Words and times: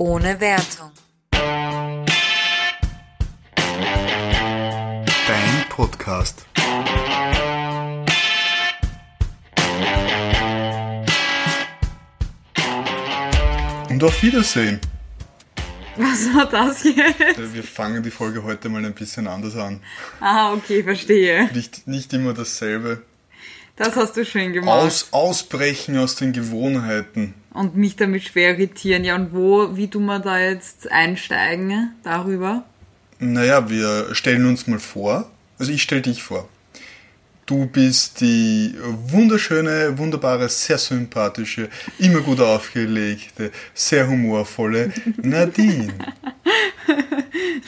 ohne 0.00 0.40
Wertung. 0.40 0.90
Dein 5.28 5.68
Podcast. 5.68 6.46
Und 13.90 14.02
auf 14.02 14.22
Wiedersehen. 14.22 14.80
Was 15.96 16.32
war 16.34 16.46
das 16.48 16.82
jetzt? 16.84 17.20
Äh, 17.20 17.52
Wir 17.52 17.62
fangen 17.62 18.02
die 18.02 18.10
Folge 18.10 18.42
heute 18.42 18.70
mal 18.70 18.82
ein 18.82 18.94
bisschen 18.94 19.26
anders 19.26 19.54
an. 19.56 19.82
Ah, 20.20 20.54
okay, 20.54 20.82
verstehe. 20.82 21.50
Nicht, 21.52 21.86
nicht 21.86 22.10
immer 22.14 22.32
dasselbe. 22.32 23.02
Das 23.76 23.96
hast 23.96 24.16
du 24.16 24.24
schön 24.24 24.54
gemacht. 24.54 24.78
Aus, 24.80 25.08
ausbrechen 25.10 25.98
aus 25.98 26.16
den 26.16 26.32
Gewohnheiten. 26.32 27.34
Und 27.52 27.76
mich 27.76 27.96
damit 27.96 28.22
schwer 28.22 28.50
irritieren. 28.50 29.04
Ja, 29.04 29.16
und 29.16 29.32
wo, 29.32 29.76
wie 29.76 29.88
tun 29.88 30.06
wir 30.06 30.20
da 30.20 30.38
jetzt 30.38 30.90
einsteigen 30.90 31.92
darüber? 32.02 32.64
Naja, 33.18 33.68
wir 33.68 34.14
stellen 34.14 34.46
uns 34.46 34.66
mal 34.66 34.78
vor. 34.78 35.30
Also 35.58 35.72
ich 35.72 35.82
stelle 35.82 36.02
dich 36.02 36.22
vor. 36.22 36.48
Du 37.50 37.66
bist 37.66 38.20
die 38.20 38.76
wunderschöne, 39.08 39.98
wunderbare, 39.98 40.48
sehr 40.48 40.78
sympathische, 40.78 41.68
immer 41.98 42.20
gut 42.20 42.40
aufgelegte, 42.40 43.50
sehr 43.74 44.06
humorvolle 44.06 44.92
Nadine. 45.22 45.92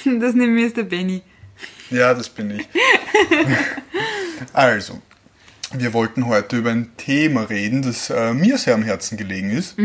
Das 0.05 0.35
neben 0.35 0.55
mir 0.55 0.67
ist 0.67 0.77
der 0.77 0.85
Benny. 0.85 1.23
Ja, 1.91 2.15
das 2.15 2.29
bin 2.29 2.51
ich. 2.53 2.69
Also, 4.53 5.01
wir 5.75 5.93
wollten 5.93 6.27
heute 6.27 6.59
über 6.59 6.71
ein 6.71 6.97
Thema 6.97 7.43
reden, 7.43 7.83
das 7.83 8.11
äh, 8.11 8.33
mir 8.35 8.59
sehr 8.59 8.75
am 8.75 8.83
Herzen 8.83 9.17
gelegen 9.17 9.51
ist, 9.51 9.79
äh, 9.79 9.83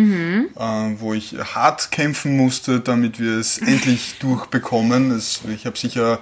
wo 1.00 1.14
ich 1.14 1.36
hart 1.56 1.92
kämpfen 1.92 2.36
musste, 2.36 2.80
damit 2.80 3.20
wir 3.20 3.38
es 3.38 3.58
endlich 3.60 4.16
durchbekommen. 4.20 5.12
Es, 5.12 5.42
ich 5.54 5.66
habe 5.66 5.78
sicher 5.78 6.20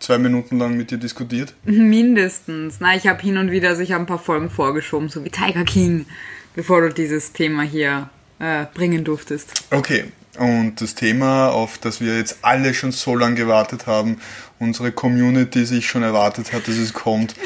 zwei 0.00 0.18
Minuten 0.18 0.58
lang 0.58 0.76
mit 0.76 0.90
dir 0.90 0.98
diskutiert. 0.98 1.54
Mindestens. 1.64 2.76
Na, 2.80 2.94
ich 2.94 3.06
habe 3.06 3.22
hin 3.22 3.38
und 3.38 3.50
wieder, 3.50 3.70
also 3.70 3.82
ich 3.82 3.92
habe 3.92 4.04
ein 4.04 4.06
paar 4.06 4.18
Folgen 4.18 4.50
vorgeschoben, 4.50 5.08
so 5.08 5.24
wie 5.24 5.30
Tiger 5.30 5.64
King, 5.64 6.06
bevor 6.54 6.82
du 6.82 6.92
dieses 6.92 7.32
Thema 7.32 7.62
hier 7.62 8.10
äh, 8.38 8.66
bringen 8.74 9.04
durftest. 9.04 9.64
Okay, 9.70 10.04
und 10.38 10.80
das 10.80 10.94
Thema, 10.94 11.50
auf 11.50 11.78
das 11.78 12.00
wir 12.00 12.16
jetzt 12.16 12.38
alle 12.42 12.74
schon 12.74 12.92
so 12.92 13.16
lange 13.16 13.36
gewartet 13.36 13.86
haben, 13.86 14.18
unsere 14.58 14.92
Community 14.92 15.64
sich 15.64 15.86
schon 15.86 16.02
erwartet 16.02 16.52
hat, 16.52 16.66
dass 16.68 16.76
es 16.76 16.92
kommt. 16.92 17.34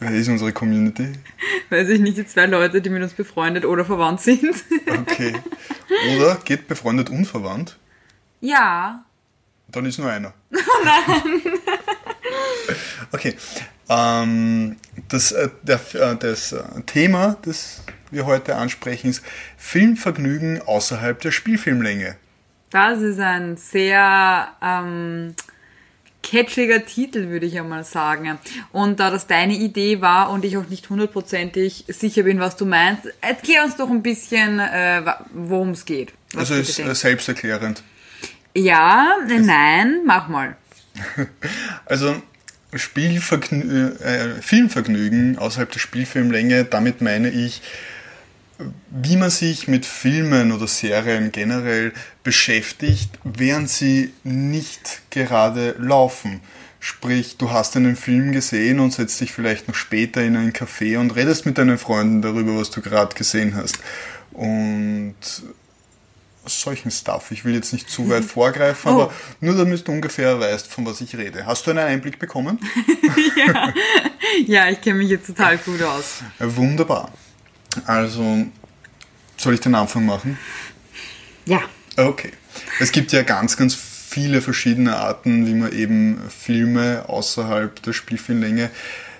Wer 0.00 0.10
ist 0.12 0.28
unsere 0.28 0.52
Community? 0.52 1.12
Weiß 1.70 1.88
ich 1.88 2.00
nicht, 2.00 2.16
die 2.16 2.26
zwei 2.26 2.46
Leute, 2.46 2.80
die 2.80 2.88
mit 2.90 3.02
uns 3.02 3.12
befreundet 3.14 3.64
oder 3.64 3.84
verwandt 3.84 4.20
sind. 4.20 4.54
Okay. 5.00 5.34
Oder 6.16 6.36
geht 6.44 6.68
befreundet 6.68 7.10
unverwandt? 7.10 7.76
ja. 8.40 9.04
Dann 9.70 9.84
ist 9.84 9.98
nur 9.98 10.10
einer. 10.10 10.32
Okay. 13.12 13.36
Ähm, 13.88 14.76
das, 15.08 15.32
äh, 15.32 15.48
der, 15.62 15.80
äh, 15.94 16.16
das 16.16 16.52
äh, 16.52 16.62
Thema, 16.84 17.36
das 17.42 17.82
wir 18.10 18.26
heute 18.26 18.56
ansprechen, 18.56 19.08
ist 19.08 19.24
Filmvergnügen 19.56 20.60
außerhalb 20.62 21.18
der 21.20 21.30
Spielfilmlänge. 21.30 22.16
Das 22.70 23.00
ist 23.00 23.18
ein 23.18 23.56
sehr 23.56 24.48
ähm, 24.62 25.34
catchiger 26.28 26.84
Titel, 26.84 27.28
würde 27.28 27.46
ich 27.46 27.58
einmal 27.58 27.84
sagen. 27.84 28.38
Und 28.72 29.00
da 29.00 29.10
das 29.10 29.26
deine 29.26 29.54
Idee 29.54 30.00
war 30.00 30.30
und 30.30 30.44
ich 30.44 30.56
auch 30.56 30.68
nicht 30.68 30.90
hundertprozentig 30.90 31.84
sicher 31.88 32.24
bin, 32.24 32.38
was 32.40 32.56
du 32.56 32.66
meinst, 32.66 33.02
erklär 33.20 33.64
uns 33.64 33.76
doch 33.76 33.90
ein 33.90 34.02
bisschen, 34.02 34.58
äh, 34.58 35.02
worum 35.32 35.70
es 35.70 35.84
geht. 35.84 36.12
Also 36.36 36.54
ist 36.54 36.78
äh, 36.78 36.94
selbsterklärend. 36.94 37.82
Ja, 38.54 39.16
äh, 39.28 39.38
nein, 39.38 40.02
mach 40.04 40.28
mal. 40.28 40.56
Also 41.86 42.20
Spielvergnü 42.74 43.92
äh, 44.02 44.42
Filmvergnügen 44.42 45.38
außerhalb 45.38 45.70
der 45.70 45.78
Spielfilmlänge, 45.78 46.64
damit 46.64 47.00
meine 47.00 47.30
ich, 47.30 47.62
wie 48.90 49.16
man 49.16 49.30
sich 49.30 49.68
mit 49.68 49.86
Filmen 49.86 50.52
oder 50.52 50.66
Serien 50.66 51.30
generell 51.30 51.92
beschäftigt, 52.24 53.18
während 53.22 53.70
sie 53.70 54.12
nicht 54.24 55.02
gerade 55.10 55.76
laufen. 55.78 56.40
Sprich, 56.80 57.36
du 57.36 57.50
hast 57.50 57.76
einen 57.76 57.96
Film 57.96 58.32
gesehen 58.32 58.80
und 58.80 58.92
setzt 58.92 59.20
dich 59.20 59.32
vielleicht 59.32 59.68
noch 59.68 59.74
später 59.74 60.22
in 60.22 60.36
ein 60.36 60.52
Café 60.52 60.98
und 60.98 61.14
redest 61.16 61.46
mit 61.46 61.58
deinen 61.58 61.78
Freunden 61.78 62.22
darüber, 62.22 62.56
was 62.56 62.70
du 62.70 62.80
gerade 62.80 63.14
gesehen 63.14 63.54
hast. 63.56 63.78
Und 64.32 65.14
solchen 66.46 66.90
Stuff. 66.90 67.30
Ich 67.30 67.44
will 67.44 67.54
jetzt 67.54 67.72
nicht 67.72 67.90
zu 67.90 68.08
weit 68.08 68.24
vorgreifen, 68.24 68.90
aber 68.90 69.12
nur 69.40 69.54
damit 69.56 69.86
du 69.86 69.92
ungefähr 69.92 70.40
weißt, 70.40 70.66
von 70.66 70.86
was 70.86 71.00
ich 71.00 71.14
rede. 71.16 71.44
Hast 71.46 71.66
du 71.66 71.70
einen 71.70 71.80
Einblick 71.80 72.18
bekommen? 72.18 72.58
Ja, 74.46 74.68
ich 74.68 74.80
kenne 74.82 74.98
mich 74.98 75.08
jetzt 75.08 75.26
total 75.26 75.56
gut 75.56 75.82
aus. 75.82 76.22
Wunderbar. 76.38 77.10
Also, 77.86 78.46
soll 79.36 79.54
ich 79.54 79.60
den 79.60 79.74
Anfang 79.74 80.06
machen? 80.06 80.38
Ja. 81.44 81.60
Okay. 81.96 82.32
Es 82.80 82.92
gibt 82.92 83.12
ja 83.12 83.22
ganz, 83.22 83.56
ganz 83.56 83.74
viele 83.74 84.40
verschiedene 84.40 84.96
Arten, 84.96 85.46
wie 85.46 85.54
man 85.54 85.72
eben 85.72 86.20
Filme 86.30 87.04
außerhalb 87.08 87.82
der 87.82 87.92
Spielfilmlänge 87.92 88.70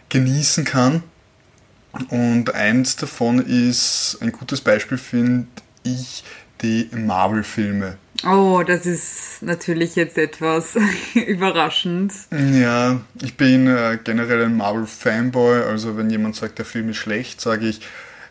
genießen 0.09 0.65
kann. 0.65 1.03
Und 2.09 2.55
eins 2.55 2.97
davon 2.97 3.39
ist, 3.41 4.19
ein 4.21 4.33
gutes 4.33 4.61
Beispiel 4.61 4.99
finde 4.99 5.47
ich, 5.83 6.25
die 6.63 6.89
Marvel-Filme. 6.93 7.99
Oh, 8.27 8.63
das 8.67 8.85
ist 8.85 9.43
natürlich 9.43 9.95
jetzt 9.95 10.19
etwas 10.19 10.77
überraschend. 11.15 12.13
Ja, 12.33 13.01
ich 13.23 13.37
bin 13.37 13.69
äh, 13.69 13.99
generell 14.03 14.45
ein 14.45 14.57
Marvel-Fanboy, 14.57 15.63
also 15.63 15.97
wenn 15.97 16.11
jemand 16.11 16.35
sagt, 16.35 16.59
der 16.59 16.65
Film 16.65 16.89
ist 16.89 16.97
schlecht, 16.97 17.41
sage 17.41 17.69
ich, 17.69 17.81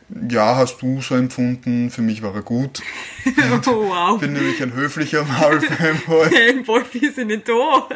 ja, 0.09 0.55
hast 0.55 0.81
du 0.81 1.01
so 1.01 1.15
empfunden, 1.15 1.89
für 1.89 2.01
mich 2.01 2.21
war 2.21 2.33
er 2.33 2.41
gut. 2.41 2.81
Oh, 3.67 3.89
wow. 3.89 4.15
Ich 4.15 4.21
bin 4.21 4.33
nämlich 4.33 4.63
ein 4.63 4.73
höflicher 4.73 5.25
Marvel-Fanboy. 5.25 6.29
Fanboy 6.55 6.83
bis 6.93 7.17
in 7.17 7.27
den 7.27 7.43
Tod. 7.43 7.89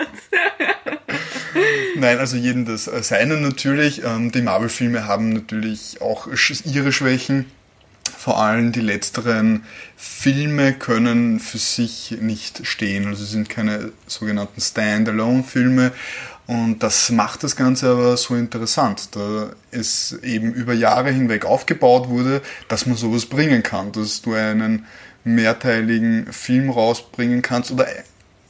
Nein, 1.95 2.19
also 2.19 2.35
jeden 2.35 2.65
das 2.65 2.87
äh, 2.87 3.01
Seine 3.01 3.37
natürlich. 3.37 4.03
Ähm, 4.03 4.31
die 4.31 4.41
Marvel-Filme 4.41 5.07
haben 5.07 5.29
natürlich 5.29 6.01
auch 6.01 6.27
ihre 6.65 6.91
Schwächen. 6.91 7.45
Vor 8.17 8.39
allem 8.39 8.73
die 8.73 8.81
letzteren 8.81 9.63
Filme 9.95 10.73
können 10.73 11.39
für 11.39 11.57
sich 11.57 12.17
nicht 12.19 12.67
stehen. 12.67 13.07
Also 13.07 13.23
sind 13.23 13.49
keine 13.49 13.93
sogenannten 14.07 14.59
Standalone-Filme. 14.59 15.91
Und 16.51 16.83
das 16.83 17.09
macht 17.11 17.45
das 17.45 17.55
Ganze 17.55 17.89
aber 17.89 18.17
so 18.17 18.35
interessant, 18.35 19.15
da 19.15 19.51
es 19.71 20.19
eben 20.21 20.51
über 20.51 20.73
Jahre 20.73 21.09
hinweg 21.09 21.45
aufgebaut 21.45 22.09
wurde, 22.09 22.41
dass 22.67 22.85
man 22.85 22.97
sowas 22.97 23.25
bringen 23.25 23.63
kann, 23.63 23.93
dass 23.93 24.21
du 24.21 24.33
einen 24.33 24.85
mehrteiligen 25.23 26.27
Film 26.33 26.69
rausbringen 26.69 27.41
kannst 27.41 27.71
oder 27.71 27.87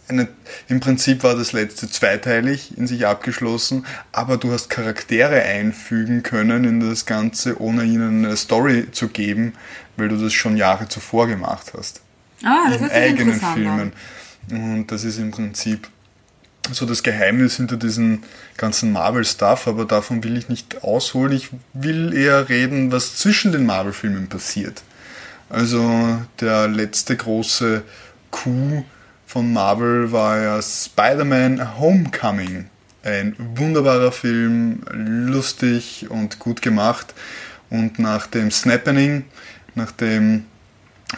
eine, 0.07 0.29
im 0.67 0.79
Prinzip 0.79 1.21
war 1.21 1.35
das 1.35 1.51
letzte 1.51 1.91
zweiteilig 1.91 2.75
in 2.75 2.87
sich 2.87 3.05
abgeschlossen, 3.05 3.85
aber 4.11 4.37
du 4.37 4.51
hast 4.51 4.71
Charaktere 4.71 5.43
einfügen 5.43 6.23
können 6.23 6.63
in 6.63 6.79
das 6.79 7.05
Ganze, 7.05 7.61
ohne 7.61 7.83
ihnen 7.83 8.25
eine 8.25 8.35
Story 8.35 8.87
zu 8.91 9.09
geben, 9.09 9.53
weil 9.97 10.09
du 10.09 10.17
das 10.17 10.33
schon 10.33 10.57
Jahre 10.57 10.89
zuvor 10.89 11.27
gemacht 11.27 11.73
hast. 11.77 12.01
Ah, 12.43 12.67
das 12.67 12.81
in 12.81 12.89
eigenen 12.89 13.39
Filmen. 13.39 13.93
an. 14.49 14.57
Und 14.57 14.87
das 14.87 15.03
ist 15.03 15.19
im 15.19 15.29
Prinzip 15.29 15.87
so 16.71 16.85
das 16.85 17.03
Geheimnis 17.03 17.57
hinter 17.57 17.77
diesem 17.77 18.23
ganzen 18.57 18.91
Marvel-Stuff, 18.91 19.67
aber 19.67 19.85
davon 19.85 20.23
will 20.23 20.37
ich 20.37 20.47
nicht 20.49 20.83
ausholen. 20.83 21.33
Ich 21.33 21.49
will 21.73 22.13
eher 22.13 22.49
reden, 22.49 22.91
was 22.91 23.15
zwischen 23.17 23.51
den 23.51 23.65
Marvel-Filmen 23.65 24.29
passiert. 24.29 24.83
Also 25.49 26.21
der 26.39 26.67
letzte 26.67 27.17
große 27.17 27.81
Coup 28.29 28.85
von 29.25 29.51
Marvel 29.51 30.11
war 30.11 30.39
ja 30.39 30.61
Spider-Man 30.61 31.79
Homecoming. 31.79 32.67
Ein 33.03 33.35
wunderbarer 33.37 34.11
Film, 34.11 34.83
lustig 34.91 36.05
und 36.09 36.39
gut 36.39 36.61
gemacht. 36.61 37.13
Und 37.69 37.99
nach 37.99 38.27
dem 38.27 38.51
Snappening, 38.51 39.25
nach 39.75 39.91
dem 39.91 40.45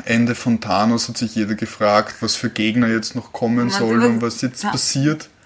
Ende 0.05 0.33
von 0.33 0.61
Thanos 0.61 1.09
hat 1.09 1.17
sich 1.17 1.35
jeder 1.35 1.55
gefragt, 1.55 2.15
was 2.21 2.35
für 2.35 2.49
Gegner 2.49 2.87
jetzt 2.87 3.15
noch 3.15 3.33
kommen 3.33 3.69
sollen 3.69 4.01
und 4.03 4.21
was 4.21 4.41
jetzt 4.41 4.61
Ta- 4.61 4.71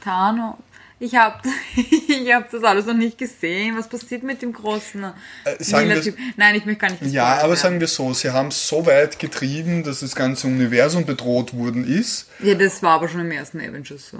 Tano. 0.07 0.57
Ich 0.99 1.15
habe 1.15 1.37
ich 1.75 2.33
hab 2.33 2.49
das 2.49 2.63
alles 2.63 2.85
noch 2.87 2.95
nicht 2.95 3.17
gesehen. 3.17 3.77
Was 3.77 3.87
passiert 3.87 4.23
mit 4.23 4.41
dem 4.41 4.51
großen 4.53 5.03
Äh, 5.43 5.57
Typ? 6.01 6.17
Nein, 6.37 6.55
ich 6.55 6.65
möchte 6.65 6.79
gar 6.81 6.89
nicht 6.91 7.03
Ja, 7.13 7.25
aber 7.35 7.49
werden. 7.49 7.55
sagen 7.57 7.79
wir 7.79 7.87
so, 7.87 8.13
sie 8.13 8.31
haben 8.31 8.47
es 8.47 8.67
so 8.67 8.85
weit 8.85 9.19
getrieben, 9.19 9.83
dass 9.83 9.99
das 9.99 10.15
ganze 10.15 10.47
Universum 10.47 11.05
bedroht 11.05 11.55
worden 11.55 11.85
ist. 11.87 12.27
Ja, 12.39 12.55
das 12.55 12.81
war 12.81 12.93
aber 12.95 13.09
schon 13.09 13.21
im 13.21 13.31
ersten 13.31 13.59
Avengers 13.59 14.09
so. 14.09 14.17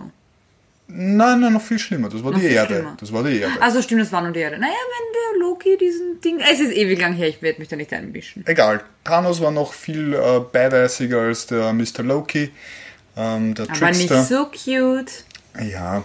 Nein, 0.89 1.41
nein, 1.41 1.51
noch 1.51 1.61
viel 1.61 1.79
schlimmer. 1.79 2.07
Das 2.09 2.23
war 2.23 2.31
Noch 2.31 2.39
die 2.39 2.45
Erde. 2.45 2.75
schlimmer. 2.75 2.95
Das 2.99 3.11
war 3.11 3.23
die 3.23 3.39
Erde. 3.39 3.61
Also 3.61 3.81
stimmt, 3.81 4.01
das 4.01 4.11
war 4.13 4.21
nur 4.21 4.31
die 4.31 4.39
Erde. 4.39 4.57
Naja, 4.57 4.71
wenn 4.73 5.39
der 5.41 5.47
Loki 5.47 5.77
diesen 5.77 6.21
Ding. 6.21 6.39
Es 6.39 6.59
ist 6.61 6.71
ewig 6.71 7.01
lang 7.01 7.13
her, 7.13 7.27
ich 7.27 7.41
werde 7.41 7.59
mich 7.59 7.67
da 7.67 7.75
nicht 7.75 7.91
einmischen. 7.91 8.45
Egal. 8.47 8.81
Thanos 9.03 9.41
war 9.41 9.51
noch 9.51 9.73
viel 9.73 10.13
äh, 10.13 10.39
badassiger 10.39 11.21
als 11.21 11.47
der 11.47 11.73
Mr. 11.73 12.03
Loki. 12.03 12.51
Ähm, 13.17 13.53
der 13.55 13.65
Aber 13.69 13.87
nicht 13.91 14.07
Trickster. 14.09 14.23
so 14.23 14.45
cute. 14.45 15.11
Ja. 15.61 16.03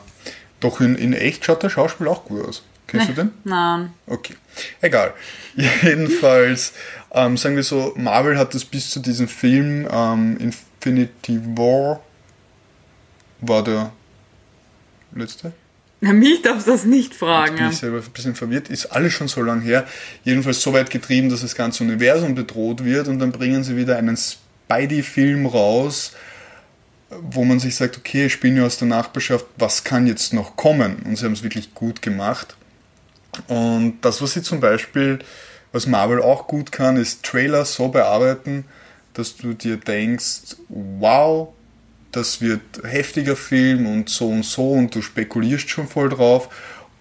Doch 0.60 0.81
in, 0.81 0.94
in 0.96 1.12
echt 1.12 1.44
schaut 1.44 1.62
der 1.62 1.70
Schauspiel 1.70 2.08
auch 2.08 2.25
gut 2.25 2.46
aus. 2.46 2.62
Kennst 2.87 3.08
du 3.08 3.12
den? 3.14 3.31
Nein. 3.44 3.93
Okay, 4.06 4.34
egal. 4.81 5.14
Jedenfalls, 5.82 6.75
ähm, 7.12 7.37
sagen 7.37 7.56
wir 7.56 7.62
so, 7.62 7.94
Marvel 7.96 8.38
hat 8.38 8.54
das 8.54 8.64
bis 8.64 8.90
zu 8.90 9.00
diesem 9.00 9.28
Film 9.28 9.88
ähm, 9.90 10.37
Infinity 10.38 11.40
War, 11.56 12.00
war 13.40 13.64
der 13.64 13.93
letzte? 15.14 15.52
Na, 16.00 16.12
mich 16.12 16.43
darfst 16.43 16.66
du 16.66 16.72
das 16.72 16.84
nicht 16.84 17.10
Jetzt 17.12 17.19
fragen. 17.19 17.56
bin 17.56 17.70
ich 17.70 17.78
selber 17.78 17.99
ein 17.99 18.10
bisschen 18.12 18.34
verwirrt, 18.34 18.69
ist 18.69 18.87
alles 18.87 19.12
schon 19.12 19.28
so 19.28 19.40
lang 19.40 19.60
her. 19.60 19.87
Jedenfalls 20.25 20.60
so 20.60 20.72
weit 20.72 20.90
getrieben, 20.90 21.31
dass 21.31 21.43
das 21.43 21.54
ganze 21.54 21.84
Universum 21.84 22.34
bedroht 22.34 22.84
wird 22.84 23.08
und 23.08 23.20
dann 23.20 23.32
bringen 23.32 23.62
sie 23.62 23.76
wieder 23.76 23.96
einen 23.96 24.16
Spidey-Film 24.16 25.46
raus, 25.46 26.12
wo 27.20 27.44
man 27.44 27.59
sich 27.59 27.76
sagt, 27.76 27.97
okay, 27.97 28.26
ich 28.26 28.41
bin 28.41 28.56
ja 28.56 28.64
aus 28.64 28.79
der 28.79 28.88
Nachbarschaft, 28.88 29.47
was 29.56 29.85
kann 29.85 30.06
jetzt 30.06 30.32
noch 30.32 30.56
kommen? 30.56 30.97
Und 31.05 31.17
sie 31.17 31.25
haben 31.25 31.32
es 31.32 31.43
wirklich 31.43 31.75
gut 31.75 32.03
gemacht. 32.03 32.56
Und 33.49 33.99
das, 34.03 34.20
was 34.20 34.32
sie 34.32 34.43
zum 34.43 34.61
Beispiel, 34.61 35.19
was 35.73 35.87
Marvel 35.87 36.20
auch 36.20 36.47
gut 36.47 36.70
kann, 36.70 36.97
ist 36.97 37.23
Trailer 37.23 37.64
so 37.64 37.88
bearbeiten, 37.88 38.64
dass 39.14 39.37
du 39.37 39.55
dir 39.55 39.76
denkst, 39.76 40.56
wow, 40.69 41.49
das 42.12 42.41
wird 42.41 42.61
heftiger 42.85 43.37
Film 43.37 43.87
und 43.87 44.09
so 44.11 44.29
und 44.29 44.44
so 44.44 44.73
und 44.73 44.94
du 44.94 45.03
spekulierst 45.03 45.69
schon 45.70 45.88
voll 45.88 46.11
drauf 46.11 46.49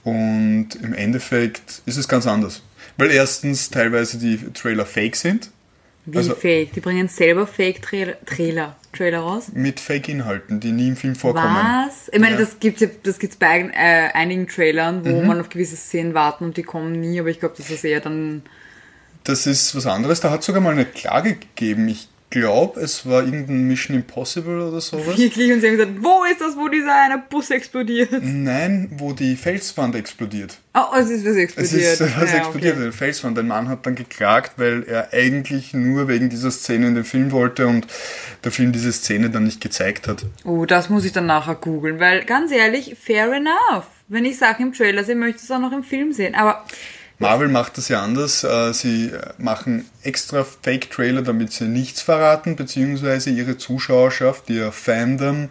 und 0.04 0.70
im 0.82 0.94
Endeffekt 0.94 1.82
ist 1.86 1.98
es 1.98 2.08
ganz 2.08 2.26
anders. 2.28 2.62
Weil 2.98 3.12
erstens 3.12 3.70
teilweise 3.70 4.18
die 4.18 4.38
Trailer 4.54 4.86
fake 4.86 5.16
sind, 5.16 5.52
Wie 6.06 6.18
also- 6.18 6.36
fake? 6.36 6.74
Die 6.74 6.80
bringen 6.80 7.08
selber 7.08 7.46
Fake-Trailer 7.46 8.16
Trailer, 8.26 8.76
Trailer 8.92 9.20
raus. 9.20 9.50
mit 9.54 9.80
Fake-Inhalten, 9.80 10.60
die 10.60 10.72
nie 10.72 10.88
im 10.90 10.96
Film 10.96 11.16
vorkommen. 11.16 11.56
Was? 11.56 12.10
Ich 12.12 12.20
meine, 12.20 12.36
Ja. 12.36 12.42
Mhm. 12.42 12.46
das 12.46 12.60
gibt 12.60 12.82
es 12.82 12.90
das 13.04 13.20
gibt's 13.20 13.36
bei 13.38 13.60
äh, 13.74 14.10
einigen 14.14 14.48
Trailern, 14.48 15.06
wo 15.06 15.22
man 15.22 15.40
auf 15.40 15.50
gewisse 15.50 15.76
Szenen 15.76 16.14
warten 16.14 16.46
und 16.46 16.58
die 16.58 16.64
kommen 16.64 17.00
nie, 17.00 17.20
aber 17.20 17.30
ich 17.30 17.40
glaube, 17.40 17.56
das 17.58 17.70
ist 17.70 17.84
eher 17.84 18.00
dann. 18.00 18.42
Das 19.24 19.46
ist 19.46 19.76
was 19.76 19.86
anderes. 19.86 20.20
Da 20.22 20.32
hat 20.32 20.42
sogar 20.44 20.62
mal 20.62 20.72
eine 20.74 20.86
Klage 20.86 21.36
gegeben. 21.36 21.88
Ich 21.88 22.10
glaube, 22.32 22.80
es 22.80 23.06
war 23.08 23.24
irgendein 23.24 23.68
Mission 23.68 23.96
Impossible 23.96 24.60
oder 24.70 24.82
sowas. 24.82 25.18
Wirklich 25.18 25.52
und 25.52 25.62
sie 25.62 25.68
haben 25.68 25.78
gesagt, 25.78 25.92
wo 26.00 26.24
ist 26.24 26.42
das, 26.42 26.58
wo 26.58 26.68
dieser 26.68 26.96
eine 26.96 27.22
Bus 27.30 27.52
explodiert? 27.52 28.10
Nein, 28.24 28.90
wo 28.98 29.14
die 29.14 29.36
Felswand 29.36 29.94
explodiert. 29.96 30.58
Oh, 30.74 30.96
es 30.98 31.10
ist 31.12 31.24
was 31.26 31.32
Es 31.34 31.38
explodiert. 31.38 31.84
ist 32.02 32.02
was 32.20 32.32
Ja, 32.32 32.38
explodiert, 32.40 32.74
okay. 32.76 32.84
eine 32.84 32.92
Felswand. 32.94 33.38
Ein 33.38 33.48
Mann 33.48 33.70
hat 33.70 33.86
dann 33.86 33.96
geklagt, 33.96 34.54
weil 34.58 34.84
er 34.88 35.14
eigentlich 35.14 35.74
nur 35.74 36.08
wegen 36.08 36.30
dieser 36.30 36.50
Szene 36.50 36.88
in 36.88 36.96
den 36.96 37.04
Film 37.04 37.32
wollte 37.32 37.68
und 37.68 37.86
der 38.44 38.52
Film 38.52 38.72
diese 38.72 38.92
Szene 38.92 39.30
dann 39.30 39.44
nicht 39.44 39.62
gezeigt 39.62 40.08
hat. 40.08 40.26
Oh, 40.46 40.66
das 40.66 40.90
muss 40.90 41.06
ich 41.06 41.12
dann 41.12 41.26
nachher 41.28 41.56
googeln, 41.56 42.00
weil 42.00 42.24
ganz 42.26 42.52
ehrlich, 42.52 42.96
fair 43.00 43.32
enough. 43.34 43.86
Wenn 44.08 44.26
ich 44.26 44.38
Sachen 44.38 44.68
im 44.68 44.74
Trailer 44.74 45.04
sehe, 45.04 45.16
möchte 45.16 45.38
ich 45.38 45.44
es 45.44 45.52
auch 45.52 45.60
noch 45.60 45.72
im 45.74 45.84
Film 45.84 46.12
sehen. 46.14 46.34
Aber 46.36 46.66
Marvel 47.22 47.50
macht 47.50 47.78
das 47.78 47.88
ja 47.88 48.02
anders. 48.02 48.44
Äh, 48.44 48.74
Sie 48.74 49.12
machen 49.38 49.86
extra 50.02 50.44
Fake-Trailer, 50.44 51.22
damit 51.22 51.54
sie 51.54 51.66
nichts 51.66 52.02
verraten, 52.02 52.56
beziehungsweise 52.56 53.30
ihre 53.30 53.58
Zuschauerschaft, 53.58 54.50
ihr 54.50 54.72
Fandom 54.72 55.50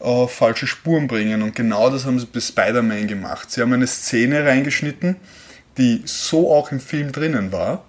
auf 0.00 0.34
falsche 0.34 0.66
Spuren 0.66 1.06
bringen. 1.06 1.42
Und 1.42 1.54
genau 1.54 1.88
das 1.88 2.04
haben 2.04 2.18
sie 2.18 2.26
bei 2.26 2.40
Spider-Man 2.40 3.06
gemacht. 3.06 3.52
Sie 3.52 3.60
haben 3.60 3.72
eine 3.72 3.86
Szene 3.86 4.44
reingeschnitten, 4.44 5.14
die 5.78 6.02
so 6.04 6.52
auch 6.52 6.72
im 6.72 6.80
Film 6.80 7.12
drinnen 7.12 7.52
war. 7.52 7.84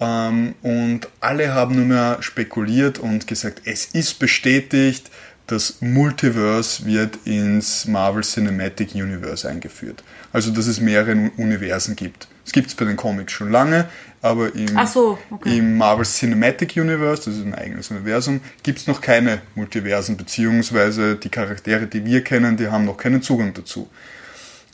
Ähm, 0.00 0.54
und 0.62 1.08
alle 1.18 1.52
haben 1.52 1.74
nur 1.74 1.86
mehr 1.86 2.18
spekuliert 2.20 3.00
und 3.00 3.26
gesagt, 3.26 3.62
es 3.64 3.86
ist 3.86 4.20
bestätigt, 4.20 5.10
das 5.48 5.78
Multiverse 5.80 6.86
wird 6.86 7.18
ins 7.24 7.86
Marvel 7.86 8.22
Cinematic 8.22 8.94
Universe 8.94 9.48
eingeführt. 9.48 10.04
Also, 10.32 10.50
dass 10.50 10.66
es 10.66 10.80
mehrere 10.80 11.30
Universen 11.36 11.96
gibt. 11.96 12.28
Es 12.44 12.52
gibt 12.52 12.68
es 12.68 12.74
bei 12.74 12.84
den 12.84 12.96
Comics 12.96 13.32
schon 13.32 13.50
lange, 13.50 13.88
aber 14.20 14.54
im, 14.54 14.68
so, 14.86 15.18
okay. 15.30 15.58
im 15.58 15.76
Marvel 15.76 16.04
Cinematic 16.04 16.76
Universe, 16.76 17.24
das 17.26 17.36
ist 17.36 17.44
ein 17.44 17.54
eigenes 17.54 17.90
Universum, 17.90 18.40
gibt 18.62 18.78
es 18.78 18.86
noch 18.86 19.00
keine 19.00 19.40
Multiversen, 19.54 20.16
beziehungsweise 20.16 21.16
die 21.16 21.28
Charaktere, 21.28 21.86
die 21.86 22.04
wir 22.04 22.24
kennen, 22.24 22.56
die 22.56 22.68
haben 22.68 22.84
noch 22.84 22.96
keinen 22.96 23.22
Zugang 23.22 23.54
dazu. 23.54 23.88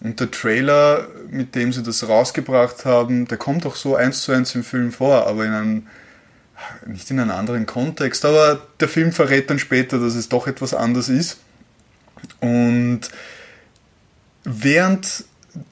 Und 0.03 0.21
der 0.21 0.31
Trailer, 0.31 1.09
mit 1.31 1.55
dem 1.55 1.73
sie 1.73 1.83
das 1.83 2.09
rausgebracht 2.09 2.85
haben, 2.85 3.27
der 3.27 3.39
kommt 3.39 3.65
auch 3.67 3.77
so 3.77 3.97
eins 3.97 4.23
zu 4.23 4.33
eins 4.33 4.55
im 4.55 4.65
Film 4.65 4.93
vor, 4.93 5.27
aber 5.27 5.45
in 5.45 5.53
einem, 5.53 5.87
nicht 6.87 7.11
in 7.11 7.21
einem 7.21 7.31
anderen 7.31 7.67
Kontext, 7.67 8.25
aber 8.25 8.67
der 8.81 8.89
Film 8.89 9.13
verrät 9.13 9.51
dann 9.51 9.59
später, 9.59 9.99
dass 9.99 10.15
es 10.15 10.29
doch 10.29 10.47
etwas 10.47 10.75
anders 10.75 11.09
ist. 11.09 11.39
Und 12.41 13.03
während 14.45 15.25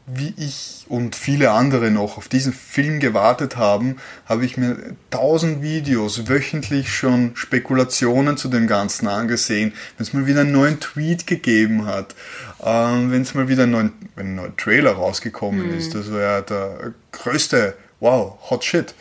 wie 0.07 0.33
ich 0.37 0.85
und 0.89 1.17
viele 1.17 1.51
andere 1.53 1.91
noch 1.91 2.17
auf 2.17 2.29
diesen 2.29 2.53
Film 2.53 3.01
gewartet 3.01 3.57
haben, 3.57 3.97
habe 4.27 4.45
ich 4.45 4.57
mir 4.57 4.77
tausend 5.11 5.63
Videos 5.63 6.29
wöchentlich 6.29 6.93
schon 6.95 7.33
Spekulationen 7.35 8.37
zu 8.37 8.49
dem 8.49 8.67
Ganzen 8.67 9.09
angesehen. 9.09 9.73
Wenn 9.97 10.07
es 10.07 10.13
mal 10.13 10.27
wieder 10.27 10.43
einen 10.43 10.53
neuen 10.53 10.79
Tweet 10.81 11.27
gegeben 11.27 11.87
hat, 11.87 12.15
ähm, 12.63 13.11
wenn 13.11 13.23
es 13.23 13.35
mal 13.35 13.49
wieder 13.49 13.65
einen 13.65 13.73
neuen, 13.73 13.93
ein 14.17 14.35
neuer 14.37 14.57
Trailer 14.57 14.93
rausgekommen 14.93 15.77
ist, 15.77 15.95
das 15.95 16.13
war 16.13 16.21
ja 16.21 16.41
der 16.43 16.93
größte, 17.13 17.75
wow, 18.01 18.39
hot 18.51 18.65
shit. 18.65 18.95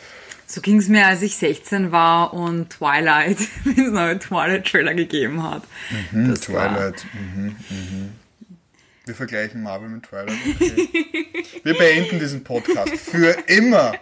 so 0.46 0.60
ging 0.60 0.78
es 0.78 0.88
mir, 0.88 1.06
als 1.06 1.22
ich 1.22 1.36
16 1.36 1.92
war 1.92 2.34
und 2.34 2.70
Twilight, 2.70 3.38
wenn 3.64 3.86
es 3.86 3.92
neue 3.92 4.18
Twilight-Trailer 4.18 4.94
gegeben 4.94 5.42
hat. 5.42 5.62
Hm, 6.10 6.30
Das 6.30 6.52
war- 6.52 6.68
Twilight. 6.74 7.04
Mhm, 7.14 7.56
mhm. 7.70 8.12
Wir 9.04 9.14
vergleichen 9.14 9.62
Marvel 9.62 9.88
mit 9.88 10.04
Twilight. 10.04 10.36
Okay. 10.54 10.88
Wir 11.64 11.76
beenden 11.76 12.20
diesen 12.20 12.44
Podcast 12.44 12.94
für 12.94 13.36
immer. 13.46 13.92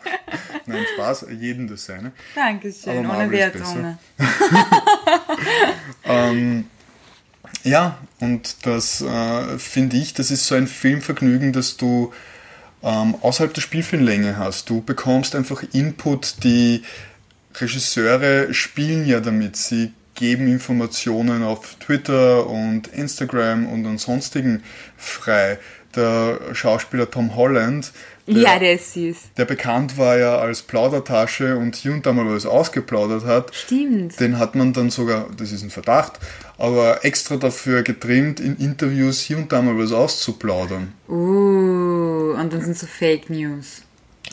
Nein, 0.67 0.85
Spaß, 0.95 1.27
jeden 1.39 1.69
das 1.69 1.87
seine. 1.87 2.13
Dankeschön, 2.35 2.99
ohne 2.99 3.09
Marvel 3.09 3.39
ist 3.39 3.55
Wertung. 3.55 3.99
Ja, 7.63 7.99
und 8.21 8.67
das 8.67 9.03
äh, 9.03 9.59
finde 9.59 9.97
ich, 9.97 10.15
das 10.15 10.31
ist 10.31 10.47
so 10.47 10.55
ein 10.55 10.67
Filmvergnügen, 10.67 11.53
dass 11.53 11.77
du 11.77 12.13
ähm, 12.83 13.15
außerhalb 13.21 13.53
der 13.53 13.61
Spielfilmlänge 13.61 14.39
hast. 14.39 14.71
Du 14.71 14.83
bekommst 14.83 15.35
einfach 15.35 15.63
Input, 15.73 16.43
die 16.43 16.83
Regisseure 17.55 18.55
spielen 18.55 19.07
ja 19.07 19.21
damit. 19.21 19.57
Sie 19.57 19.93
geben 20.21 20.49
Informationen 20.49 21.43
auf 21.43 21.77
Twitter 21.77 22.47
und 22.47 22.89
Instagram 22.89 23.67
und 23.67 23.87
an 23.87 23.97
sonstigen 23.97 24.63
frei. 24.99 25.59
Der 25.97 26.39
Schauspieler 26.53 27.11
Tom 27.11 27.35
Holland, 27.35 27.91
der, 28.27 28.37
Ja, 28.37 28.59
der 28.59 28.75
ist 28.75 28.93
süß. 28.93 29.17
der 29.39 29.47
bekannt 29.47 29.97
war 29.97 30.19
ja 30.19 30.37
als 30.39 30.61
Plaudertasche 30.63 31.57
und 31.57 31.75
hier 31.75 31.93
und 31.93 32.05
da 32.05 32.13
mal 32.13 32.33
was 32.33 32.45
ausgeplaudert 32.45 33.25
hat, 33.25 33.53
Stimmt. 33.55 34.21
den 34.21 34.39
hat 34.39 34.55
man 34.55 34.75
dann 34.75 34.91
sogar, 34.91 35.27
das 35.37 35.51
ist 35.53 35.63
ein 35.63 35.71
Verdacht, 35.71 36.21
aber 36.59 37.03
extra 37.05 37.37
dafür 37.37 37.83
getrimmt, 37.83 38.41
in 38.41 38.57
Interviews 38.59 39.21
hier 39.21 39.39
und 39.39 39.51
da 39.51 39.63
mal 39.63 39.77
was 39.79 39.91
auszuplaudern. 39.91 40.93
Uh, 41.09 42.35
und 42.39 42.53
dann 42.53 42.61
sind 42.61 42.77
so 42.77 42.87
Fake 42.87 43.31
News. 43.31 43.83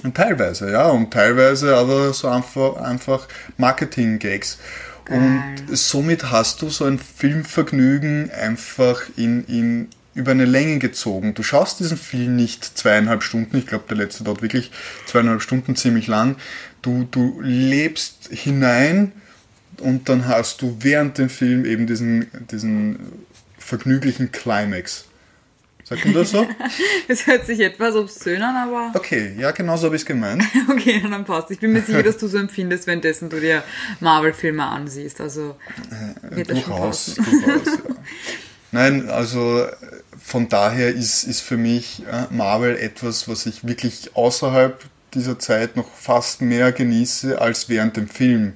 Und 0.03 0.15
teilweise, 0.15 0.69
ja, 0.71 0.89
und 0.89 1.11
teilweise 1.11 1.75
aber 1.75 2.13
so 2.13 2.27
einfach, 2.27 2.75
einfach 2.75 3.27
Marketing-Gags. 3.57 4.59
Und 5.09 5.55
somit 5.71 6.31
hast 6.31 6.61
du 6.61 6.69
so 6.69 6.85
ein 6.85 6.99
Filmvergnügen 6.99 8.29
einfach 8.31 9.03
in, 9.15 9.45
in, 9.45 9.87
über 10.13 10.31
eine 10.31 10.45
Länge 10.45 10.79
gezogen. 10.79 11.33
Du 11.33 11.43
schaust 11.43 11.79
diesen 11.79 11.97
Film 11.97 12.35
nicht 12.35 12.77
zweieinhalb 12.77 13.23
Stunden, 13.23 13.57
ich 13.57 13.67
glaube, 13.67 13.85
der 13.89 13.97
letzte 13.97 14.23
dauert 14.23 14.41
wirklich 14.41 14.71
zweieinhalb 15.05 15.41
Stunden 15.41 15.75
ziemlich 15.75 16.07
lang. 16.07 16.35
Du, 16.81 17.07
du 17.09 17.39
lebst 17.41 18.29
hinein 18.31 19.13
und 19.79 20.09
dann 20.09 20.27
hast 20.27 20.61
du 20.61 20.77
während 20.81 21.17
dem 21.17 21.29
Film 21.29 21.65
eben 21.65 21.87
diesen, 21.87 22.27
diesen 22.51 22.99
vergnüglichen 23.59 24.31
Climax. 24.31 25.05
Sagt 25.87 26.03
man 26.03 26.15
das 26.15 26.31
so? 26.31 26.45
Das 27.07 27.25
hört 27.27 27.45
sich 27.45 27.61
etwas 27.61 27.95
obszön 27.95 28.41
an, 28.41 28.55
aber 28.55 28.91
Okay, 28.93 29.31
ja, 29.39 29.51
genau 29.51 29.77
so 29.77 29.85
habe 29.85 29.95
ich 29.95 30.01
es 30.01 30.05
gemeint. 30.05 30.43
okay, 30.69 31.01
dann 31.09 31.23
passt. 31.23 31.49
Ich 31.51 31.59
bin 31.59 31.71
mir 31.71 31.81
sicher, 31.81 32.03
dass 32.03 32.17
du 32.17 32.27
so 32.27 32.37
empfindest, 32.37 32.87
währenddessen 32.87 33.29
du 33.29 33.39
dir 33.39 33.63
Marvel-Filme 34.01 34.65
ansiehst. 34.65 35.21
Also 35.21 35.55
wird 36.21 36.49
das 36.49 36.59
schon 36.59 36.71
Durchaus, 36.71 37.15
durchaus, 37.15 37.65
ja. 37.65 37.95
Nein, 38.73 39.09
also 39.09 39.61
äh, 39.61 39.71
von 40.21 40.49
daher 40.49 40.89
ist, 40.93 41.23
ist 41.23 41.39
für 41.39 41.55
mich 41.55 42.03
äh, 42.05 42.25
Marvel 42.31 42.75
etwas, 42.75 43.29
was 43.29 43.45
ich 43.45 43.65
wirklich 43.65 44.13
außerhalb 44.13 44.83
dieser 45.13 45.39
Zeit 45.39 45.77
noch 45.77 45.89
fast 45.89 46.41
mehr 46.41 46.73
genieße 46.73 47.39
als 47.39 47.69
während 47.69 47.95
dem 47.95 48.09
Film. 48.09 48.53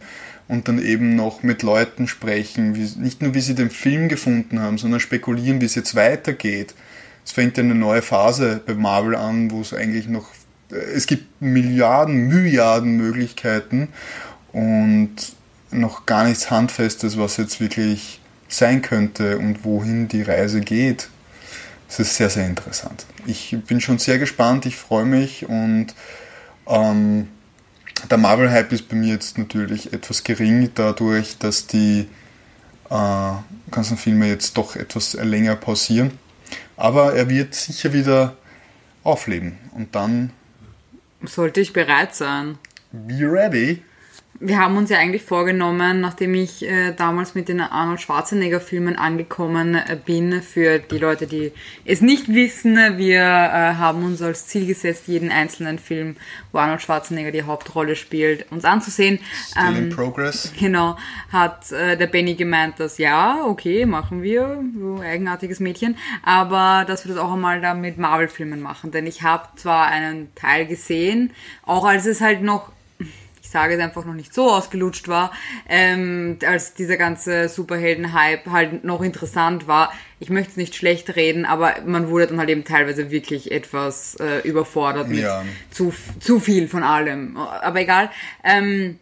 und 0.50 0.68
dann 0.68 0.84
eben 0.84 1.16
noch 1.16 1.44
mit 1.44 1.64
Leuten 1.64 2.10
sprechen, 2.10 2.76
wie, 2.76 3.00
nicht 3.00 3.22
nur 3.22 3.34
wie 3.34 3.40
sie 3.40 3.56
den 3.56 3.70
Film 3.70 4.10
gefunden 4.10 4.60
haben, 4.60 4.78
sondern 4.78 5.00
spekulieren, 5.00 5.62
wie 5.62 5.66
es 5.66 5.76
jetzt 5.76 5.96
weitergeht. 5.96 6.76
Es 7.32 7.36
fängt 7.36 7.58
eine 7.58 7.76
neue 7.76 8.02
Phase 8.02 8.60
bei 8.66 8.74
Marvel 8.74 9.16
an, 9.16 9.52
wo 9.52 9.62
es 9.62 9.74
eigentlich 9.74 10.10
noch, 10.10 10.28
es 10.70 11.08
gibt 11.08 11.42
Milliarden, 11.42 12.28
Milliarden 12.28 12.98
Möglichkeiten 12.98 13.88
und 14.52 15.16
noch 15.72 16.06
gar 16.06 16.26
nichts 16.26 16.52
Handfestes, 16.52 17.18
was 17.18 17.38
jetzt 17.38 17.62
wirklich 17.62 18.20
sein 18.50 18.82
könnte 18.82 19.38
und 19.38 19.64
wohin 19.64 20.10
die 20.10 20.24
Reise 20.24 20.60
geht. 20.60 21.08
Es 21.88 22.00
ist 22.00 22.18
sehr, 22.18 22.30
sehr 22.30 22.46
interessant. 22.48 23.06
Ich 23.26 23.56
bin 23.66 23.80
schon 23.80 23.98
sehr 23.98 24.20
gespannt, 24.20 24.66
ich 24.66 24.76
freue 24.76 25.06
mich 25.06 25.48
und 25.48 25.96
ähm, 26.68 27.30
der 28.10 28.18
Marvel-Hype 28.18 28.74
ist 28.74 28.90
bei 28.90 28.98
mir 28.98 29.14
jetzt 29.14 29.38
natürlich 29.38 29.94
etwas 29.94 30.26
gering, 30.26 30.70
dadurch, 30.76 31.38
dass 31.38 31.66
die 31.66 32.10
äh, 32.90 33.32
ganzen 33.72 33.96
Filme 33.96 34.28
jetzt 34.28 34.58
doch 34.58 34.76
etwas 34.76 35.14
länger 35.14 35.56
pausieren. 35.56 36.12
Aber 36.82 37.14
er 37.14 37.30
wird 37.30 37.54
sicher 37.54 37.94
wieder 37.94 38.36
aufleben 39.04 39.60
und 39.76 39.94
dann. 39.94 40.32
Sollte 41.22 41.62
ich 41.62 41.74
bereit 41.74 42.16
sein? 42.16 42.58
Be 42.92 43.20
ready 43.32 43.84
wir 44.40 44.58
haben 44.58 44.76
uns 44.78 44.90
ja 44.90 44.98
eigentlich 44.98 45.22
vorgenommen, 45.22 46.02
nachdem 46.02 46.34
ich 46.34 46.64
äh, 46.64 46.94
damals 46.94 47.36
mit 47.36 47.48
den 47.48 47.62
Arnold 47.62 48.02
Schwarzenegger-Filmen 48.02 48.96
angekommen 48.96 49.76
äh, 49.76 49.98
bin, 50.04 50.42
für 50.42 50.80
die 50.80 50.98
Leute, 50.98 51.28
die 51.28 51.52
es 51.86 52.02
nicht 52.02 52.28
wissen, 52.28 52.76
wir 52.98 53.20
äh, 53.20 53.76
haben 53.76 54.04
uns 54.04 54.22
als 54.22 54.48
Ziel 54.48 54.66
gesetzt, 54.66 55.04
jeden 55.08 55.32
einzelnen 55.32 55.78
Film, 55.78 56.16
wo 56.52 56.58
Arnold 56.58 56.82
Schwarzenegger 56.82 57.32
die 57.32 57.44
Hauptrolle 57.44 57.96
spielt, 57.96 58.52
uns 58.52 58.66
anzusehen. 58.66 59.20
Still 59.50 59.64
ähm, 59.68 59.76
in 59.76 59.90
progress. 59.90 60.52
Genau, 60.60 60.98
hat 61.32 61.72
äh, 61.72 61.96
der 61.96 62.08
Benny 62.08 62.34
gemeint, 62.34 62.80
dass 62.80 62.98
ja, 62.98 63.44
okay, 63.46 63.86
machen 63.86 64.24
wir, 64.24 64.64
so 64.80 65.02
eigenartiges 65.02 65.60
Mädchen, 65.60 65.98
aber 66.24 66.86
dass 66.88 67.06
wir 67.06 67.14
das 67.14 67.24
auch 67.24 67.34
einmal 67.34 67.62
da 67.62 67.76
mit 67.76 68.00
Marvel-Filmen 68.00 68.62
machen, 68.62 68.92
denn 68.92 69.06
ich 69.06 69.22
habe 69.22 69.50
zwar 69.56 69.88
einen 69.88 70.34
Teil 70.34 70.66
gesehen, 70.66 71.32
auch 71.64 71.86
als 71.86 72.08
es 72.08 72.22
halt 72.22 72.42
noch 72.42 72.72
sage 73.52 73.76
es 73.76 73.80
einfach 73.80 74.06
noch 74.06 74.14
nicht 74.14 74.34
so 74.34 74.50
ausgelutscht 74.50 75.08
war, 75.08 75.32
ähm, 75.70 76.38
als 76.46 76.74
dieser 76.74 76.98
ganze 76.98 77.50
Superhelden-Hype 77.50 78.48
halt 78.50 78.84
noch 78.84 79.02
interessant 79.02 79.68
war. 79.68 79.92
Ich 80.20 80.30
möchte 80.30 80.52
es 80.52 80.58
nicht 80.58 80.76
schlecht 80.76 81.16
reden, 81.16 81.46
aber 81.46 81.76
man 81.86 82.10
wurde 82.10 82.28
dann 82.28 82.40
halt 82.40 82.50
eben 82.50 82.64
teilweise 82.64 83.12
wirklich 83.12 83.52
etwas 83.52 84.16
äh, 84.16 84.40
überfordert 84.48 85.10
mit 85.10 85.20
ja. 85.20 85.44
zu, 85.70 85.94
zu 86.20 86.40
viel 86.40 86.68
von 86.68 86.84
allem. 86.84 87.38
Aber 87.38 87.82
egal. 87.82 88.10
Ähm, 88.44 89.00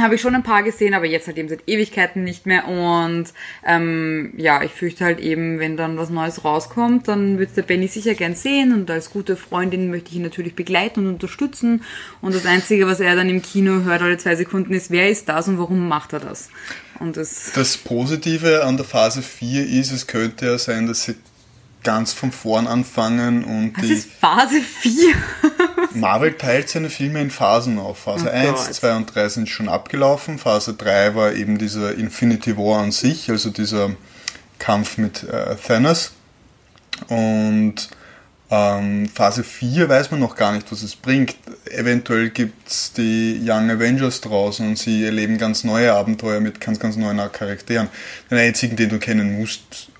habe 0.00 0.14
ich 0.14 0.20
schon 0.20 0.34
ein 0.34 0.42
paar 0.42 0.62
gesehen, 0.62 0.94
aber 0.94 1.06
jetzt 1.06 1.26
halt 1.26 1.38
eben 1.38 1.48
seit 1.48 1.68
Ewigkeiten 1.68 2.24
nicht 2.24 2.46
mehr. 2.46 2.66
Und 2.68 3.26
ähm, 3.66 4.32
ja, 4.36 4.62
ich 4.62 4.72
fürchte 4.72 5.04
halt 5.04 5.20
eben, 5.20 5.58
wenn 5.58 5.76
dann 5.76 5.96
was 5.96 6.10
Neues 6.10 6.44
rauskommt, 6.44 7.08
dann 7.08 7.38
wird 7.38 7.56
der 7.56 7.62
Benny 7.62 7.88
sicher 7.88 8.14
gern 8.14 8.34
sehen. 8.34 8.72
Und 8.72 8.90
als 8.90 9.10
gute 9.10 9.36
Freundin 9.36 9.90
möchte 9.90 10.10
ich 10.10 10.16
ihn 10.16 10.22
natürlich 10.22 10.54
begleiten 10.54 11.00
und 11.00 11.14
unterstützen. 11.14 11.82
Und 12.20 12.34
das 12.34 12.46
Einzige, 12.46 12.86
was 12.86 13.00
er 13.00 13.16
dann 13.16 13.28
im 13.28 13.42
Kino 13.42 13.84
hört 13.84 14.02
alle 14.02 14.18
zwei 14.18 14.36
Sekunden, 14.36 14.72
ist, 14.74 14.90
wer 14.90 15.10
ist 15.10 15.28
das 15.28 15.48
und 15.48 15.58
warum 15.58 15.88
macht 15.88 16.12
er 16.12 16.20
das? 16.20 16.48
Und 17.00 17.16
das, 17.16 17.52
das 17.54 17.76
Positive 17.76 18.64
an 18.64 18.76
der 18.76 18.86
Phase 18.86 19.22
4 19.22 19.66
ist, 19.66 19.92
es 19.92 20.06
könnte 20.06 20.46
ja 20.46 20.58
sein, 20.58 20.86
dass 20.86 21.04
sie 21.04 21.14
ganz 21.84 22.12
von 22.12 22.32
vorn 22.32 22.66
anfangen 22.66 23.44
und 23.44 23.72
das 23.76 23.86
die. 23.86 23.92
ist 23.92 24.10
Phase 24.10 24.60
4. 24.60 25.14
Marvel 25.94 26.34
teilt 26.34 26.68
seine 26.68 26.90
Filme 26.90 27.20
in 27.20 27.30
Phasen 27.30 27.78
auf. 27.78 27.98
Phase 27.98 28.26
oh 28.26 28.34
1, 28.34 28.50
Gott. 28.50 28.74
2 28.74 28.96
und 28.96 29.14
3 29.14 29.28
sind 29.28 29.48
schon 29.48 29.68
abgelaufen. 29.68 30.38
Phase 30.38 30.74
3 30.74 31.14
war 31.14 31.32
eben 31.32 31.58
dieser 31.58 31.94
Infinity 31.94 32.56
War 32.56 32.80
an 32.82 32.92
sich, 32.92 33.30
also 33.30 33.50
dieser 33.50 33.90
Kampf 34.58 34.98
mit 34.98 35.22
äh, 35.22 35.56
Thanos. 35.56 36.12
Und 37.08 37.88
ähm, 38.50 39.08
Phase 39.08 39.44
4 39.44 39.88
weiß 39.88 40.10
man 40.10 40.20
noch 40.20 40.34
gar 40.34 40.52
nicht, 40.52 40.70
was 40.72 40.82
es 40.82 40.96
bringt. 40.96 41.36
Eventuell 41.70 42.30
gibt 42.30 42.68
es 42.68 42.92
die 42.92 43.40
Young 43.44 43.70
Avengers 43.70 44.20
draußen 44.22 44.66
und 44.66 44.78
sie 44.78 45.04
erleben 45.04 45.38
ganz 45.38 45.64
neue 45.64 45.92
Abenteuer 45.92 46.40
mit 46.40 46.60
ganz, 46.60 46.80
ganz 46.80 46.96
neuen 46.96 47.18
Charakteren. 47.30 47.88
Den 48.30 48.38
einzigen, 48.38 48.76
den 48.76 48.88
du 48.88 48.98
kennen 48.98 49.38
musst, 49.38 49.90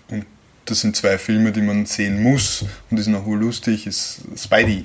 das 0.70 0.80
sind 0.80 0.96
zwei 0.96 1.18
Filme, 1.18 1.52
die 1.52 1.62
man 1.62 1.86
sehen 1.86 2.22
muss 2.22 2.64
und 2.90 2.98
die 2.98 3.02
sind 3.02 3.14
auch 3.14 3.26
lustig, 3.26 3.86
ist 3.86 4.20
Spidey. 4.36 4.84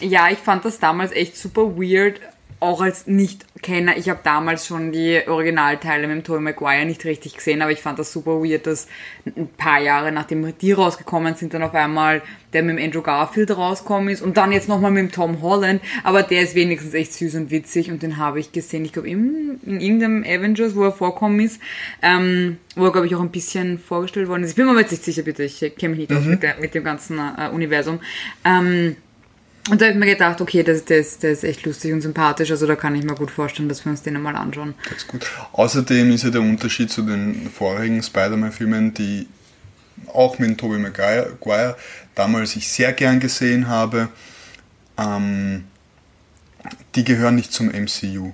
Ja, 0.00 0.30
ich 0.30 0.38
fand 0.38 0.64
das 0.64 0.78
damals 0.78 1.12
echt 1.12 1.36
super 1.36 1.76
weird, 1.76 2.20
auch 2.60 2.80
als 2.80 3.06
Nicht-Kenner. 3.06 3.96
Ich 3.96 4.08
habe 4.08 4.20
damals 4.22 4.66
schon 4.66 4.92
die 4.92 5.20
Originalteile 5.26 6.06
mit 6.06 6.16
dem 6.16 6.24
Tobey 6.24 6.40
Maguire 6.40 6.84
nicht 6.84 7.04
richtig 7.04 7.34
gesehen, 7.34 7.62
aber 7.62 7.72
ich 7.72 7.80
fand 7.80 7.98
das 7.98 8.12
super 8.12 8.42
weird, 8.42 8.66
dass 8.66 8.88
ein 9.26 9.48
paar 9.56 9.80
Jahre 9.80 10.12
nachdem 10.12 10.56
die 10.58 10.72
rausgekommen 10.72 11.34
sind, 11.34 11.54
dann 11.54 11.62
auf 11.62 11.74
einmal 11.74 12.22
der 12.52 12.62
mit 12.62 12.78
dem 12.78 12.84
Andrew 12.84 13.02
Garfield 13.02 13.50
rausgekommen 13.50 14.08
ist 14.08 14.22
und 14.22 14.36
dann 14.36 14.52
jetzt 14.52 14.68
nochmal 14.68 14.90
mit 14.90 15.02
dem 15.02 15.12
Tom 15.12 15.42
Holland, 15.42 15.80
aber 16.04 16.22
der 16.22 16.42
ist 16.42 16.54
wenigstens 16.54 16.94
echt 16.94 17.14
süß 17.14 17.34
und 17.36 17.50
witzig 17.50 17.90
und 17.90 18.02
den 18.02 18.16
habe 18.16 18.40
ich 18.40 18.52
gesehen, 18.52 18.84
ich 18.84 18.92
glaube 18.92 19.08
in, 19.08 19.58
in 19.64 19.80
irgendeinem 19.80 20.24
Avengers, 20.24 20.76
wo 20.76 20.84
er 20.84 20.92
vorkommen 20.92 21.40
ist, 21.40 21.60
ähm, 22.02 22.58
wo 22.76 22.84
er 22.84 22.92
glaube 22.92 23.06
ich 23.06 23.14
auch 23.14 23.20
ein 23.20 23.30
bisschen 23.30 23.78
vorgestellt 23.78 24.28
worden 24.28 24.44
ist. 24.44 24.50
Ich 24.50 24.56
bin 24.56 24.66
mir 24.66 24.78
jetzt 24.78 24.90
nicht 24.90 25.04
sicher, 25.04 25.22
bitte, 25.22 25.44
ich 25.44 25.60
kenne 25.60 25.96
mich 25.96 26.08
nicht 26.08 26.10
mhm. 26.10 26.16
aus 26.16 26.24
mit, 26.24 26.42
der, 26.42 26.56
mit, 26.58 26.74
dem 26.74 26.84
ganzen 26.84 27.18
äh, 27.18 27.48
Universum. 27.52 28.00
Ähm, 28.44 28.96
und 29.70 29.80
da 29.80 29.86
habe 29.86 29.94
ich 29.94 29.98
mir 29.98 30.06
gedacht, 30.06 30.40
okay, 30.40 30.62
das, 30.62 30.84
das, 30.84 31.18
das 31.18 31.30
ist 31.30 31.44
echt 31.44 31.64
lustig 31.64 31.92
und 31.92 32.00
sympathisch, 32.00 32.50
also 32.50 32.66
da 32.66 32.74
kann 32.74 32.94
ich 32.96 33.04
mir 33.04 33.14
gut 33.14 33.30
vorstellen, 33.30 33.68
dass 33.68 33.84
wir 33.84 33.90
uns 33.90 34.02
den 34.02 34.16
einmal 34.16 34.34
anschauen. 34.34 34.74
Das 34.84 34.98
ist 34.98 35.08
gut. 35.08 35.24
Außerdem 35.52 36.10
ist 36.10 36.24
ja 36.24 36.30
der 36.30 36.40
Unterschied 36.40 36.90
zu 36.90 37.02
den 37.02 37.48
vorigen 37.50 38.02
Spider-Man-Filmen, 38.02 38.92
die 38.94 39.28
auch 40.12 40.38
mit 40.38 40.58
Tobey 40.58 40.78
Maguire 40.78 41.76
damals 42.14 42.56
ich 42.56 42.68
sehr 42.68 42.92
gern 42.92 43.20
gesehen 43.20 43.68
habe, 43.68 44.08
ähm, 44.98 45.64
die 46.94 47.04
gehören 47.04 47.36
nicht 47.36 47.52
zum 47.52 47.68
MCU. 47.68 48.32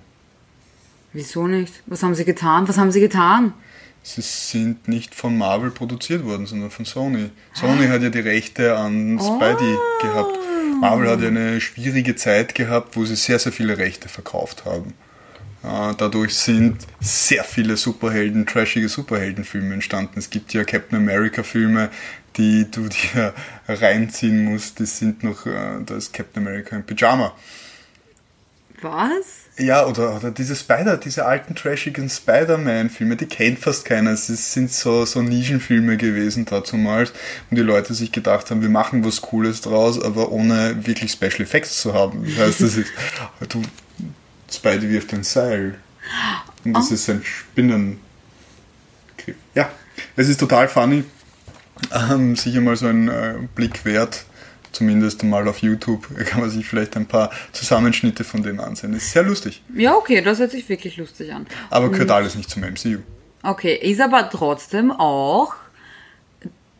Wieso 1.13 1.47
nicht? 1.47 1.83
Was 1.87 2.03
haben 2.03 2.15
sie 2.15 2.25
getan? 2.25 2.69
Was 2.69 2.79
haben 2.79 2.93
sie 2.93 3.01
getan? 3.01 3.55
Sie 4.03 4.23
sind 4.23 4.89
nicht 4.89 5.15
von 5.15 5.37
Marvel 5.37 5.71
produziert 5.71 6.25
worden, 6.25 6.47
sondern 6.47 6.71
von 6.71 6.85
Sony. 6.85 7.31
Sony 7.53 7.87
ah. 7.87 7.91
hat 7.91 8.03
ja 8.03 8.11
die 8.11 8.21
Rechte 8.21 8.77
an 8.77 9.19
Spidey 9.19 9.75
oh. 9.75 10.03
gehabt. 10.03 10.39
Marvel 10.81 11.09
hat 11.09 11.23
eine 11.23 11.61
schwierige 11.61 12.17
Zeit 12.17 12.55
gehabt, 12.55 12.97
wo 12.97 13.05
sie 13.05 13.17
sehr, 13.17 13.39
sehr 13.39 13.53
viele 13.53 13.79
Rechte 13.79 14.09
verkauft 14.09 14.65
haben. 14.65 14.95
Dadurch 15.63 16.35
sind 16.35 16.87
sehr 17.01 17.43
viele 17.43 17.77
Superhelden, 17.77 18.47
trashige 18.47 18.89
Superheldenfilme 18.89 19.75
entstanden. 19.75 20.19
Es 20.19 20.31
gibt 20.31 20.55
ja 20.55 20.63
Captain 20.65 20.99
America-Filme, 20.99 21.91
die 22.37 22.71
du 22.71 22.89
dir 22.89 23.35
reinziehen 23.67 24.45
musst. 24.45 24.79
Die 24.79 24.87
sind 24.87 25.25
noch, 25.25 25.47
äh, 25.47 25.83
da 25.85 25.97
ist 25.97 26.13
Captain 26.13 26.47
America 26.47 26.77
im 26.77 26.85
Pyjama. 26.85 27.35
Was? 28.81 29.48
Ja, 29.59 29.87
oder, 29.87 30.15
oder 30.15 30.31
diese 30.31 30.55
Spider, 30.55 30.97
diese 30.97 31.27
alten 31.27 31.57
trashigen 31.57 32.09
Spider-Man-Filme, 32.09 33.17
die 33.17 33.27
kennt 33.27 33.59
fast 33.59 33.85
keiner. 33.85 34.13
Es 34.13 34.27
sind 34.27 34.73
so, 34.73 35.05
so 35.05 35.21
Nischenfilme 35.21 35.97
gewesen 35.97 36.45
dazumals, 36.45 37.13
wo 37.51 37.57
die 37.57 37.63
Leute 37.63 37.93
sich 37.93 38.13
gedacht 38.13 38.51
haben, 38.51 38.63
wir 38.63 38.69
machen 38.69 39.05
was 39.05 39.21
Cooles 39.21 39.61
draus, 39.61 40.01
aber 40.01 40.31
ohne 40.31 40.87
wirklich 40.87 41.11
Special 41.11 41.41
Effects 41.41 41.81
zu 41.81 41.93
haben. 41.93 42.25
Das 42.25 42.47
heißt, 42.47 42.61
das 42.61 42.77
ist, 42.77 42.93
du, 43.49 43.63
Spidey 44.49 44.91
wirft 44.91 45.13
ein 45.13 45.25
Seil. 45.25 45.75
Und 46.65 46.75
das 46.75 46.91
oh. 46.91 46.95
ist 46.95 47.11
ein 47.11 47.23
Spinnengriff. 47.25 47.99
Ja, 49.57 49.71
es 50.15 50.29
ist 50.29 50.39
total 50.39 50.69
funny. 50.69 51.03
Ähm, 51.93 52.37
sicher 52.37 52.61
mal 52.61 52.77
so 52.77 52.87
ein 52.87 53.09
äh, 53.09 53.35
Blick 53.57 53.85
wert 53.85 54.25
zumindest 54.73 55.23
mal 55.25 55.47
auf 55.49 55.59
YouTube 55.59 56.07
kann 56.27 56.41
man 56.41 56.51
sich 56.51 56.67
vielleicht 56.67 56.97
ein 56.97 57.07
paar 57.07 57.31
Zusammenschnitte 57.53 58.25
von 58.25 58.43
dem 58.43 58.61
ansehen. 58.61 58.93
Das 58.93 59.03
ist 59.03 59.13
sehr 59.13 59.23
lustig. 59.23 59.63
Ja, 59.75 59.95
okay, 59.95 60.21
das 60.21 60.39
hört 60.39 60.51
sich 60.51 60.69
wirklich 60.69 60.97
lustig 60.97 61.33
an. 61.33 61.47
Aber 61.71 61.91
gehört 61.91 62.11
alles 62.11 62.35
nicht 62.35 62.51
zum 62.51 62.63
MCU. 62.63 62.99
Okay, 63.43 63.75
ist 63.75 64.01
aber 64.01 64.29
trotzdem 64.31 64.91
auch 64.91 65.55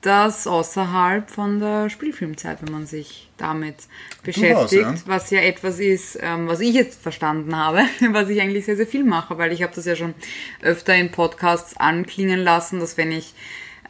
das 0.01 0.47
außerhalb 0.47 1.29
von 1.29 1.59
der 1.59 1.91
Spielfilmzeit, 1.91 2.59
wenn 2.63 2.73
man 2.73 2.87
sich 2.87 3.29
damit 3.37 3.77
beschäftigt, 4.23 4.83
ja. 4.83 4.95
was 5.07 5.31
ja 5.31 5.41
etwas 5.41 5.81
ist, 5.81 6.19
ähm, 6.21 6.47
was 6.47 6.61
ich 6.61 6.73
jetzt 6.73 7.03
verstanden 7.03 7.57
habe, 7.57 7.83
was 8.13 8.29
ich 8.29 8.41
eigentlich 8.41 8.65
sehr, 8.65 8.77
sehr 8.77 8.87
viel 8.87 9.05
mache, 9.05 9.39
weil 9.39 9.53
ich 9.53 9.63
habe 9.63 9.75
das 9.75 9.87
ja 9.87 9.97
schon 9.97 10.15
öfter 10.63 10.95
in 10.95 11.11
Podcasts 11.11 11.77
anklingen 11.77 12.41
lassen, 12.41 12.79
dass 12.79 12.97
wenn 12.97 13.11
ich 13.11 13.35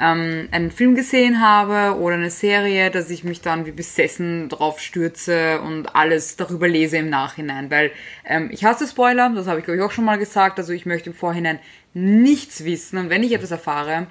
ähm, 0.00 0.48
einen 0.50 0.70
Film 0.70 0.94
gesehen 0.94 1.40
habe 1.40 1.98
oder 1.98 2.14
eine 2.14 2.30
Serie, 2.30 2.90
dass 2.90 3.10
ich 3.10 3.24
mich 3.24 3.40
dann 3.40 3.66
wie 3.66 3.72
besessen 3.72 4.48
drauf 4.48 4.80
stürze 4.80 5.60
und 5.60 5.94
alles 5.94 6.36
darüber 6.36 6.68
lese 6.68 6.98
im 6.98 7.10
Nachhinein, 7.10 7.70
weil 7.70 7.90
ähm, 8.24 8.48
ich 8.52 8.64
hasse 8.64 8.86
Spoiler, 8.86 9.30
das 9.34 9.46
habe 9.46 9.58
ich 9.58 9.64
glaube 9.64 9.78
ich 9.78 9.82
auch 9.82 9.90
schon 9.90 10.04
mal 10.04 10.18
gesagt, 10.18 10.58
also 10.58 10.72
ich 10.72 10.86
möchte 10.86 11.10
im 11.10 11.16
Vorhinein 11.16 11.58
nichts 11.94 12.64
wissen. 12.64 12.98
Und 12.98 13.10
wenn 13.10 13.22
ich 13.22 13.32
etwas 13.32 13.50
erfahre, 13.50 14.06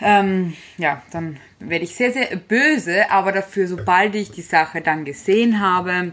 ähm, 0.00 0.54
ja, 0.78 1.02
dann 1.10 1.38
werde 1.58 1.84
ich 1.84 1.94
sehr, 1.94 2.12
sehr 2.12 2.36
böse, 2.36 3.10
aber 3.10 3.32
dafür, 3.32 3.66
sobald 3.66 4.14
ich 4.14 4.30
die 4.30 4.42
Sache 4.42 4.80
dann 4.80 5.04
gesehen 5.04 5.60
habe, 5.60 6.12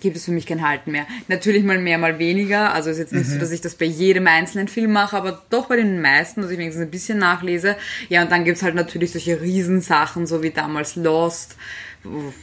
gibt 0.00 0.16
es 0.16 0.24
für 0.24 0.32
mich 0.32 0.46
kein 0.46 0.66
Halten 0.66 0.92
mehr. 0.92 1.06
Natürlich 1.28 1.64
mal 1.64 1.78
mehr, 1.78 1.98
mal 1.98 2.18
weniger. 2.18 2.72
Also 2.72 2.90
ist 2.90 2.98
jetzt 2.98 3.12
nicht 3.12 3.26
so, 3.26 3.38
dass 3.38 3.50
ich 3.50 3.60
das 3.60 3.74
bei 3.74 3.84
jedem 3.86 4.26
einzelnen 4.26 4.68
Film 4.68 4.92
mache, 4.92 5.16
aber 5.16 5.42
doch 5.50 5.66
bei 5.66 5.76
den 5.76 6.00
meisten, 6.00 6.42
dass 6.42 6.50
ich 6.50 6.58
wenigstens 6.58 6.84
ein 6.84 6.90
bisschen 6.90 7.18
nachlese. 7.18 7.76
Ja, 8.08 8.22
und 8.22 8.30
dann 8.32 8.44
gibt's 8.44 8.62
halt 8.62 8.74
natürlich 8.74 9.12
solche 9.12 9.40
Riesensachen, 9.40 10.26
so 10.26 10.42
wie 10.42 10.50
damals 10.50 10.96
Lost, 10.96 11.56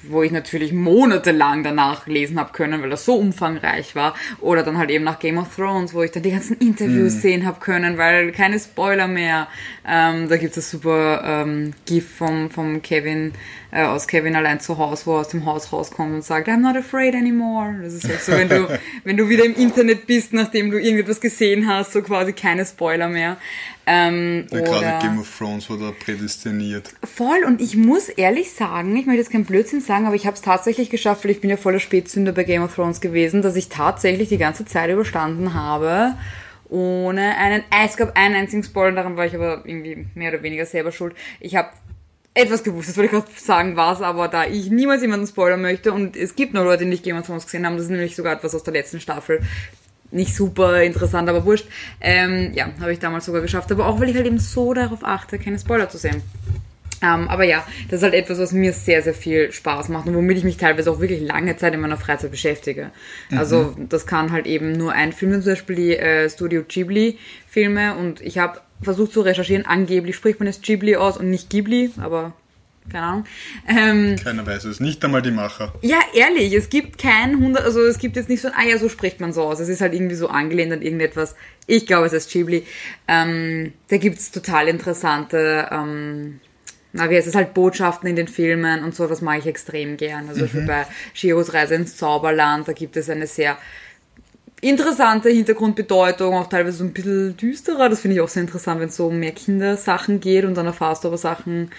wo 0.03 0.21
ich 0.21 0.31
natürlich 0.33 0.73
monatelang 0.73 1.63
danach 1.63 2.07
lesen 2.07 2.37
habe 2.37 2.51
können, 2.51 2.81
weil 2.81 2.89
das 2.89 3.05
so 3.05 3.15
umfangreich 3.15 3.95
war. 3.95 4.13
Oder 4.41 4.63
dann 4.63 4.77
halt 4.77 4.91
eben 4.91 5.05
nach 5.05 5.17
Game 5.17 5.37
of 5.37 5.55
Thrones, 5.55 5.93
wo 5.93 6.03
ich 6.03 6.11
dann 6.11 6.23
die 6.23 6.31
ganzen 6.31 6.57
Interviews 6.57 7.15
Mhm. 7.15 7.19
sehen 7.19 7.45
habe 7.45 7.59
können, 7.61 7.97
weil 7.97 8.31
keine 8.33 8.59
Spoiler 8.59 9.07
mehr. 9.07 9.47
Ähm, 9.87 10.27
da 10.27 10.35
gibt 10.37 10.57
es 10.57 10.69
super 10.69 11.23
ähm, 11.25 11.73
GIF 11.85 12.17
vom, 12.17 12.51
vom 12.51 12.81
Kevin, 12.81 13.31
äh, 13.75 13.83
aus 13.83 14.07
Kevin 14.07 14.35
allein 14.37 14.61
zu 14.61 14.77
Hause, 14.77 15.05
wo 15.05 15.15
er 15.15 15.19
aus 15.19 15.27
dem 15.27 15.45
Haus 15.45 15.73
rauskommt 15.73 16.13
und 16.13 16.23
sagt, 16.23 16.47
I'm 16.47 16.61
not 16.61 16.77
afraid 16.77 17.13
anymore. 17.13 17.75
Das 17.83 17.93
ist 17.93 18.07
halt 18.07 18.21
so, 18.21 18.31
wenn 18.31 18.47
du, 18.47 18.79
wenn 19.03 19.17
du 19.17 19.27
wieder 19.27 19.43
im 19.43 19.53
Internet 19.53 20.07
bist, 20.07 20.31
nachdem 20.31 20.71
du 20.71 20.79
irgendetwas 20.79 21.19
gesehen 21.19 21.67
hast, 21.67 21.91
so 21.91 22.01
quasi 22.01 22.31
keine 22.31 22.65
Spoiler 22.65 23.09
mehr. 23.09 23.35
Ähm, 23.85 24.47
Ja, 24.49 24.61
gerade 24.61 25.05
Game 25.05 25.19
of 25.19 25.37
Thrones 25.37 25.69
war 25.69 25.77
da 25.77 25.91
prädestiniert. 25.91 26.93
Voll 27.03 27.43
und 27.45 27.61
ich 27.61 27.75
muss 27.75 28.07
ehrlich 28.07 28.53
sagen, 28.53 28.95
ich 28.95 29.05
möchte 29.05 29.21
jetzt 29.21 29.31
keinen 29.31 29.45
Blödsinn 29.45 29.81
sagen, 29.81 30.05
aber 30.05 30.15
ich 30.15 30.25
habe 30.25 30.35
es 30.35 30.41
tatsächlich 30.41 30.89
geschafft, 30.89 31.25
weil 31.25 31.31
ich 31.31 31.41
bin 31.41 31.49
ja 31.49 31.57
voller 31.57 31.81
Spätzünder 31.81 32.31
bei 32.31 32.45
Game 32.45 32.63
of 32.63 32.73
Thrones 32.73 33.01
gewesen, 33.01 33.41
dass 33.41 33.57
ich 33.57 33.67
tatsächlich 33.67 34.29
die 34.29 34.37
ganze 34.37 34.65
Zeit 34.65 34.89
überstanden 34.89 35.53
habe, 35.53 36.15
ohne 36.69 37.37
einen, 37.37 37.63
es 37.85 37.97
gab 37.97 38.15
einen 38.17 38.35
einzigen 38.35 38.63
Spoiler, 38.63 38.93
daran 38.93 39.17
war 39.17 39.25
ich 39.25 39.35
aber 39.35 39.63
irgendwie 39.65 40.07
mehr 40.15 40.31
oder 40.31 40.41
weniger 40.43 40.65
selber 40.65 40.93
schuld. 40.93 41.13
Ich 41.39 41.55
habe 41.57 41.69
etwas 42.35 42.63
gewusst, 42.63 42.89
das 42.89 42.97
wollte 42.97 43.05
ich 43.15 43.23
gerade 43.23 43.39
sagen, 43.39 43.75
was, 43.75 44.01
aber 44.01 44.27
da 44.27 44.45
ich 44.45 44.69
niemals 44.69 45.01
jemanden 45.01 45.25
spoilern 45.25 45.61
möchte 45.61 45.93
und 45.93 46.15
es 46.15 46.35
gibt 46.35 46.53
noch 46.53 46.63
Leute, 46.63 46.83
die 46.83 46.89
nicht 46.89 47.03
Game 47.03 47.17
of 47.17 47.25
Thrones 47.25 47.45
gesehen 47.45 47.65
haben, 47.65 47.77
das 47.77 47.85
ist 47.85 47.91
nämlich 47.91 48.15
sogar 48.15 48.33
etwas 48.33 48.53
aus 48.53 48.63
der 48.63 48.73
letzten 48.73 48.99
Staffel, 48.99 49.41
nicht 50.11 50.35
super 50.35 50.83
interessant, 50.83 51.29
aber 51.29 51.45
wurscht. 51.45 51.65
Ähm, 51.99 52.51
ja, 52.53 52.69
habe 52.79 52.93
ich 52.93 52.99
damals 52.99 53.25
sogar 53.25 53.41
geschafft. 53.41 53.71
Aber 53.71 53.87
auch, 53.87 53.99
weil 53.99 54.09
ich 54.09 54.15
halt 54.15 54.27
eben 54.27 54.39
so 54.39 54.73
darauf 54.73 55.03
achte, 55.03 55.39
keine 55.39 55.59
Spoiler 55.59 55.89
zu 55.89 55.97
sehen. 55.97 56.21
Ähm, 57.05 57.27
aber 57.27 57.43
ja, 57.43 57.65
das 57.89 57.99
ist 57.99 58.03
halt 58.03 58.13
etwas, 58.13 58.39
was 58.39 58.51
mir 58.51 58.73
sehr, 58.73 59.01
sehr 59.01 59.13
viel 59.13 59.51
Spaß 59.51 59.89
macht 59.89 60.07
und 60.07 60.15
womit 60.15 60.37
ich 60.37 60.43
mich 60.43 60.57
teilweise 60.57 60.91
auch 60.91 60.99
wirklich 60.99 61.21
lange 61.21 61.55
Zeit 61.57 61.73
in 61.73 61.81
meiner 61.81 61.97
Freizeit 61.97 62.31
beschäftige. 62.31 62.91
Also 63.31 63.75
das 63.89 64.07
kann 64.07 64.31
halt 64.31 64.47
eben 64.47 64.71
nur 64.71 64.93
ein 64.93 65.13
Film, 65.13 65.33
zum 65.41 65.51
Beispiel 65.51 65.75
die 65.75 65.97
äh, 65.97 66.29
Studio 66.29 66.63
Ghibli-Filme 66.67 67.95
und 67.95 68.21
ich 68.21 68.37
habe 68.37 68.61
versucht 68.81 69.13
zu 69.13 69.21
recherchieren, 69.21 69.65
angeblich 69.65 70.15
spricht 70.15 70.39
man 70.39 70.47
es 70.47 70.61
Ghibli 70.61 70.95
aus 70.95 71.17
und 71.17 71.29
nicht 71.29 71.49
Ghibli, 71.49 71.91
aber 72.01 72.33
keine 72.91 73.05
Ahnung. 73.05 73.25
Ähm, 73.67 74.15
Keiner 74.23 74.45
weiß 74.45 74.65
es, 74.65 74.79
nicht 74.79 75.03
einmal 75.03 75.21
die 75.21 75.31
Macher. 75.31 75.73
ja, 75.81 75.99
ehrlich, 76.13 76.53
es 76.53 76.69
gibt 76.69 76.99
kein 76.99 77.31
100, 77.31 77.63
also 77.63 77.81
es 77.81 77.97
gibt 77.97 78.15
jetzt 78.15 78.29
nicht 78.29 78.41
so 78.41 78.49
ein, 78.49 78.53
ah 78.55 78.63
ja, 78.63 78.77
so 78.77 78.89
spricht 78.89 79.19
man 79.19 79.33
so 79.33 79.43
aus. 79.43 79.59
Es 79.59 79.69
ist 79.69 79.81
halt 79.81 79.93
irgendwie 79.93 80.15
so 80.15 80.27
angelehnt 80.27 80.71
an 80.71 80.81
irgendetwas. 80.81 81.35
Ich 81.65 81.87
glaube, 81.87 82.05
es 82.05 82.13
heißt 82.13 82.31
Ghibli. 82.31 82.63
Ähm, 83.07 83.73
da 83.87 83.97
gibt's 83.97 84.31
total 84.31 84.67
interessante, 84.67 85.67
ähm, 85.71 86.39
na, 86.95 87.09
wie 87.09 87.17
heißt 87.17 87.27
es 87.27 87.35
halt, 87.35 87.53
Botschaften 87.53 88.07
in 88.09 88.15
den 88.15 88.27
Filmen 88.27 88.83
und 88.83 88.95
so, 88.95 89.05
das 89.05 89.21
mag 89.21 89.39
ich 89.39 89.47
extrem 89.47 89.97
gern. 89.97 90.29
Also 90.29 90.45
mhm. 90.45 90.65
bei 90.65 90.87
Shiros 91.13 91.53
Reise 91.53 91.75
ins 91.75 91.97
Zauberland, 91.97 92.67
da 92.67 92.73
gibt 92.73 92.95
es 92.95 93.09
eine 93.09 93.27
sehr 93.27 93.57
interessante 94.61 95.29
Hintergrundbedeutung, 95.29 96.33
auch 96.35 96.47
teilweise 96.47 96.77
so 96.77 96.83
ein 96.85 96.93
bisschen 96.93 97.35
düsterer. 97.35 97.89
Das 97.89 97.99
finde 97.99 98.15
ich 98.15 98.21
auch 98.21 98.29
sehr 98.29 98.43
interessant, 98.43 98.79
wenn 98.79 98.87
es 98.87 98.95
so 98.95 99.07
um 99.07 99.19
mehr 99.19 99.33
Kindersachen 99.33 100.21
geht 100.21 100.45
und 100.45 100.55
dann 100.55 100.65
erfahrst 100.65 101.03
du 101.03 101.09
aber 101.09 101.17
Sachen, 101.17 101.71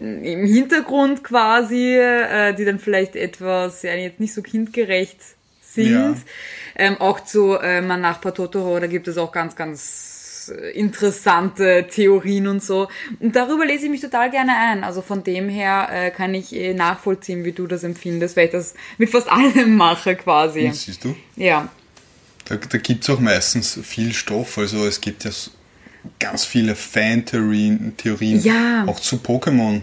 im 0.00 0.44
Hintergrund 0.44 1.24
quasi, 1.24 1.96
äh, 1.96 2.52
die 2.52 2.64
dann 2.64 2.78
vielleicht 2.78 3.16
etwas 3.16 3.82
ja, 3.82 3.94
jetzt 3.94 4.20
nicht 4.20 4.34
so 4.34 4.42
kindgerecht 4.42 5.20
sind. 5.62 5.92
Ja. 5.92 6.14
Ähm, 6.76 7.00
auch 7.00 7.20
zu 7.20 7.54
äh, 7.54 7.80
Mein 7.80 8.00
Nachbar 8.00 8.34
Totoro, 8.34 8.78
da 8.80 8.86
gibt 8.86 9.08
es 9.08 9.16
auch 9.16 9.32
ganz, 9.32 9.56
ganz 9.56 10.07
äh, 10.50 10.70
interessante 10.70 11.86
Theorien 11.90 12.46
und 12.46 12.62
so. 12.62 12.88
Und 13.20 13.34
darüber 13.36 13.64
lese 13.66 13.84
ich 13.86 13.90
mich 13.90 14.00
total 14.00 14.30
gerne 14.30 14.52
ein. 14.56 14.84
Also 14.84 15.02
von 15.02 15.24
dem 15.24 15.48
her 15.48 15.88
äh, 15.90 16.10
kann 16.10 16.34
ich 16.34 16.54
äh, 16.54 16.74
nachvollziehen, 16.74 17.44
wie 17.44 17.52
du 17.52 17.66
das 17.66 17.84
empfindest, 17.84 18.36
weil 18.36 18.46
ich 18.46 18.52
das 18.52 18.74
mit 18.98 19.10
fast 19.10 19.28
allem 19.32 19.76
mache 19.76 20.16
quasi. 20.16 20.66
Das 20.68 20.82
siehst 20.84 21.04
du? 21.04 21.14
Ja. 21.36 21.68
Da, 22.46 22.56
da 22.56 22.78
gibt 22.78 23.04
es 23.04 23.10
auch 23.10 23.20
meistens 23.20 23.78
viel 23.82 24.12
Stoff. 24.14 24.58
Also 24.58 24.86
es 24.86 25.00
gibt 25.00 25.24
ja 25.24 25.30
ganz 26.18 26.44
viele 26.44 26.74
Fan-Theorien, 26.74 27.94
Theorien, 27.96 28.40
Ja. 28.42 28.84
auch 28.86 29.00
zu 29.00 29.16
Pokémon 29.16 29.82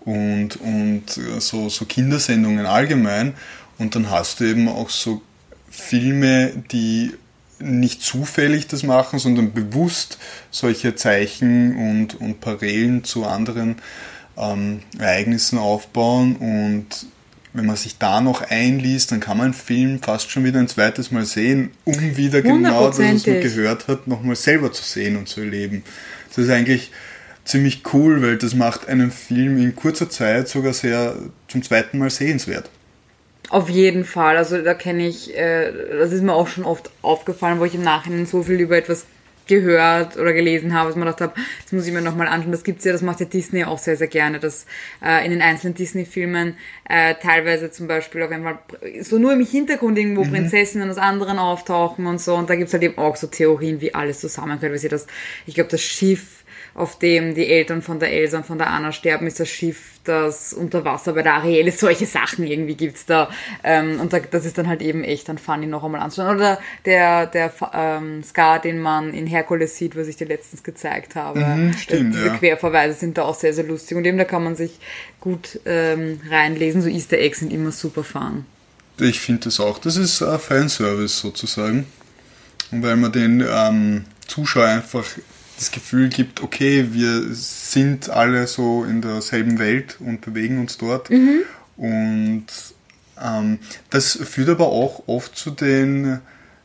und, 0.00 0.56
und 0.56 1.04
so, 1.38 1.68
so 1.68 1.84
Kindersendungen 1.86 2.66
allgemein. 2.66 3.34
Und 3.78 3.94
dann 3.94 4.10
hast 4.10 4.40
du 4.40 4.44
eben 4.44 4.68
auch 4.68 4.90
so 4.90 5.22
Filme, 5.70 6.52
die 6.70 7.12
nicht 7.58 8.02
zufällig 8.02 8.66
das 8.66 8.82
machen, 8.82 9.18
sondern 9.18 9.52
bewusst 9.52 10.18
solche 10.50 10.94
Zeichen 10.94 11.76
und, 11.76 12.20
und 12.20 12.40
Parallelen 12.40 13.04
zu 13.04 13.24
anderen 13.24 13.76
ähm, 14.36 14.80
Ereignissen 14.98 15.58
aufbauen. 15.58 16.36
Und 16.36 16.86
wenn 17.52 17.66
man 17.66 17.76
sich 17.76 17.98
da 17.98 18.20
noch 18.20 18.42
einliest, 18.42 19.12
dann 19.12 19.20
kann 19.20 19.38
man 19.38 19.46
einen 19.46 19.54
Film 19.54 20.02
fast 20.02 20.30
schon 20.30 20.44
wieder 20.44 20.58
ein 20.58 20.68
zweites 20.68 21.10
Mal 21.10 21.24
sehen, 21.24 21.70
um 21.84 22.16
wieder 22.16 22.42
genau 22.42 22.88
das, 22.88 22.98
was 22.98 23.26
man 23.26 23.40
gehört 23.40 23.88
hat, 23.88 24.06
nochmal 24.08 24.36
selber 24.36 24.72
zu 24.72 24.82
sehen 24.82 25.16
und 25.16 25.28
zu 25.28 25.40
erleben. 25.40 25.84
Das 26.28 26.38
ist 26.38 26.50
eigentlich 26.50 26.90
ziemlich 27.44 27.82
cool, 27.92 28.22
weil 28.22 28.38
das 28.38 28.54
macht 28.54 28.88
einen 28.88 29.10
Film 29.10 29.58
in 29.58 29.76
kurzer 29.76 30.10
Zeit 30.10 30.48
sogar 30.48 30.72
sehr 30.72 31.16
zum 31.48 31.62
zweiten 31.62 31.98
Mal 31.98 32.10
sehenswert. 32.10 32.70
Auf 33.54 33.68
jeden 33.68 34.04
Fall. 34.04 34.36
Also 34.36 34.62
da 34.62 34.74
kenne 34.74 35.06
ich, 35.06 35.32
äh, 35.38 35.70
das 35.96 36.10
ist 36.10 36.24
mir 36.24 36.32
auch 36.32 36.48
schon 36.48 36.64
oft 36.64 36.90
aufgefallen, 37.02 37.60
wo 37.60 37.64
ich 37.64 37.76
im 37.76 37.84
Nachhinein 37.84 38.26
so 38.26 38.42
viel 38.42 38.58
über 38.58 38.76
etwas 38.76 39.06
gehört 39.46 40.16
oder 40.16 40.32
gelesen 40.32 40.74
habe, 40.74 40.88
dass 40.88 40.96
man 40.96 41.06
gedacht 41.06 41.20
habe, 41.20 41.34
das 41.62 41.70
muss 41.70 41.86
ich 41.86 41.92
mir 41.92 42.00
nochmal 42.00 42.26
anschauen. 42.26 42.50
Das 42.50 42.64
gibt's 42.64 42.84
ja, 42.84 42.90
das 42.90 43.02
macht 43.02 43.20
ja 43.20 43.26
Disney 43.26 43.62
auch 43.62 43.78
sehr, 43.78 43.96
sehr 43.96 44.08
gerne, 44.08 44.40
dass 44.40 44.66
äh, 45.04 45.24
in 45.24 45.30
den 45.30 45.40
einzelnen 45.40 45.74
Disney-Filmen 45.74 46.56
äh, 46.88 47.14
teilweise 47.22 47.70
zum 47.70 47.86
Beispiel 47.86 48.24
auf 48.24 48.32
einmal 48.32 48.58
so 49.02 49.20
nur 49.20 49.32
im 49.32 49.46
Hintergrund 49.46 49.98
irgendwo 49.98 50.24
Prinzessinnen 50.24 50.90
aus 50.90 50.98
anderen 50.98 51.38
auftauchen 51.38 52.06
und 52.06 52.20
so. 52.20 52.34
Und 52.34 52.50
da 52.50 52.56
gibt's 52.56 52.72
halt 52.72 52.82
eben 52.82 52.98
auch 52.98 53.14
so 53.14 53.28
Theorien, 53.28 53.80
wie 53.80 53.94
alles 53.94 54.18
zusammengehört. 54.18 54.72
Weil 54.72 54.80
sie 54.80 54.88
das, 54.88 55.06
ich 55.46 55.54
glaube, 55.54 55.70
das 55.70 55.80
Schiff, 55.80 56.42
auf 56.74 56.98
dem 56.98 57.34
die 57.34 57.46
Eltern 57.46 57.82
von 57.82 58.00
der 58.00 58.12
Elsa 58.12 58.38
und 58.38 58.46
von 58.46 58.58
der 58.58 58.68
Anna 58.68 58.90
sterben, 58.90 59.26
ist 59.26 59.38
das 59.38 59.48
Schiff, 59.48 59.94
das 60.02 60.52
unter 60.52 60.84
Wasser 60.84 61.12
bei 61.12 61.22
der 61.22 61.34
Ariel 61.34 61.68
ist. 61.68 61.78
Solche 61.78 62.04
Sachen 62.04 62.44
irgendwie 62.46 62.74
gibt's 62.74 63.06
da. 63.06 63.30
Ähm, 63.62 64.00
und 64.00 64.12
da, 64.12 64.18
das 64.18 64.44
ist 64.44 64.58
dann 64.58 64.68
halt 64.68 64.82
eben 64.82 65.04
echt 65.04 65.28
dann 65.28 65.38
funny 65.38 65.66
noch 65.66 65.84
einmal 65.84 66.00
anzuschauen. 66.00 66.36
Oder 66.36 66.58
der, 66.84 67.26
der 67.26 67.52
ähm, 67.72 68.24
Scar, 68.24 68.60
den 68.60 68.80
man 68.80 69.14
in 69.14 69.26
Herkules 69.26 69.76
sieht, 69.76 69.96
was 69.96 70.08
ich 70.08 70.16
dir 70.16 70.26
letztens 70.26 70.64
gezeigt 70.64 71.14
habe. 71.14 71.40
Mhm, 71.40 71.72
stimmt, 71.74 72.14
Diese 72.14 72.26
ja. 72.26 72.36
Querverweise 72.36 72.98
sind 72.98 73.18
da 73.18 73.22
auch 73.22 73.36
sehr, 73.36 73.54
sehr 73.54 73.64
lustig. 73.64 73.96
Und 73.96 74.04
eben 74.04 74.18
da 74.18 74.24
kann 74.24 74.42
man 74.42 74.56
sich 74.56 74.78
gut 75.20 75.60
ähm, 75.66 76.20
reinlesen. 76.28 76.82
So 76.82 76.88
Easter 76.88 77.18
Eggs 77.18 77.38
sind 77.38 77.52
immer 77.52 77.70
super 77.70 78.02
fun. 78.02 78.46
Ich 78.98 79.20
finde 79.20 79.44
das 79.44 79.60
auch. 79.60 79.78
Das 79.78 79.96
ist 79.96 80.20
äh, 80.20 80.38
Fanservice 80.38 81.18
sozusagen. 81.20 81.86
Und 82.72 82.82
weil 82.82 82.96
man 82.96 83.12
den 83.12 83.44
ähm, 83.48 84.04
Zuschauer 84.26 84.66
einfach 84.66 85.04
das 85.58 85.70
Gefühl 85.70 86.08
gibt, 86.08 86.42
okay, 86.42 86.88
wir 86.92 87.22
sind 87.32 88.08
alle 88.10 88.46
so 88.46 88.84
in 88.84 89.02
derselben 89.02 89.58
Welt 89.58 89.96
und 90.00 90.20
bewegen 90.20 90.58
uns 90.60 90.78
dort. 90.78 91.10
Und 91.76 92.46
ähm, 93.22 93.58
das 93.90 94.12
führt 94.22 94.48
aber 94.48 94.66
auch 94.68 95.04
oft 95.06 95.36
zu 95.36 95.50
den 95.50 96.20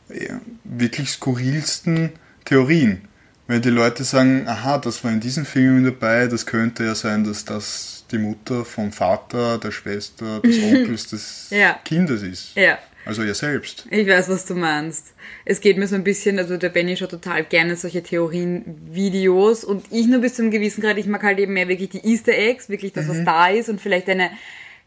äh, 0.08 0.34
wirklich 0.64 1.10
skurrilsten 1.10 2.10
Theorien. 2.44 3.02
Weil 3.46 3.60
die 3.60 3.70
Leute 3.70 4.04
sagen, 4.04 4.46
aha, 4.46 4.78
das 4.78 5.02
war 5.02 5.10
in 5.10 5.20
diesem 5.20 5.44
Film 5.44 5.84
dabei, 5.84 6.28
das 6.28 6.46
könnte 6.46 6.84
ja 6.84 6.94
sein, 6.94 7.24
dass 7.24 7.44
das 7.44 8.04
die 8.12 8.18
Mutter 8.18 8.64
vom 8.64 8.92
Vater, 8.92 9.58
der 9.58 9.70
Schwester, 9.72 10.40
des 10.40 10.58
Onkels, 10.62 11.08
des 11.08 11.46
Ja. 11.50 11.74
Kindes 11.84 12.22
ist. 12.22 12.54
Ja. 12.54 12.78
Also 13.10 13.24
ihr 13.24 13.34
selbst. 13.34 13.86
Ich 13.90 14.06
weiß, 14.06 14.28
was 14.28 14.46
du 14.46 14.54
meinst. 14.54 15.14
Es 15.44 15.60
geht 15.60 15.76
mir 15.78 15.88
so 15.88 15.96
ein 15.96 16.04
bisschen, 16.04 16.38
also 16.38 16.56
der 16.56 16.68
Benny 16.68 16.96
schaut 16.96 17.10
total 17.10 17.42
gerne 17.42 17.74
solche 17.74 18.04
Theorien-Videos 18.04 19.64
und 19.64 19.84
ich 19.90 20.06
nur 20.06 20.20
bis 20.20 20.34
zu 20.34 20.42
einem 20.42 20.52
gewissen 20.52 20.80
Grad, 20.80 20.96
ich 20.96 21.06
mag 21.06 21.24
halt 21.24 21.40
eben 21.40 21.54
mehr 21.54 21.66
wirklich 21.66 21.88
die 21.88 22.08
Easter 22.08 22.30
Eggs, 22.30 22.68
wirklich 22.68 22.92
das, 22.92 23.08
was 23.08 23.24
da 23.24 23.48
ist 23.48 23.68
und 23.68 23.80
vielleicht 23.80 24.08
eine, 24.08 24.30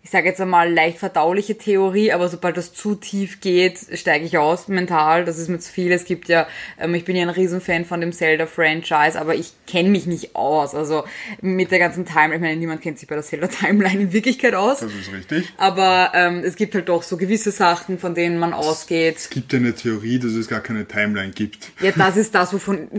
ich 0.03 0.09
sage 0.09 0.27
jetzt 0.27 0.41
einmal 0.41 0.71
leicht 0.71 0.97
verdauliche 0.97 1.57
Theorie, 1.57 2.11
aber 2.11 2.27
sobald 2.27 2.57
das 2.57 2.73
zu 2.73 2.95
tief 2.95 3.39
geht, 3.39 3.79
steige 3.93 4.25
ich 4.25 4.37
aus 4.37 4.67
mental. 4.67 5.23
Das 5.23 5.37
ist 5.37 5.47
mir 5.47 5.59
zu 5.59 5.71
viel. 5.71 5.93
Es 5.93 6.03
gibt 6.03 6.27
ja, 6.27 6.45
ähm, 6.77 6.93
ich 6.93 7.05
bin 7.05 7.15
ja 7.15 7.23
ein 7.23 7.29
Riesenfan 7.29 7.85
von 7.85 8.01
dem 8.01 8.11
Zelda-Franchise, 8.11 9.17
aber 9.19 9.33
ich 9.33 9.53
kenne 9.65 9.89
mich 9.89 10.05
nicht 10.05 10.35
aus. 10.35 10.75
Also 10.75 11.05
mit 11.41 11.71
der 11.71 11.79
ganzen 11.79 12.05
Timeline, 12.05 12.35
ich 12.35 12.41
meine, 12.41 12.57
niemand 12.57 12.81
kennt 12.81 12.99
sich 12.99 13.07
bei 13.07 13.15
der 13.15 13.23
Zelda-Timeline 13.23 14.01
in 14.01 14.13
Wirklichkeit 14.13 14.55
aus. 14.55 14.81
Das 14.81 14.91
ist 14.93 15.13
richtig. 15.13 15.53
Aber 15.55 16.11
ähm, 16.13 16.41
es 16.43 16.57
gibt 16.57 16.75
halt 16.75 16.89
doch 16.89 17.01
so 17.01 17.15
gewisse 17.15 17.51
Sachen, 17.51 17.97
von 17.97 18.13
denen 18.13 18.37
man 18.37 18.51
ausgeht. 18.51 19.15
Es 19.15 19.29
gibt 19.29 19.53
eine 19.53 19.73
Theorie, 19.73 20.19
dass 20.19 20.33
es 20.33 20.49
gar 20.49 20.59
keine 20.59 20.85
Timeline 20.85 21.31
gibt. 21.31 21.71
Ja, 21.79 21.93
das 21.95 22.17
ist 22.17 22.35
das, 22.35 22.51
wovon, 22.51 22.89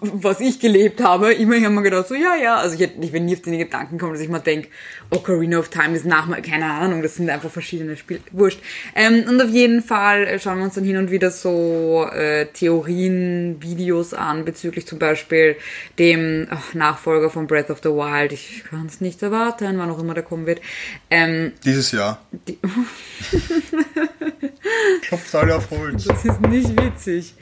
was 0.00 0.38
ich 0.38 0.60
gelebt 0.60 1.02
habe. 1.02 1.32
Immerhin 1.32 1.64
haben 1.64 1.74
wir 1.74 1.82
gedacht, 1.82 2.06
so, 2.06 2.14
ja, 2.14 2.36
ja. 2.36 2.58
Also 2.58 2.76
ich 2.76 2.80
hätte, 2.80 3.04
ich 3.04 3.10
bin 3.10 3.24
nie 3.24 3.34
auf 3.34 3.42
den 3.42 3.58
Gedanken 3.58 3.98
gekommen, 3.98 4.12
dass 4.12 4.22
ich 4.22 4.28
mal 4.28 4.38
denke, 4.38 4.68
Ocarina 5.10 5.58
of 5.58 5.68
Time 5.68 5.96
ist 5.96 6.04
nach, 6.06 6.28
keine 6.44 6.70
Ahnung, 6.70 7.02
das 7.02 7.16
sind 7.16 7.30
einfach 7.30 7.50
verschiedene 7.50 7.96
Spiele. 7.96 8.20
Wurscht. 8.32 8.60
Ähm, 8.94 9.24
und 9.28 9.40
auf 9.40 9.50
jeden 9.50 9.82
Fall 9.82 10.24
äh, 10.24 10.38
schauen 10.38 10.58
wir 10.58 10.64
uns 10.64 10.74
dann 10.74 10.84
hin 10.84 10.96
und 10.96 11.10
wieder 11.10 11.30
so 11.30 12.06
äh, 12.12 12.46
Theorien, 12.46 13.56
Videos 13.60 14.14
an, 14.14 14.44
bezüglich 14.44 14.86
zum 14.86 14.98
Beispiel 14.98 15.56
dem 15.98 16.46
ach, 16.50 16.74
Nachfolger 16.74 17.30
von 17.30 17.46
Breath 17.46 17.70
of 17.70 17.80
the 17.82 17.88
Wild. 17.90 18.32
Ich 18.32 18.64
kann 18.68 18.86
es 18.86 19.00
nicht 19.00 19.22
erwarten, 19.22 19.78
wann 19.78 19.90
auch 19.90 19.98
immer 19.98 20.14
der 20.14 20.22
kommen 20.22 20.46
wird. 20.46 20.60
Ähm, 21.10 21.52
Dieses 21.64 21.92
Jahr. 21.92 22.20
die, 22.32 22.58
Klopft 25.02 25.34
alle 25.34 25.56
auf 25.56 25.70
Holz. 25.70 26.04
Das 26.04 26.24
ist 26.24 26.40
nicht 26.40 26.80
witzig. 26.80 27.34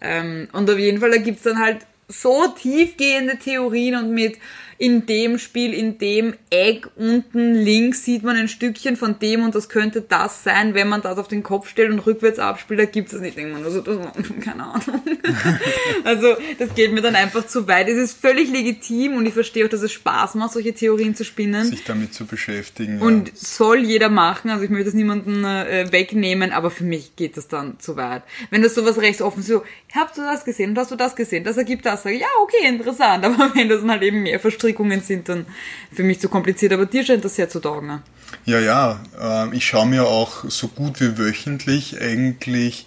Ähm, 0.00 0.48
und 0.52 0.70
auf 0.70 0.78
jeden 0.78 1.00
Fall, 1.00 1.10
da 1.10 1.18
gibt's 1.18 1.42
dann 1.42 1.58
halt 1.58 1.78
so 2.08 2.46
tiefgehende 2.48 3.38
Theorien 3.38 3.96
und 3.96 4.12
mit 4.12 4.36
in 4.84 5.06
dem 5.06 5.38
Spiel, 5.38 5.72
in 5.72 5.96
dem 5.96 6.34
Eck 6.50 6.88
unten 6.96 7.54
links 7.54 8.04
sieht 8.04 8.22
man 8.22 8.36
ein 8.36 8.48
Stückchen 8.48 8.96
von 8.96 9.18
dem 9.18 9.42
und 9.42 9.54
das 9.54 9.70
könnte 9.70 10.02
das 10.02 10.44
sein, 10.44 10.74
wenn 10.74 10.88
man 10.88 11.00
das 11.00 11.16
auf 11.16 11.26
den 11.26 11.42
Kopf 11.42 11.70
stellt 11.70 11.90
und 11.90 12.00
rückwärts 12.00 12.38
abspielt, 12.38 12.80
da 12.80 12.84
gibt's 12.84 13.12
das 13.12 13.22
nicht. 13.22 13.38
Man, 13.38 13.64
also 13.64 13.80
das, 13.80 13.96
keine 14.44 14.64
Ahnung. 14.64 15.00
also 16.04 16.36
das 16.58 16.74
geht 16.74 16.92
mir 16.92 17.00
dann 17.00 17.16
einfach 17.16 17.46
zu 17.46 17.66
weit. 17.66 17.88
Es 17.88 17.96
ist 17.96 18.20
völlig 18.20 18.50
legitim 18.50 19.16
und 19.16 19.24
ich 19.24 19.32
verstehe 19.32 19.64
auch, 19.64 19.70
dass 19.70 19.80
es 19.80 19.92
Spaß 19.92 20.34
macht, 20.34 20.52
solche 20.52 20.74
Theorien 20.74 21.14
zu 21.14 21.24
spinnen. 21.24 21.64
Sich 21.64 21.84
damit 21.84 22.12
zu 22.12 22.26
beschäftigen. 22.26 23.00
Und 23.00 23.28
ja. 23.28 23.34
soll 23.36 23.78
jeder 23.78 24.10
machen, 24.10 24.50
also 24.50 24.64
ich 24.64 24.70
möchte 24.70 24.88
es 24.88 24.94
niemanden 24.94 25.44
äh, 25.44 25.90
wegnehmen, 25.92 26.52
aber 26.52 26.70
für 26.70 26.84
mich 26.84 27.16
geht 27.16 27.38
das 27.38 27.48
dann 27.48 27.80
zu 27.80 27.96
weit. 27.96 28.22
Wenn 28.50 28.60
das 28.60 28.74
sowas 28.74 28.98
rechts 28.98 29.22
offen 29.22 29.42
so, 29.42 29.62
hast 29.94 30.18
du 30.18 30.22
das 30.22 30.44
gesehen 30.44 30.70
und 30.70 30.78
hast 30.78 30.90
du 30.90 30.96
das 30.96 31.16
gesehen, 31.16 31.42
das 31.42 31.56
ergibt 31.56 31.86
das, 31.86 32.02
sage 32.02 32.16
ich, 32.16 32.20
ja, 32.20 32.28
okay, 32.42 32.68
interessant, 32.68 33.24
aber 33.24 33.54
wenn 33.54 33.70
das 33.70 33.80
dann 33.80 33.90
halt 33.90 34.02
eben 34.02 34.22
mehr 34.22 34.40
Verstrickungen 34.74 35.00
sind, 35.00 35.28
dann 35.28 35.46
für 35.92 36.02
mich 36.02 36.20
zu 36.20 36.28
kompliziert, 36.28 36.72
aber 36.72 36.86
dir 36.86 37.04
scheint 37.04 37.24
das 37.24 37.36
sehr 37.36 37.48
zu 37.48 37.60
taugen. 37.60 37.86
Ne? 37.86 38.02
Ja, 38.44 38.58
ja. 38.58 39.00
ähm, 39.20 39.52
ich 39.52 39.66
schaue 39.66 39.86
mir 39.86 40.06
auch 40.06 40.44
so 40.48 40.68
gut 40.68 41.00
wie 41.00 41.16
wöchentlich 41.18 42.00
eigentlich 42.00 42.86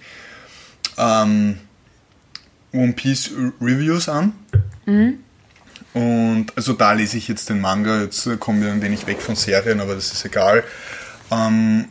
ähm, 0.98 1.60
One 2.74 2.94
Piece 2.94 3.32
Reviews 3.62 4.10
an. 4.10 4.34
Und 5.94 6.48
also 6.56 6.74
da 6.74 6.94
lese 6.94 7.18
ich 7.18 7.28
jetzt 7.28 7.50
den 7.50 7.62
Manga, 7.62 8.02
jetzt 8.02 8.30
kommen 8.40 8.62
wir 8.62 8.72
ein 8.72 8.82
wenig 8.82 9.08
weg 9.08 9.22
von 9.22 9.36
Serien, 9.36 9.80
aber 9.80 9.96
das 9.96 10.12
ist 10.12 10.26
egal. 10.26 10.64
Ähm, 11.32 11.86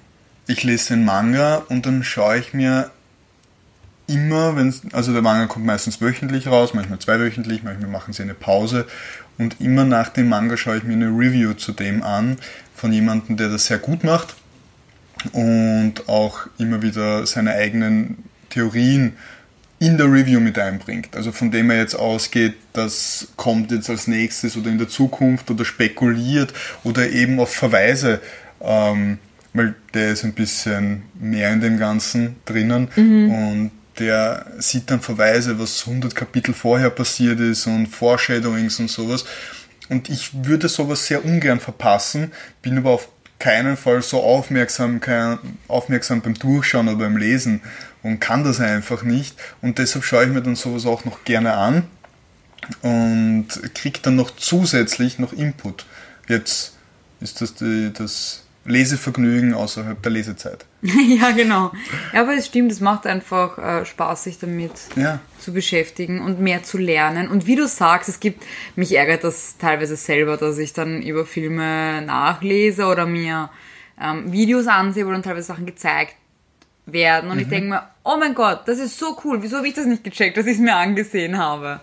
ich 0.46 0.62
lese 0.62 0.94
den 0.94 1.04
Manga 1.04 1.64
und 1.68 1.86
dann 1.86 2.04
schaue 2.04 2.38
ich 2.38 2.54
mir 2.54 2.90
immer, 4.06 4.56
wenn 4.56 4.72
also 4.92 5.12
der 5.12 5.22
Manga 5.22 5.46
kommt 5.46 5.66
meistens 5.66 6.00
wöchentlich 6.00 6.46
raus, 6.46 6.74
manchmal 6.74 6.98
zweiwöchentlich, 6.98 7.62
manchmal 7.62 7.90
machen 7.90 8.12
sie 8.12 8.22
eine 8.22 8.34
Pause 8.34 8.86
und 9.38 9.60
immer 9.60 9.84
nach 9.84 10.08
dem 10.10 10.28
Manga 10.28 10.56
schaue 10.56 10.78
ich 10.78 10.84
mir 10.84 10.94
eine 10.94 11.08
Review 11.08 11.54
zu 11.54 11.72
dem 11.72 12.02
an 12.02 12.36
von 12.74 12.92
jemandem, 12.92 13.36
der 13.36 13.48
das 13.48 13.66
sehr 13.66 13.78
gut 13.78 14.04
macht 14.04 14.36
und 15.32 16.08
auch 16.08 16.46
immer 16.58 16.82
wieder 16.82 17.26
seine 17.26 17.52
eigenen 17.52 18.24
Theorien 18.50 19.14
in 19.78 19.98
der 19.98 20.10
Review 20.10 20.40
mit 20.40 20.58
einbringt. 20.58 21.14
Also 21.16 21.32
von 21.32 21.50
dem 21.50 21.70
er 21.70 21.78
jetzt 21.78 21.94
ausgeht, 21.94 22.54
das 22.72 23.28
kommt 23.36 23.70
jetzt 23.72 23.90
als 23.90 24.06
nächstes 24.06 24.56
oder 24.56 24.70
in 24.70 24.78
der 24.78 24.88
Zukunft 24.88 25.50
oder 25.50 25.64
spekuliert 25.64 26.54
oder 26.82 27.10
eben 27.10 27.38
auf 27.40 27.52
Verweise, 27.54 28.20
ähm, 28.60 29.18
weil 29.52 29.74
der 29.92 30.12
ist 30.12 30.24
ein 30.24 30.32
bisschen 30.32 31.02
mehr 31.18 31.52
in 31.52 31.60
dem 31.60 31.78
Ganzen 31.78 32.36
drinnen 32.46 32.88
und 32.96 33.70
der 33.98 34.46
sieht 34.58 34.90
dann 34.90 35.00
Verweise, 35.00 35.58
was 35.58 35.86
100 35.86 36.14
Kapitel 36.14 36.54
vorher 36.54 36.90
passiert 36.90 37.40
ist 37.40 37.66
und 37.66 37.86
Foreshadowings 37.86 38.78
und 38.80 38.90
sowas. 38.90 39.24
Und 39.88 40.08
ich 40.08 40.30
würde 40.44 40.68
sowas 40.68 41.06
sehr 41.06 41.24
ungern 41.24 41.60
verpassen, 41.60 42.32
bin 42.62 42.76
aber 42.78 42.90
auf 42.90 43.08
keinen 43.38 43.76
Fall 43.76 44.02
so 44.02 44.22
aufmerksam, 44.22 45.00
aufmerksam 45.68 46.22
beim 46.22 46.34
Durchschauen 46.34 46.88
oder 46.88 46.98
beim 46.98 47.16
Lesen 47.16 47.60
und 48.02 48.20
kann 48.20 48.44
das 48.44 48.60
einfach 48.60 49.02
nicht. 49.02 49.36
Und 49.62 49.78
deshalb 49.78 50.04
schaue 50.04 50.24
ich 50.24 50.30
mir 50.30 50.42
dann 50.42 50.56
sowas 50.56 50.86
auch 50.86 51.04
noch 51.04 51.24
gerne 51.24 51.54
an 51.54 51.84
und 52.82 53.48
kriege 53.74 54.00
dann 54.02 54.16
noch 54.16 54.34
zusätzlich 54.36 55.18
noch 55.18 55.32
Input. 55.32 55.86
Jetzt 56.28 56.74
ist 57.20 57.40
das 57.40 57.54
die, 57.54 57.92
das 57.92 58.45
Lesevergnügen 58.66 59.54
außerhalb 59.54 60.00
der 60.02 60.12
Lesezeit. 60.12 60.64
ja, 60.82 61.30
genau. 61.32 61.72
Ja, 62.12 62.22
aber 62.22 62.34
es 62.34 62.46
stimmt, 62.46 62.72
es 62.72 62.80
macht 62.80 63.06
einfach 63.06 63.58
äh, 63.58 63.84
Spaß, 63.84 64.24
sich 64.24 64.38
damit 64.38 64.72
Ja. 64.96 65.20
zu 65.38 65.52
beschäftigen 65.52 66.20
und 66.20 66.40
mehr 66.40 66.62
zu 66.62 66.78
lernen. 66.78 67.28
Und 67.28 67.46
wie 67.46 67.56
du 67.56 67.66
sagst, 67.66 68.08
es 68.08 68.20
gibt, 68.20 68.42
mich 68.74 68.94
ärgert 68.96 69.24
das 69.24 69.56
teilweise 69.58 69.96
selber, 69.96 70.36
dass 70.36 70.58
ich 70.58 70.72
dann 70.72 71.02
über 71.02 71.24
Filme 71.26 72.02
nachlese 72.02 72.86
oder 72.86 73.06
mir 73.06 73.50
ähm, 74.00 74.30
Videos 74.32 74.66
ansehe, 74.66 75.06
wo 75.06 75.10
dann 75.12 75.22
teilweise 75.22 75.46
Sachen 75.46 75.66
gezeigt 75.66 76.14
werden. 76.86 77.30
Und 77.30 77.40
ich 77.40 77.48
denke 77.48 77.68
mir, 77.68 77.82
oh 78.04 78.16
mein 78.18 78.34
Gott, 78.34 78.60
das 78.66 78.78
ist 78.78 78.98
so 78.98 79.16
cool, 79.24 79.42
wieso 79.42 79.56
habe 79.56 79.66
ich 79.68 79.74
das 79.74 79.86
nicht 79.86 80.04
gecheckt, 80.04 80.36
dass 80.36 80.46
ich 80.46 80.54
es 80.54 80.58
mir 80.60 80.76
angesehen 80.76 81.36
habe? 81.38 81.80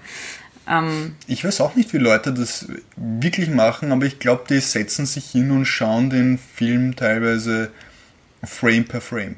Ähm, 0.69 1.15
Ich 1.27 1.43
weiß 1.43 1.61
auch 1.61 1.75
nicht, 1.75 1.93
wie 1.93 1.97
Leute 1.97 2.33
das 2.33 2.67
wirklich 2.95 3.49
machen, 3.49 3.91
aber 3.91 4.05
ich 4.05 4.19
glaube, 4.19 4.43
die 4.49 4.59
setzen 4.59 5.05
sich 5.05 5.29
hin 5.31 5.51
und 5.51 5.65
schauen 5.65 6.09
den 6.09 6.37
Film 6.37 6.95
teilweise 6.95 7.71
Frame 8.43 8.85
per 8.85 9.01
Frame. 9.01 9.35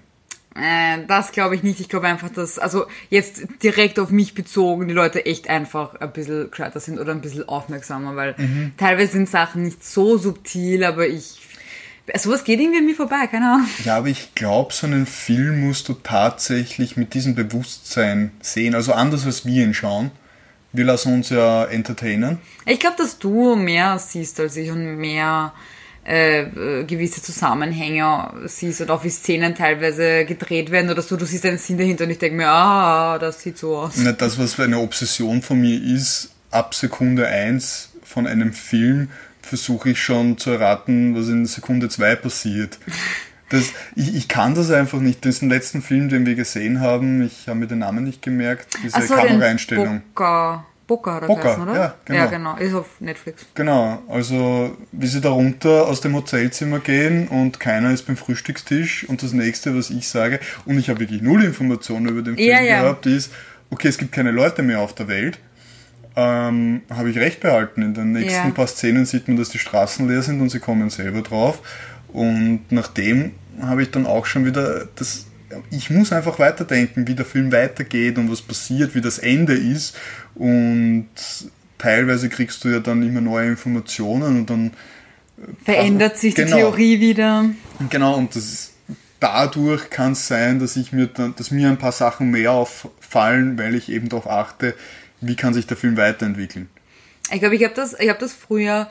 Äh, 0.56 1.00
das 1.08 1.32
glaube 1.32 1.56
ich 1.56 1.64
nicht. 1.64 1.80
Ich 1.82 1.90
glaube 1.90 2.08
einfach, 2.08 2.30
dass, 2.30 2.58
also 2.58 2.86
jetzt 3.10 3.44
direkt 3.62 4.00
auf 4.00 4.10
mich 4.10 4.34
bezogen, 4.36 4.88
die 4.88 4.94
Leute 4.94 5.26
echt 5.26 5.50
einfach 5.50 5.96
ein 5.96 6.14
bisschen 6.14 6.50
gescheiter 6.50 6.80
sind 6.80 6.98
oder 7.00 7.12
ein 7.12 7.22
bisschen 7.22 7.48
aufmerksamer, 7.48 8.16
weil 8.16 8.36
teilweise 8.78 9.14
sind 9.14 9.30
Sachen 9.30 9.64
nicht 9.64 9.84
so 9.84 10.18
subtil, 10.18 10.86
aber 10.86 11.08
ich, 11.08 11.42
sowas 12.16 12.46
geht 12.46 12.62
irgendwie 12.62 12.80
an 12.80 12.86
mir 12.86 12.96
vorbei, 12.96 13.28
keine 13.30 13.52
Ahnung. 13.52 13.68
Ja, 13.84 13.98
aber 13.98 14.08
ich 14.08 14.34
glaube, 14.34 14.74
so 14.74 14.88
einen 14.88 15.06
Film 15.06 15.68
musst 15.68 15.90
du 15.90 15.94
tatsächlich 15.94 16.96
mit 16.96 17.14
diesem 17.16 17.36
Bewusstsein 17.36 18.32
sehen, 18.42 18.76
also 18.76 18.94
anders 18.94 19.26
als 19.26 19.46
wir 19.46 19.62
ihn 19.62 19.74
schauen. 19.74 20.12
Wir 20.76 20.86
lassen 20.86 21.14
uns 21.14 21.30
ja 21.30 21.66
entertainen. 21.66 22.40
Ich 22.66 22.80
glaube, 22.80 22.98
dass 22.98 23.18
du 23.18 23.56
mehr 23.56 23.98
siehst 23.98 24.40
als 24.40 24.58
ich 24.58 24.70
und 24.72 24.98
mehr 24.98 25.54
äh, 26.06 26.42
äh, 26.42 26.84
gewisse 26.84 27.22
Zusammenhänge 27.22 28.32
siehst 28.46 28.82
und 28.82 28.92
auch 28.92 29.04
wie 29.04 29.10
Szenen 29.10 29.56
teilweise 29.56 30.26
gedreht 30.26 30.70
werden 30.70 30.92
oder 30.92 31.02
so. 31.02 31.16
Du 31.18 31.26
siehst 31.26 31.46
einen 31.46 31.58
Sinn 31.58 31.78
dahinter 31.78 32.04
und 32.04 32.12
ich 32.12 32.20
denke 32.20 32.38
mir, 32.38 32.48
ah, 32.48 33.18
das 33.18 33.42
sieht 33.42 33.58
so 33.58 33.78
aus. 33.78 33.94
Na, 33.98 34.12
Das, 34.12 34.38
was 34.38 34.60
eine 34.60 34.80
Obsession 34.80 35.42
von 35.42 35.62
mir 35.62 35.82
ist, 35.82 36.30
ab 36.52 36.76
Sekunde 36.76 37.26
1 37.28 37.94
von 38.04 38.28
einem 38.28 38.54
Film 38.54 39.10
versuche 39.42 39.92
ich 39.92 40.02
schon 40.02 40.38
zu 40.38 40.52
erraten, 40.52 41.16
was 41.16 41.28
in 41.30 41.46
Sekunde 41.46 41.90
2 41.90 42.16
passiert. 42.18 42.78
Das, 43.49 43.71
ich, 43.95 44.15
ich 44.15 44.27
kann 44.27 44.55
das 44.55 44.71
einfach 44.71 44.99
nicht. 44.99 45.23
Diesen 45.23 45.49
letzten 45.49 45.81
Film, 45.81 46.10
den 46.10 46.25
wir 46.25 46.36
gesehen 46.36 46.81
haben, 46.81 47.21
ich 47.21 47.47
habe 47.47 47.60
mir 47.60 47.67
den 47.67 47.79
Namen 47.79 48.03
nicht 48.03 48.21
gemerkt, 48.21 48.77
diese 48.84 49.01
so, 49.01 49.13
Kameraeinstellung. 49.13 50.01
Boca, 50.13 50.65
Boca 50.88 51.17
oder 51.17 51.27
Boca, 51.27 51.41
geheißen, 51.41 51.63
oder? 51.63 51.75
ja, 51.75 51.95
genau. 52.05 52.19
Ja, 52.19 52.25
genau. 52.25 52.55
Ist 52.58 52.73
auf 52.73 52.88
Netflix. 52.99 53.45
Genau, 53.53 54.01
also 54.08 54.75
wie 54.91 55.08
sie 55.08 55.21
da 55.21 55.29
runter 55.29 55.88
aus 55.88 56.01
dem 56.01 56.15
Hotelzimmer 56.15 56.79
gehen 56.79 57.27
und 57.27 57.60
keiner 57.60 57.91
ist 57.91 58.08
beim 58.08 58.17
Frühstückstisch 58.17 59.08
und 59.08 59.21
das 59.21 59.34
nächste, 59.34 59.75
was 59.77 59.89
ich 59.89 60.08
sage, 60.08 60.39
und 60.65 60.77
ich 60.77 60.89
habe 60.89 60.99
wirklich 60.99 61.21
null 61.21 61.43
Informationen 61.43 62.08
über 62.08 62.21
den 62.21 62.36
Film 62.36 62.49
Ja, 62.49 62.62
ja. 62.62 62.81
gehabt, 62.81 63.05
ist, 63.05 63.31
okay, 63.69 63.88
es 63.88 63.97
gibt 63.97 64.12
keine 64.12 64.31
Leute 64.31 64.63
mehr 64.63 64.79
auf 64.79 64.93
der 64.93 65.08
Welt. 65.08 65.39
Ähm, 66.17 66.81
habe 66.89 67.10
ich 67.10 67.17
recht 67.17 67.41
behalten. 67.41 67.81
In 67.81 67.93
den 67.93 68.13
nächsten 68.13 68.53
paar 68.53 68.67
Szenen 68.67 69.05
sieht 69.05 69.27
man, 69.27 69.36
dass 69.36 69.49
die 69.49 69.60
Straßen 69.60 70.08
leer 70.08 70.21
sind 70.21 70.39
und 70.39 70.49
sie 70.49 70.60
kommen 70.60 70.89
selber 70.89 71.21
drauf. 71.21 71.62
Und 72.15 72.62
nachdem 72.69 73.34
habe 73.62 73.84
ich 73.84 73.91
dann 73.91 74.06
auch 74.06 74.25
schon 74.25 74.45
wieder 74.45 74.88
das. 74.95 75.25
Ich 75.69 75.89
muss 75.89 76.13
einfach 76.13 76.39
weiterdenken, 76.39 77.08
wie 77.08 77.13
der 77.13 77.25
Film 77.25 77.51
weitergeht 77.51 78.17
und 78.17 78.32
was 78.32 78.41
passiert, 78.41 78.95
wie 78.95 79.01
das 79.01 79.19
Ende 79.19 79.54
ist. 79.54 79.97
Und 80.34 81.10
teilweise 81.78 82.30
kriegst 82.30 82.63
du 82.63 82.69
ja 82.69 82.80
dann 82.80 83.04
immer 83.04 83.19
neue 83.19 83.49
Informationen 83.49 84.39
und 84.39 84.49
dann 84.49 84.71
Verändert 85.65 86.17
sich 86.17 86.34
Genau. 86.34 86.47
die 86.47 86.62
Theorie 86.62 86.99
wieder. 87.01 87.49
Genau, 87.89 88.15
und 88.15 88.34
das 88.38 88.71
dadurch 89.19 89.89
kann 89.89 90.13
es 90.13 90.28
sein, 90.28 90.60
dass 90.60 90.78
ich 90.78 90.93
mir 90.93 91.08
dann, 91.08 91.36
dass 91.36 91.51
mir 91.51 91.67
ein 91.67 91.78
paar 91.78 91.91
Sachen 91.91 92.32
mehr 92.32 92.54
auffallen, 92.54 93.58
weil 93.58 93.75
ich 93.75 93.89
eben 93.89 94.08
darauf 94.08 94.30
achte, 94.30 94.73
wie 95.19 95.36
kann 95.36 95.54
sich 95.54 95.67
der 95.67 95.75
Film 95.75 95.97
weiterentwickeln. 95.97 96.69
Ich 97.34 97.39
glaube, 97.39 97.56
ich 97.56 97.63
habe 97.65 97.73
das, 97.73 97.99
ich 97.99 98.08
hab 98.10 98.19
das 98.19 98.34
früher 98.34 98.89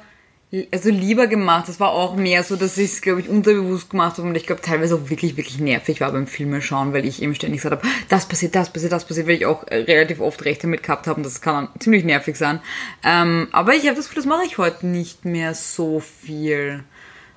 also 0.72 0.90
lieber 0.90 1.26
gemacht. 1.26 1.68
Das 1.68 1.80
war 1.80 1.90
auch 1.90 2.16
mehr 2.16 2.42
so, 2.44 2.56
dass 2.56 2.76
ich 2.78 2.92
es, 2.92 3.00
glaube 3.02 3.20
ich, 3.20 3.28
unterbewusst 3.28 3.90
gemacht 3.90 4.18
habe 4.18 4.28
und 4.28 4.34
ich 4.36 4.46
glaube 4.46 4.62
teilweise 4.62 4.94
auch 4.96 5.10
wirklich, 5.10 5.36
wirklich 5.36 5.58
nervig 5.58 6.00
war 6.00 6.12
beim 6.12 6.26
Filme 6.26 6.62
schauen, 6.62 6.92
weil 6.92 7.04
ich 7.06 7.22
eben 7.22 7.34
ständig 7.34 7.62
gesagt 7.62 7.82
habe, 7.82 7.94
das 8.08 8.26
passiert, 8.26 8.54
das 8.54 8.70
passiert, 8.72 8.92
das 8.92 9.04
passiert, 9.06 9.26
weil 9.26 9.34
ich 9.36 9.46
auch 9.46 9.66
äh, 9.68 9.76
relativ 9.76 10.20
oft 10.20 10.44
recht 10.44 10.62
damit 10.64 10.82
gehabt 10.82 11.06
habe 11.06 11.16
und 11.18 11.22
das 11.26 11.40
kann 11.40 11.66
dann 11.72 11.80
ziemlich 11.80 12.04
nervig 12.04 12.36
sein. 12.36 12.60
Ähm, 13.02 13.48
aber 13.52 13.74
ich 13.74 13.86
habe 13.86 13.96
das 13.96 14.06
Gefühl, 14.06 14.22
das 14.22 14.26
mache 14.28 14.44
ich 14.46 14.58
heute 14.58 14.86
nicht 14.86 15.24
mehr 15.24 15.54
so 15.54 16.00
viel. 16.00 16.84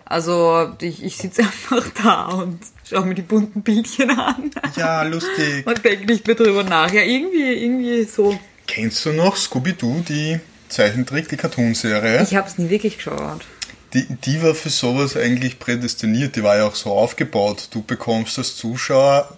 Also 0.05 0.69
ich, 0.81 1.03
ich 1.03 1.17
sitze 1.17 1.41
einfach 1.43 1.83
da 2.01 2.25
und 2.27 2.59
schaue 2.89 3.05
mir 3.05 3.15
die 3.15 3.21
bunten 3.21 3.61
Bildchen 3.61 4.09
an 4.11 4.51
Ja, 4.75 5.03
lustig. 5.03 5.65
und 5.65 5.83
denke 5.83 6.05
nicht 6.05 6.25
mehr 6.27 6.35
drüber 6.35 6.63
nach. 6.63 6.91
Ja, 6.93 7.01
irgendwie, 7.01 7.53
irgendwie 7.63 8.03
so. 8.03 8.37
Kennst 8.67 9.05
du 9.05 9.11
noch 9.13 9.35
Scooby-Doo, 9.35 10.03
die 10.07 10.39
Zeichentrick, 10.69 11.29
die 11.29 11.37
Cartoonserie? 11.37 12.23
Ich 12.23 12.35
habe 12.35 12.47
es 12.47 12.57
nie 12.57 12.69
wirklich 12.69 12.97
geschaut. 12.97 13.45
die, 13.93 14.05
die 14.05 14.41
war 14.43 14.53
für 14.53 14.69
sowas 14.69 15.15
eigentlich 15.15 15.59
prädestiniert, 15.59 16.35
die 16.35 16.43
war 16.43 16.57
ja 16.57 16.67
auch 16.67 16.75
so 16.75 16.91
aufgebaut. 16.91 17.69
Du 17.71 17.81
bekommst 17.81 18.37
als 18.37 18.55
Zuschauer 18.55 19.37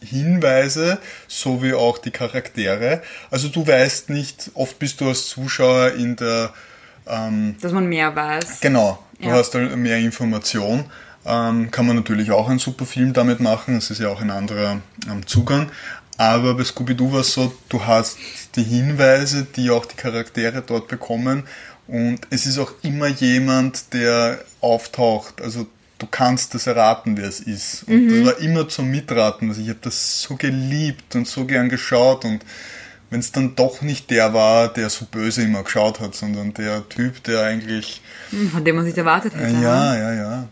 Hinweise, 0.00 0.98
so 1.26 1.62
wie 1.62 1.74
auch 1.74 1.98
die 1.98 2.12
Charaktere. 2.12 3.02
Also 3.30 3.48
du 3.48 3.66
weißt 3.66 4.10
nicht, 4.10 4.52
oft 4.54 4.78
bist 4.78 5.00
du 5.00 5.08
als 5.08 5.28
Zuschauer 5.28 5.92
in 5.92 6.16
der... 6.16 6.52
Ähm, 7.06 7.56
Dass 7.60 7.72
man 7.72 7.86
mehr 7.86 8.14
weiß. 8.14 8.60
Genau, 8.60 9.02
du 9.20 9.28
ja. 9.28 9.34
hast 9.34 9.54
mehr 9.54 9.98
Information. 9.98 10.84
Ähm, 11.26 11.70
kann 11.70 11.86
man 11.86 11.96
natürlich 11.96 12.30
auch 12.30 12.48
einen 12.48 12.60
super 12.60 12.86
Film 12.86 13.12
damit 13.12 13.40
machen, 13.40 13.76
es 13.76 13.90
ist 13.90 14.00
ja 14.00 14.08
auch 14.08 14.20
ein 14.20 14.30
anderer 14.30 14.80
ähm, 15.10 15.26
Zugang. 15.26 15.70
Aber 16.16 16.54
bei 16.54 16.64
Scooby-Doo 16.64 17.12
war 17.12 17.20
es 17.20 17.32
so, 17.32 17.52
du 17.68 17.84
hast 17.84 18.18
die 18.58 18.64
Hinweise, 18.64 19.46
die 19.56 19.70
auch 19.70 19.86
die 19.86 19.96
Charaktere 19.96 20.62
dort 20.62 20.88
bekommen 20.88 21.44
und 21.88 22.20
es 22.28 22.44
ist 22.44 22.58
auch 22.58 22.72
immer 22.82 23.06
jemand, 23.08 23.94
der 23.94 24.40
auftaucht. 24.60 25.40
Also 25.40 25.66
du 25.98 26.06
kannst 26.06 26.54
das 26.54 26.66
erraten, 26.66 27.16
wer 27.16 27.26
es 27.26 27.40
ist. 27.40 27.84
Und 27.88 28.04
mhm. 28.04 28.10
das 28.10 28.26
war 28.26 28.40
immer 28.42 28.68
zum 28.68 28.90
Mitraten. 28.90 29.48
Also 29.48 29.62
ich 29.62 29.70
habe 29.70 29.78
das 29.80 30.22
so 30.22 30.36
geliebt 30.36 31.16
und 31.16 31.26
so 31.26 31.46
gern 31.46 31.70
geschaut. 31.70 32.26
Und 32.26 32.44
wenn 33.08 33.20
es 33.20 33.32
dann 33.32 33.56
doch 33.56 33.80
nicht 33.80 34.10
der 34.10 34.34
war, 34.34 34.68
der 34.68 34.90
so 34.90 35.06
böse 35.06 35.42
immer 35.42 35.62
geschaut 35.62 35.98
hat, 35.98 36.14
sondern 36.14 36.52
der 36.52 36.86
Typ, 36.90 37.22
der 37.24 37.44
eigentlich... 37.44 38.02
Hm, 38.30 38.50
von 38.50 38.64
dem 38.64 38.76
man 38.76 38.84
sich 38.84 38.96
erwartet 38.96 39.34
hätte. 39.34 39.56
Äh, 39.56 39.62
ja, 39.62 39.96
ja, 39.96 40.12
ja. 40.12 40.48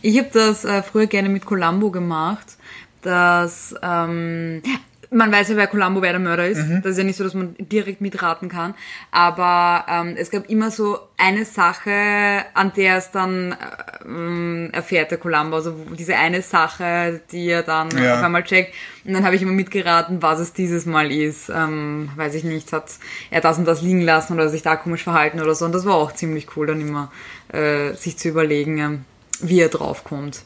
Ich 0.00 0.16
habe 0.18 0.30
das 0.32 0.64
äh, 0.64 0.82
früher 0.82 1.06
gerne 1.06 1.28
mit 1.28 1.44
Columbo 1.44 1.90
gemacht, 1.90 2.46
dass 3.02 3.74
ähm, 3.82 4.62
man 5.12 5.32
weiß 5.32 5.48
ja 5.48 5.56
bei 5.56 5.66
Columbo, 5.66 6.02
wer 6.02 6.12
der 6.12 6.20
Mörder 6.20 6.46
ist. 6.46 6.58
Mhm. 6.58 6.82
Das 6.82 6.92
ist 6.92 6.98
ja 6.98 7.04
nicht 7.04 7.16
so, 7.16 7.24
dass 7.24 7.34
man 7.34 7.56
direkt 7.58 8.00
mitraten 8.00 8.48
kann. 8.48 8.74
Aber 9.10 9.84
ähm, 9.88 10.14
es 10.16 10.30
gab 10.30 10.48
immer 10.48 10.70
so 10.70 10.98
eine 11.16 11.44
Sache, 11.44 12.44
an 12.54 12.72
der 12.76 12.98
es 12.98 13.10
dann 13.10 13.56
ähm, 14.04 14.70
erfährt 14.72 15.10
der 15.10 15.18
Columbo. 15.18 15.56
Also 15.56 15.74
diese 15.98 16.16
eine 16.16 16.42
Sache, 16.42 17.20
die 17.32 17.48
er 17.48 17.62
dann 17.62 17.90
ja. 17.98 18.18
auf 18.18 18.22
einmal 18.24 18.44
checkt. 18.44 18.72
Und 19.04 19.14
dann 19.14 19.24
habe 19.24 19.34
ich 19.34 19.42
immer 19.42 19.52
mitgeraten, 19.52 20.22
was 20.22 20.38
es 20.38 20.52
dieses 20.52 20.86
Mal 20.86 21.10
ist. 21.10 21.48
Ähm, 21.48 22.10
weiß 22.14 22.34
ich 22.34 22.44
nicht, 22.44 22.72
hat 22.72 22.90
er 23.30 23.40
das 23.40 23.58
und 23.58 23.64
das 23.64 23.82
liegen 23.82 24.02
lassen 24.02 24.34
oder 24.34 24.48
sich 24.48 24.62
da 24.62 24.76
komisch 24.76 25.02
verhalten 25.02 25.40
oder 25.40 25.54
so. 25.56 25.64
Und 25.64 25.72
das 25.72 25.84
war 25.84 25.94
auch 25.94 26.12
ziemlich 26.12 26.56
cool, 26.56 26.68
dann 26.68 26.80
immer 26.80 27.10
äh, 27.48 27.94
sich 27.94 28.16
zu 28.16 28.28
überlegen, 28.28 28.78
äh, 28.78 28.98
wie 29.40 29.60
er 29.60 29.68
draufkommt. 29.68 30.42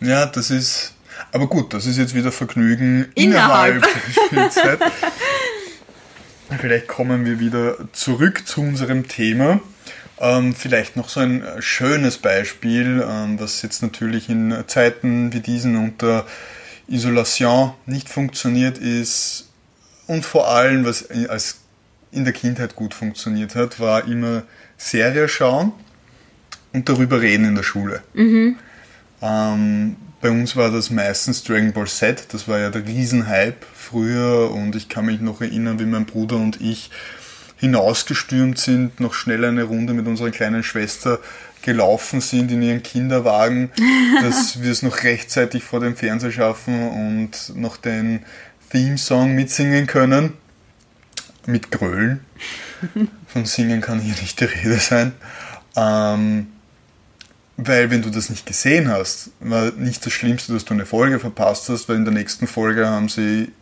Ja, 0.00 0.26
das 0.26 0.50
ist 0.50 0.94
aber 1.32 1.46
gut, 1.46 1.74
das 1.74 1.86
ist 1.86 1.98
jetzt 1.98 2.14
wieder 2.14 2.32
Vergnügen 2.32 3.10
innerhalb, 3.14 3.76
innerhalb 3.76 4.04
der 4.04 4.22
Spielzeit. 4.22 4.78
Vielleicht 6.58 6.88
kommen 6.88 7.24
wir 7.24 7.38
wieder 7.38 7.76
zurück 7.92 8.46
zu 8.46 8.60
unserem 8.60 9.06
Thema. 9.06 9.60
Ähm, 10.18 10.54
vielleicht 10.54 10.96
noch 10.96 11.08
so 11.08 11.20
ein 11.20 11.44
schönes 11.60 12.18
Beispiel, 12.18 13.04
ähm, 13.08 13.40
was 13.40 13.62
jetzt 13.62 13.82
natürlich 13.82 14.28
in 14.28 14.54
Zeiten 14.66 15.32
wie 15.32 15.40
diesen 15.40 15.76
unter 15.76 16.26
Isolation 16.88 17.72
nicht 17.86 18.08
funktioniert 18.08 18.78
ist 18.78 19.48
und 20.06 20.26
vor 20.26 20.48
allem, 20.48 20.84
was 20.84 21.08
als 21.28 21.60
in 22.10 22.24
der 22.24 22.32
Kindheit 22.32 22.74
gut 22.74 22.94
funktioniert 22.94 23.54
hat, 23.54 23.78
war 23.78 24.06
immer 24.06 24.42
Serie 24.76 25.28
schauen 25.28 25.72
und 26.72 26.88
darüber 26.88 27.20
reden 27.20 27.44
in 27.44 27.54
der 27.54 27.62
Schule. 27.62 28.02
Mhm. 28.12 28.56
Ähm, 29.22 29.96
bei 30.20 30.30
uns 30.30 30.56
war 30.56 30.70
das 30.70 30.90
meistens 30.90 31.42
Dragon 31.44 31.72
Ball 31.72 31.86
Z, 31.86 32.26
das 32.32 32.46
war 32.46 32.58
ja 32.58 32.70
der 32.70 32.86
Riesenhype 32.86 33.66
früher 33.74 34.50
und 34.50 34.76
ich 34.76 34.88
kann 34.88 35.06
mich 35.06 35.20
noch 35.20 35.40
erinnern, 35.40 35.78
wie 35.78 35.86
mein 35.86 36.06
Bruder 36.06 36.36
und 36.36 36.60
ich 36.60 36.90
hinausgestürmt 37.56 38.58
sind, 38.58 39.00
noch 39.00 39.14
schnell 39.14 39.44
eine 39.44 39.64
Runde 39.64 39.92
mit 39.92 40.06
unserer 40.06 40.30
kleinen 40.30 40.62
Schwester 40.62 41.18
gelaufen 41.62 42.20
sind 42.20 42.50
in 42.50 42.62
ihren 42.62 42.82
Kinderwagen, 42.82 43.70
dass 44.22 44.62
wir 44.62 44.70
es 44.70 44.82
noch 44.82 45.02
rechtzeitig 45.02 45.62
vor 45.62 45.80
dem 45.80 45.96
Fernseher 45.96 46.32
schaffen 46.32 46.88
und 46.88 47.56
noch 47.56 47.76
den 47.76 48.24
Theme-Song 48.70 49.34
mitsingen 49.34 49.86
können. 49.86 50.34
Mit 51.46 51.70
Grölen. 51.70 52.20
Von 53.26 53.44
Singen 53.44 53.80
kann 53.80 54.00
hier 54.00 54.14
nicht 54.20 54.40
die 54.40 54.44
Rede 54.44 54.78
sein. 54.78 55.12
Ähm, 55.74 56.48
weil 57.62 57.90
wenn 57.90 58.02
du 58.02 58.10
das 58.10 58.30
nicht 58.30 58.46
gesehen 58.46 58.88
hast, 58.88 59.30
war 59.40 59.72
nicht 59.72 60.04
das 60.04 60.12
Schlimmste, 60.12 60.52
dass 60.52 60.64
du 60.64 60.74
eine 60.74 60.86
Folge 60.86 61.18
verpasst 61.18 61.68
hast, 61.68 61.88
weil 61.88 61.96
in 61.96 62.04
der 62.04 62.14
nächsten 62.14 62.46
Folge 62.46 62.88
haben 62.88 63.08
sie 63.08 63.52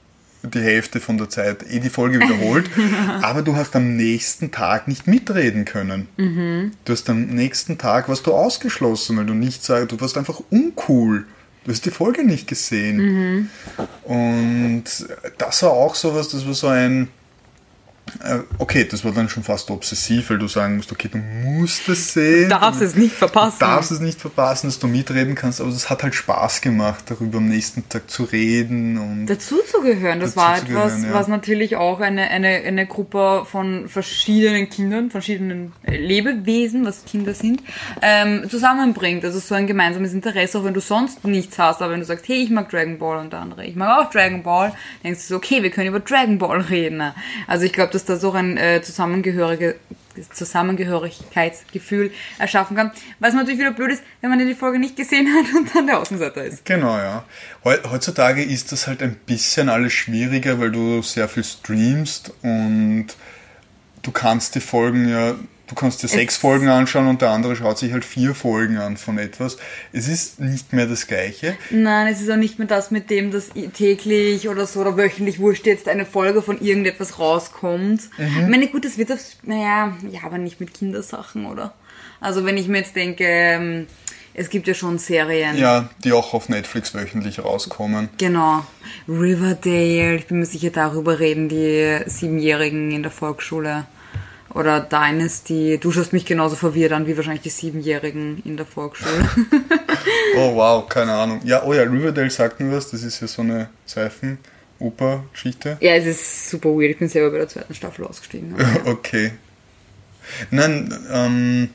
die 0.43 0.61
Hälfte 0.61 1.01
von 1.01 1.19
der 1.19 1.29
Zeit 1.29 1.65
eh 1.69 1.81
die 1.81 1.91
Folge 1.91 2.21
wiederholt, 2.21 2.71
aber 3.23 3.43
du 3.43 3.57
hast 3.57 3.75
am 3.75 3.97
nächsten 3.97 4.53
Tag 4.53 4.87
nicht 4.87 5.09
mitreden 5.09 5.65
können. 5.65 6.07
Mhm. 6.17 6.73
Du 6.85 6.93
hast 6.93 7.11
am 7.11 7.27
nächsten 7.27 7.77
Tag 7.77 8.09
warst 8.09 8.27
du 8.27 8.35
ausgeschlossen, 8.35 9.17
weil 9.17 9.27
du 9.27 9.35
nicht 9.35 9.65
sagst, 9.65 9.91
du 9.91 10.01
warst 10.01 10.17
einfach 10.17 10.41
uncool. 10.51 11.27
Du 11.65 11.73
hast 11.73 11.85
die 11.85 11.91
Folge 11.91 12.25
nicht 12.25 12.47
gesehen. 12.47 12.97
Mhm. 12.97 13.51
Und 14.05 14.85
das 15.39 15.63
war 15.65 15.73
auch 15.73 15.97
sowas, 15.97 16.29
das 16.29 16.47
war 16.47 16.55
so 16.55 16.69
ein 16.69 17.09
okay, 18.59 18.85
das 18.85 19.05
war 19.05 19.13
dann 19.13 19.29
schon 19.29 19.43
fast 19.43 19.71
obsessiv, 19.71 20.31
weil 20.31 20.39
du 20.39 20.49
sagen 20.49 20.77
musst, 20.77 20.93
okay, 20.93 21.09
du 21.09 21.19
musst 21.19 21.89
es 21.89 22.15
sehen. 22.15 22.49
Du 22.49 22.59
darfst 22.59 22.81
es 22.81 22.95
nicht 22.95 23.15
verpassen. 23.15 23.57
Du 23.59 23.65
darfst 23.65 23.91
es 23.91 24.01
nicht 24.01 24.21
verpassen, 24.21 24.69
dass 24.69 24.79
du 24.79 24.87
mitreden 24.87 25.35
kannst, 25.35 25.61
aber 25.61 25.71
das 25.71 25.91
hat 25.91 26.03
halt 26.03 26.15
Spaß 26.15 26.61
gemacht, 26.61 27.05
darüber 27.09 27.39
am 27.39 27.49
nächsten 27.49 27.89
Tag 27.89 28.11
zu 28.11 28.25
reden 28.25 28.99
und. 28.99 29.27
Dazu 29.27 29.57
zu 29.71 29.81
gehören, 29.81 30.21
das 30.21 30.37
war 30.37 30.59
etwas, 30.59 31.03
ja. 31.03 31.13
was 31.13 31.29
natürlich 31.29 31.77
auch 31.77 32.01
eine, 32.01 32.29
eine, 32.31 32.49
eine 32.49 32.87
Gruppe 32.87 33.47
von 33.51 33.89
verschiedenen 33.89 34.69
Kindern, 34.71 35.11
verschiedenen 35.11 35.73
Lebewesen, 35.87 36.85
was 36.85 37.05
Kinder 37.05 37.35
sind, 37.35 37.63
ähm, 38.03 38.49
zusammenbringt. 38.49 39.25
Also 39.25 39.39
so 39.39 39.55
ein 39.55 39.67
gemeinsames 39.67 40.13
Interesse, 40.13 40.59
auch 40.59 40.65
wenn 40.65 40.75
du 40.75 40.81
sonst 40.81 41.25
nichts 41.25 41.59
hast, 41.59 41.83
aber 41.83 41.93
wenn 41.93 42.01
du 42.01 42.07
sagst, 42.07 42.29
hey, 42.29 42.43
ich 42.43 42.51
mag 42.51 42.69
Dragon 42.71 42.99
Ball 42.99 43.19
und 43.19 43.33
der 43.33 43.41
andere, 43.41 43.65
ich 43.65 43.77
mag 43.77 44.07
auch 44.07 44.11
Dragon 44.11 44.43
Ball, 44.43 44.73
denkst 45.05 45.21
du 45.23 45.27
so, 45.27 45.37
okay, 45.37 45.63
wir 45.63 45.71
können 45.71 45.89
über 45.89 46.01
Dragon 46.01 46.39
Ball 46.39 46.61
reden. 46.61 47.03
Also 47.47 47.65
ich 47.65 47.73
glaube, 47.73 47.93
dass 47.99 48.05
da 48.05 48.17
so 48.17 48.31
ein 48.33 48.57
äh, 48.57 48.81
zusammengehörige, 48.81 49.75
Zusammengehörigkeitsgefühl 50.33 52.13
erschaffen 52.39 52.77
kann. 52.77 52.93
Was 53.19 53.35
natürlich 53.35 53.59
wieder 53.59 53.73
blöd 53.73 53.91
ist, 53.91 54.05
wenn 54.21 54.31
man 54.31 54.39
die 54.39 54.55
Folge 54.55 54.79
nicht 54.79 54.97
gesehen 54.97 55.29
hat 55.35 55.53
und 55.55 55.75
dann 55.75 55.89
der 55.89 55.99
Außenseiter 55.99 56.45
ist. 56.45 56.65
Genau, 56.65 56.97
ja. 56.97 57.25
Heutzutage 57.65 58.45
ist 58.45 58.71
das 58.71 58.87
halt 58.87 59.03
ein 59.03 59.17
bisschen 59.27 59.69
alles 59.69 59.93
schwieriger, 59.93 60.61
weil 60.61 60.71
du 60.71 61.03
sehr 61.03 61.29
viel 61.29 61.45
streamst 61.45 62.33
und 62.43 63.09
du 64.03 64.13
kannst 64.13 64.55
die 64.55 64.61
Folgen 64.61 65.09
ja 65.09 65.35
du 65.69 65.75
kannst 65.75 66.03
dir 66.03 66.09
sechs 66.09 66.37
Folgen 66.37 66.69
anschauen 66.69 67.07
und 67.07 67.23
der 67.23 67.31
andere 67.31 67.55
schaut 67.57 67.79
sich 67.79 67.93
halt 67.93 68.05
vier 68.05 68.35
Folgen 68.35 68.79
an 68.79 68.97
von 68.97 69.19
etwas. 69.19 69.59
Es 69.93 70.09
ist 70.09 70.41
nicht 70.41 70.73
mehr 70.73 70.87
das 70.87 71.07
Gleiche. 71.07 71.57
Nein, 71.71 72.13
es 72.13 72.21
ist 72.21 72.31
auch 72.31 72.37
nicht 72.37 72.59
mehr 72.59 72.69
das, 72.69 72.91
mit 72.91 73.11
dem 73.11 73.31
das 73.31 73.51
täglich 73.75 74.49
oder 74.49 74.67
so 74.67 74.81
oder 74.81 74.97
wöchentlich 74.97 75.39
wurscht 75.39 75.67
jetzt 75.67 75.89
eine 75.89 76.05
Folge 76.05 76.43
von 76.43 76.61
irgendetwas 76.61 77.19
rauskommt. 77.19 78.03
Mhm. 78.19 78.41
Ich 78.43 78.49
meine, 78.49 78.67
gut, 78.69 78.85
das 78.85 78.99
wird 78.99 79.13
aufs, 79.13 79.37
naja, 79.43 79.97
ja, 80.11 80.21
aber 80.25 80.39
nicht 80.39 80.61
mit 80.61 80.75
Kindersachen, 80.75 81.47
oder? 81.47 81.75
Also 82.21 82.45
wenn 82.45 82.57
ich 82.57 82.69
mir 82.69 82.79
jetzt 82.79 82.97
denke, 82.97 83.25
ähm, 83.25 83.87
es 84.35 84.51
gibt 84.51 84.69
ja 84.69 84.75
schon 84.75 84.99
Serien. 84.99 85.59
Ja, 85.59 85.91
die 86.05 86.13
auch 86.13 86.33
auf 86.33 86.49
Netflix 86.49 86.95
wöchentlich 86.95 87.45
rauskommen. 87.45 88.09
Genau. 88.19 88.65
Riverdale, 89.09 90.17
ich 90.17 90.27
bin 90.27 90.39
mir 90.39 90.47
sicher, 90.47 90.71
darüber 90.71 91.19
reden 91.19 91.49
die 91.49 91.99
Siebenjährigen 92.07 92.93
in 92.93 93.03
der 93.03 93.11
Volksschule. 93.11 93.87
Oder 94.55 94.81
Dynasty. 94.81 95.79
Du 95.79 95.93
schaust 95.93 96.13
mich 96.13 96.25
genauso 96.25 96.57
verwirrt 96.57 96.93
an 96.93 97.07
wie 97.07 97.17
wahrscheinlich 97.17 97.43
die 97.43 97.51
Siebenjährigen 97.51 98.43
in 98.45 98.57
der 98.57 98.67
Volksschule. 98.67 99.29
oh 100.37 100.55
wow, 100.55 100.89
keine 100.89 101.13
Ahnung. 101.13 101.41
Ja, 101.45 101.65
oh 101.65 101.75
ja, 101.75 101.83
Riverdale 101.83 102.31
sagt 102.31 102.61
mir 102.61 102.75
was. 102.75 102.91
Das 102.91 103.03
ist 103.03 103.21
ja 103.21 103.27
so 103.27 103.43
eine 103.43 103.69
Seifen-Oper-Geschichte. 103.85 105.77
Ja, 105.81 105.93
es 105.93 106.07
ist 106.07 106.51
super 106.51 106.71
weird. 106.71 106.93
Ich 106.93 106.99
bin 106.99 107.09
selber 107.09 107.31
bei 107.31 107.39
der 107.39 107.49
zweiten 107.49 107.75
Staffel 107.75 108.07
ausgestiegen. 108.07 108.55
okay. 108.87 109.33
Nein, 110.51 110.95
ähm, 111.13 111.71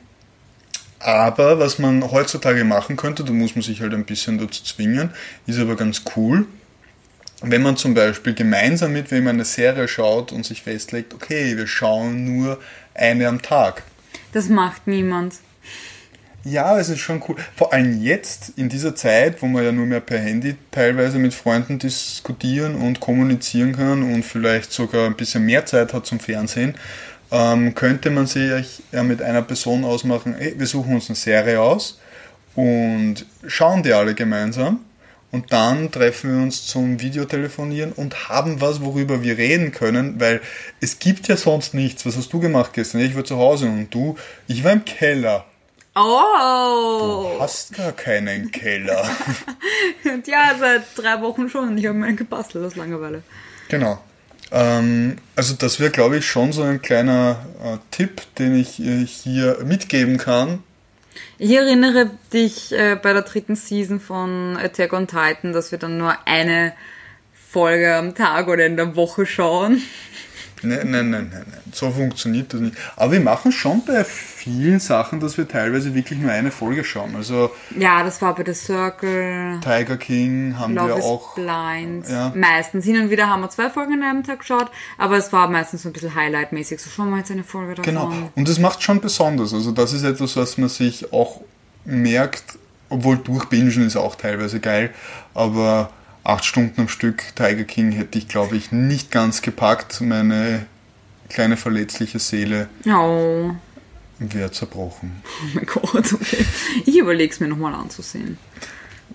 aber 0.98 1.58
was 1.58 1.78
man 1.78 2.10
heutzutage 2.10 2.64
machen 2.64 2.96
könnte, 2.96 3.24
da 3.24 3.32
muss 3.32 3.54
man 3.54 3.62
sich 3.62 3.80
halt 3.80 3.94
ein 3.94 4.04
bisschen 4.04 4.38
dazu 4.38 4.64
zwingen, 4.64 5.10
ist 5.46 5.58
aber 5.58 5.76
ganz 5.76 6.02
cool 6.16 6.46
wenn 7.50 7.62
man 7.62 7.76
zum 7.76 7.94
Beispiel 7.94 8.34
gemeinsam 8.34 8.92
mit 8.92 9.10
wem 9.10 9.28
eine 9.28 9.44
Serie 9.44 9.88
schaut 9.88 10.32
und 10.32 10.44
sich 10.44 10.62
festlegt, 10.62 11.14
okay, 11.14 11.56
wir 11.56 11.66
schauen 11.66 12.24
nur 12.24 12.60
eine 12.94 13.28
am 13.28 13.42
Tag. 13.42 13.82
Das 14.32 14.48
macht 14.48 14.86
niemand. 14.86 15.34
Ja, 16.44 16.78
es 16.78 16.90
ist 16.90 16.98
schon 16.98 17.22
cool. 17.26 17.36
Vor 17.56 17.72
allem 17.72 18.02
jetzt, 18.02 18.52
in 18.56 18.68
dieser 18.68 18.94
Zeit, 18.94 19.40
wo 19.40 19.46
man 19.46 19.64
ja 19.64 19.72
nur 19.72 19.86
mehr 19.86 20.00
per 20.00 20.18
Handy 20.18 20.56
teilweise 20.70 21.18
mit 21.18 21.32
Freunden 21.32 21.78
diskutieren 21.78 22.74
und 22.74 23.00
kommunizieren 23.00 23.74
kann 23.74 24.02
und 24.02 24.24
vielleicht 24.24 24.70
sogar 24.70 25.06
ein 25.06 25.16
bisschen 25.16 25.46
mehr 25.46 25.64
Zeit 25.64 25.94
hat 25.94 26.04
zum 26.04 26.20
Fernsehen, 26.20 26.74
ähm, 27.30 27.74
könnte 27.74 28.10
man 28.10 28.26
sich 28.26 28.82
ja 28.92 29.02
mit 29.02 29.22
einer 29.22 29.40
Person 29.40 29.84
ausmachen, 29.84 30.34
ey, 30.38 30.54
wir 30.58 30.66
suchen 30.66 30.94
uns 30.94 31.08
eine 31.08 31.16
Serie 31.16 31.60
aus 31.60 31.98
und 32.54 33.24
schauen 33.46 33.82
die 33.82 33.94
alle 33.94 34.14
gemeinsam 34.14 34.80
und 35.34 35.52
dann 35.52 35.90
treffen 35.90 36.36
wir 36.36 36.42
uns 36.44 36.64
zum 36.64 37.00
Videotelefonieren 37.00 37.90
und 37.90 38.28
haben 38.28 38.60
was, 38.60 38.80
worüber 38.80 39.20
wir 39.24 39.36
reden 39.36 39.72
können, 39.72 40.20
weil 40.20 40.40
es 40.80 41.00
gibt 41.00 41.26
ja 41.26 41.36
sonst 41.36 41.74
nichts. 41.74 42.06
Was 42.06 42.16
hast 42.16 42.32
du 42.32 42.38
gemacht 42.38 42.72
gestern? 42.72 43.00
Ich 43.00 43.16
war 43.16 43.24
zu 43.24 43.36
Hause 43.36 43.66
und 43.66 43.92
du, 43.92 44.16
ich 44.46 44.62
war 44.62 44.70
im 44.70 44.84
Keller. 44.84 45.44
Oh! 45.96 47.34
Du 47.34 47.40
hast 47.40 47.74
gar 47.74 47.90
keinen 47.90 48.52
Keller. 48.52 49.08
Und 50.04 50.26
ja, 50.26 50.54
seit 50.58 50.82
drei 50.96 51.20
Wochen 51.20 51.48
schon 51.48 51.78
ich 51.78 51.86
habe 51.86 51.98
mir 51.98 52.12
gebastelt 52.14 52.64
aus 52.64 52.74
Langeweile. 52.74 53.22
Genau. 53.68 54.00
Ähm, 54.50 55.16
also 55.36 55.54
das 55.54 55.78
wäre, 55.78 55.90
glaube 55.90 56.18
ich, 56.18 56.26
schon 56.26 56.52
so 56.52 56.62
ein 56.62 56.82
kleiner 56.82 57.46
äh, 57.62 57.78
Tipp, 57.92 58.22
den 58.38 58.56
ich 58.56 58.80
äh, 58.80 59.06
hier 59.06 59.58
mitgeben 59.64 60.18
kann. 60.18 60.64
Ich 61.38 61.52
erinnere 61.52 62.10
dich 62.32 62.72
äh, 62.72 62.96
bei 63.00 63.12
der 63.12 63.22
dritten 63.22 63.56
Season 63.56 64.00
von 64.00 64.56
Attack 64.56 64.92
on 64.92 65.06
Titan, 65.06 65.52
dass 65.52 65.72
wir 65.72 65.78
dann 65.78 65.98
nur 65.98 66.16
eine 66.26 66.72
Folge 67.32 67.94
am 67.94 68.14
Tag 68.14 68.48
oder 68.48 68.66
in 68.66 68.76
der 68.76 68.96
Woche 68.96 69.26
schauen. 69.26 69.82
Nein, 70.64 70.90
nein, 70.90 71.10
nein, 71.10 71.30
nein, 71.32 71.44
nein. 71.50 71.60
So 71.72 71.90
funktioniert 71.90 72.52
das 72.52 72.60
nicht. 72.60 72.76
Aber 72.96 73.12
wir 73.12 73.20
machen 73.20 73.52
schon 73.52 73.84
bei 73.84 74.04
vielen 74.04 74.80
Sachen, 74.80 75.20
dass 75.20 75.36
wir 75.38 75.46
teilweise 75.46 75.94
wirklich 75.94 76.18
nur 76.18 76.30
eine 76.30 76.50
Folge 76.50 76.84
schauen. 76.84 77.14
Also 77.16 77.50
Ja, 77.78 78.02
das 78.02 78.20
war 78.22 78.34
bei 78.34 78.44
The 78.44 78.54
Circle, 78.54 79.60
Tiger 79.62 79.96
King 79.96 80.56
haben 80.58 80.74
Love 80.74 80.88
wir 80.88 80.96
is 80.98 81.04
auch. 81.04 81.34
Blind. 81.34 82.08
ja. 82.08 82.32
Meistens. 82.34 82.84
Hin 82.84 83.00
und 83.00 83.10
wieder 83.10 83.28
haben 83.28 83.42
wir 83.42 83.50
zwei 83.50 83.70
Folgen 83.70 83.94
an 83.94 84.02
einem 84.02 84.24
Tag 84.24 84.40
geschaut, 84.40 84.70
aber 84.98 85.16
es 85.16 85.32
war 85.32 85.48
meistens 85.48 85.82
so 85.82 85.88
ein 85.88 85.92
bisschen 85.92 86.14
Highlight-mäßig. 86.14 86.80
So 86.80 86.90
schauen 86.90 87.10
wir 87.10 87.18
jetzt 87.18 87.30
eine 87.30 87.44
Folge 87.44 87.74
davon. 87.74 87.84
Genau. 87.94 88.12
Und 88.34 88.48
das 88.48 88.58
macht 88.58 88.82
schon 88.82 89.00
besonders. 89.00 89.52
Also 89.54 89.72
das 89.72 89.92
ist 89.92 90.02
etwas, 90.04 90.36
was 90.36 90.58
man 90.58 90.68
sich 90.68 91.12
auch 91.12 91.40
merkt, 91.84 92.58
obwohl 92.88 93.16
durchbingen 93.18 93.86
ist 93.86 93.96
auch 93.96 94.14
teilweise 94.14 94.60
geil, 94.60 94.90
aber 95.34 95.90
acht 96.24 96.44
Stunden 96.44 96.80
am 96.82 96.88
Stück 96.88 97.22
Tiger 97.36 97.64
King 97.64 97.92
hätte 97.92 98.18
ich, 98.18 98.28
glaube 98.28 98.56
ich, 98.56 98.72
nicht 98.72 99.10
ganz 99.10 99.42
gepackt. 99.42 100.00
Meine 100.00 100.66
kleine 101.28 101.56
verletzliche 101.56 102.18
Seele 102.18 102.68
Oh. 102.86 103.50
wäre 104.18 104.50
zerbrochen. 104.50 105.22
oh 105.24 105.46
mein 105.54 105.66
Gott, 105.66 106.12
okay. 106.12 106.44
Ich 106.86 106.96
überlege 106.98 107.32
es 107.32 107.40
mir 107.40 107.48
nochmal 107.48 107.74
anzusehen. 107.74 108.38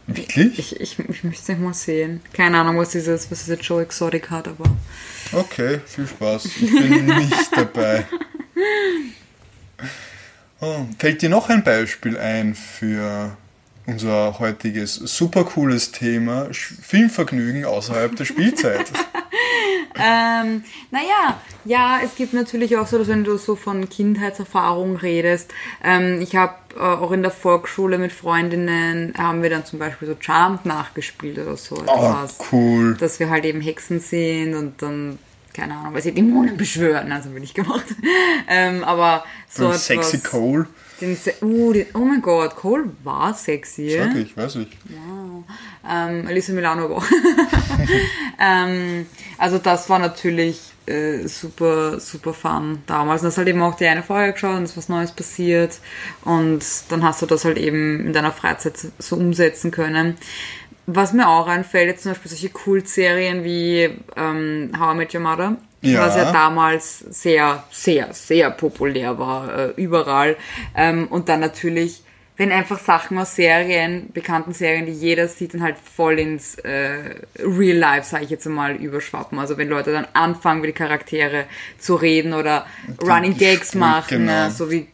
Wirklich? 0.08 0.58
Ich, 0.60 0.80
ich, 0.80 1.00
ich 1.00 1.24
möchte 1.24 1.42
es 1.42 1.48
nicht 1.48 1.62
mal 1.62 1.74
sehen. 1.74 2.22
Keine 2.34 2.60
Ahnung, 2.60 2.78
was 2.78 2.90
dieses, 2.90 3.30
was 3.32 3.40
diese 3.46 3.56
Joe 3.60 3.82
Exotic 3.84 4.30
hat, 4.30 4.48
aber. 4.48 4.66
Okay, 5.32 5.82
viel 5.86 6.08
Spaß. 6.08 6.46
Ich 6.46 6.72
bin 6.72 7.06
nicht 7.18 7.50
dabei. 7.56 8.06
Oh, 10.62 10.86
fällt 10.98 11.22
dir 11.22 11.30
noch 11.30 11.50
ein 11.50 11.64
Beispiel 11.64 12.18
ein 12.18 12.54
für 12.56 13.36
unser 13.90 14.40
heutiges 14.40 14.96
super 14.96 15.44
cooles 15.44 15.92
Thema 15.92 16.48
Filmvergnügen 16.52 17.66
außerhalb 17.66 18.16
der 18.16 18.26
Spielzeit? 18.26 18.86
Ähm, 20.02 20.64
naja, 20.92 21.42
ja, 21.66 22.00
es 22.04 22.16
gibt 22.16 22.34
natürlich 22.34 22.78
auch 22.78 22.88
so, 22.88 22.98
dass 22.98 23.08
wenn 23.10 23.26
du 23.26 23.38
so 23.38 23.56
von 23.58 23.90
Kindheitserfahrung 23.90 24.96
redest, 24.96 25.52
ähm, 25.84 26.22
ich 26.22 26.36
habe 26.38 26.54
äh, 26.78 26.80
auch 26.80 27.12
in 27.12 27.22
der 27.22 27.32
Volksschule 27.32 27.98
mit 27.98 28.14
Freundinnen, 28.14 29.14
haben 29.18 29.44
wir 29.44 29.50
dann 29.50 29.66
zum 29.66 29.78
Beispiel 29.80 30.08
so 30.08 30.16
Charmed 30.18 30.66
nachgespielt 30.66 31.38
oder 31.40 31.58
so 31.58 31.76
Oh, 31.86 31.92
etwas. 31.92 32.38
cool. 32.52 32.96
Dass 32.98 33.20
wir 33.20 33.30
halt 33.30 33.44
eben 33.44 33.60
Hexen 33.60 34.00
sind 34.00 34.56
und 34.56 34.82
dann, 34.82 35.20
keine 35.54 35.76
Ahnung, 35.76 35.96
weil 35.96 36.02
sie 36.04 36.14
Dämonen 36.14 36.56
beschwören, 36.56 37.12
also 37.12 37.32
bin 37.32 37.44
ich 37.44 37.54
gemacht. 37.54 37.86
ähm, 38.48 38.86
aber 38.86 39.26
so 39.50 39.64
So 39.64 39.70
etwas, 39.70 39.86
sexy 39.88 40.20
Cole. 40.20 40.68
Den, 41.02 41.18
uh, 41.42 41.74
den, 41.74 41.86
oh 41.94 42.00
mein 42.00 42.22
Gott, 42.22 42.56
Cole 42.56 42.92
war 43.04 43.34
sexy. 43.34 43.98
Sag 43.98 44.16
ich, 44.16 44.36
weiß 44.36 44.58
ich. 44.58 44.68
Ähm, 45.90 46.28
Elisa 46.28 46.54
Milano 46.54 46.98
auch. 46.98 47.06
ähm, 48.40 49.06
also 49.38 49.58
das 49.58 49.90
war 49.90 50.00
natürlich 50.00 50.60
äh, 50.86 51.28
super, 51.28 52.00
super 52.00 52.34
fun 52.34 52.80
damals. 52.86 53.22
Und 53.22 53.28
das 53.28 53.38
halt 53.38 53.48
eben 53.48 53.62
auch 53.62 53.76
die 53.76 53.86
eine 53.86 54.04
Folge 54.04 54.34
geschaut 54.34 54.58
und 54.58 54.64
es 54.64 54.72
ist 54.72 54.78
was 54.78 54.90
Neues 54.90 55.12
passiert. 55.12 55.80
Und 56.26 56.64
dann 56.90 57.04
hast 57.04 57.22
du 57.22 57.26
das 57.26 57.46
halt 57.46 57.58
eben 57.58 58.08
in 58.08 58.14
deiner 58.14 58.32
Freizeit 58.32 58.74
so 58.98 59.16
umsetzen 59.16 59.72
können. 59.72 60.18
Was 60.92 61.14
mir 61.14 61.28
auch 61.28 61.48
einfällt, 61.48 61.88
jetzt 61.88 62.04
zum 62.04 62.14
Beispiel 62.14 62.30
solche 62.32 62.50
Kultserien 62.50 63.44
wie 63.44 63.90
ähm, 64.16 64.72
How 64.80 64.94
I 64.96 64.98
Met 64.98 65.14
Your 65.14 65.22
Mother, 65.22 65.56
Ja. 65.82 66.00
was 66.08 66.16
ja 66.16 66.32
damals 66.32 67.00
sehr, 67.00 67.64
sehr, 67.70 68.12
sehr 68.14 68.50
populär 68.50 69.20
war, 69.20 69.56
äh, 69.56 69.68
überall. 69.76 70.36
Ähm, 70.76 71.08
und 71.08 71.30
dann 71.30 71.42
natürlich, 71.42 72.02
wenn 72.38 72.52
einfach 72.52 72.80
Sachen 72.80 73.20
aus 73.20 73.36
Serien, 73.36 74.10
bekannten 74.14 74.54
Serien, 74.54 74.88
die 74.88 74.92
jeder 74.94 75.28
sieht, 75.28 75.54
dann 75.54 75.62
halt 75.62 75.76
voll 75.78 76.18
ins 76.18 76.56
äh, 76.56 77.16
Real 77.38 77.78
Life, 77.78 78.10
sage 78.10 78.24
ich 78.24 78.32
jetzt 78.32 78.48
mal, 78.48 78.76
überschwappen. 78.76 79.38
Also 79.38 79.58
wenn 79.60 79.70
Leute 79.70 79.92
dann 79.92 80.08
anfangen, 80.14 80.60
über 80.60 80.68
die 80.68 80.74
Charaktere 80.74 81.46
zu 81.78 81.96
reden 81.96 82.34
oder 82.34 82.66
Running 83.04 83.38
Gags 83.38 83.76
machen, 83.76 84.26
genau. 84.26 84.48
äh, 84.48 84.50
so 84.50 84.72
wie 84.72 84.88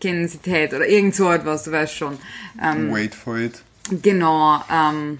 Ted 0.00 0.74
oder 0.74 0.86
irgend 0.86 1.14
so 1.16 1.30
etwas, 1.32 1.64
du 1.64 1.72
weißt 1.72 1.94
schon. 1.96 2.18
Ähm, 2.62 2.92
Wait 2.92 3.14
for 3.16 3.36
it. 3.38 3.62
Genau, 3.90 4.60
ähm, 4.72 5.18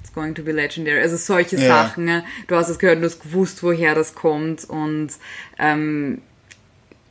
it's 0.00 0.12
going 0.12 0.34
to 0.34 0.42
be 0.42 0.52
legendary. 0.52 1.00
Also 1.00 1.16
solche 1.16 1.56
Ja. 1.56 1.68
Sachen. 1.84 2.04
ne? 2.04 2.24
Du 2.46 2.56
hast 2.56 2.68
es 2.68 2.78
gehört, 2.78 3.00
du 3.00 3.04
hast 3.04 3.20
gewusst, 3.20 3.62
woher 3.62 3.94
das 3.94 4.14
kommt 4.14 4.64
und 4.68 5.10
ähm, 5.58 6.22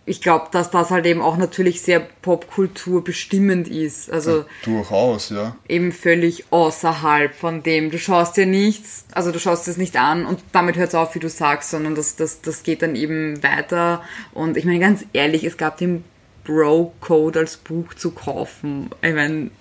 ich 0.09 0.21
glaube, 0.21 0.47
dass 0.53 0.71
das 0.71 0.89
halt 0.89 1.05
eben 1.05 1.21
auch 1.21 1.35
natürlich 1.35 1.81
sehr 1.81 1.99
Popkultur 1.99 3.03
bestimmend 3.03 3.67
ist. 3.67 4.09
Also 4.09 4.45
Durchaus, 4.63 5.31
ja. 5.31 5.57
eben 5.67 5.91
völlig 5.91 6.45
außerhalb 6.49 7.35
von 7.35 7.61
dem. 7.61 7.91
Du 7.91 7.99
schaust 7.99 8.37
dir 8.37 8.45
nichts, 8.45 9.03
also 9.11 9.33
du 9.33 9.39
schaust 9.39 9.67
es 9.67 9.75
nicht 9.75 9.97
an 9.97 10.25
und 10.25 10.39
damit 10.53 10.77
hört 10.77 10.87
es 10.89 10.95
auf, 10.95 11.13
wie 11.15 11.19
du 11.19 11.27
sagst, 11.27 11.71
sondern 11.71 11.93
das, 11.93 12.15
das, 12.15 12.39
das 12.41 12.63
geht 12.63 12.83
dann 12.83 12.95
eben 12.95 13.43
weiter. 13.43 14.01
Und 14.33 14.55
ich 14.55 14.63
meine, 14.63 14.79
ganz 14.79 15.03
ehrlich, 15.11 15.43
es 15.43 15.57
gab 15.57 15.77
den 15.77 16.05
Bro-Code 16.45 17.39
als 17.39 17.57
Buch 17.57 17.93
zu 17.93 18.11
kaufen. 18.11 18.89
Ich 19.01 19.13
meine, 19.13 19.51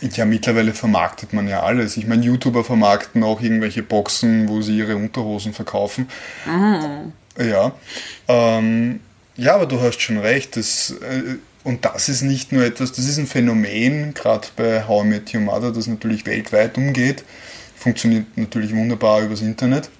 Ja, 0.00 0.24
mittlerweile 0.24 0.74
vermarktet 0.74 1.32
man 1.32 1.48
ja 1.48 1.62
alles. 1.62 1.96
Ich 1.96 2.06
meine, 2.06 2.24
YouTuber 2.24 2.64
vermarkten 2.64 3.22
auch 3.22 3.40
irgendwelche 3.40 3.82
Boxen, 3.82 4.48
wo 4.48 4.60
sie 4.60 4.76
ihre 4.76 4.96
Unterhosen 4.96 5.52
verkaufen. 5.54 6.08
Ja. 7.38 7.72
Ähm, 8.28 9.00
ja, 9.36 9.54
aber 9.54 9.66
du 9.66 9.80
hast 9.80 10.00
schon 10.00 10.18
recht. 10.18 10.56
Das, 10.56 10.90
äh, 10.90 11.36
und 11.64 11.84
das 11.84 12.08
ist 12.08 12.22
nicht 12.22 12.52
nur 12.52 12.64
etwas, 12.64 12.92
das 12.92 13.06
ist 13.06 13.18
ein 13.18 13.26
Phänomen, 13.26 14.14
gerade 14.14 14.48
bei 14.56 14.86
How 14.86 15.04
I 15.04 15.08
Met 15.08 15.34
Your 15.34 15.40
Mother, 15.40 15.72
das 15.72 15.86
natürlich 15.86 16.26
weltweit 16.26 16.76
umgeht. 16.76 17.24
Funktioniert 17.76 18.26
natürlich 18.36 18.74
wunderbar 18.74 19.22
übers 19.22 19.40
Internet. 19.40 19.90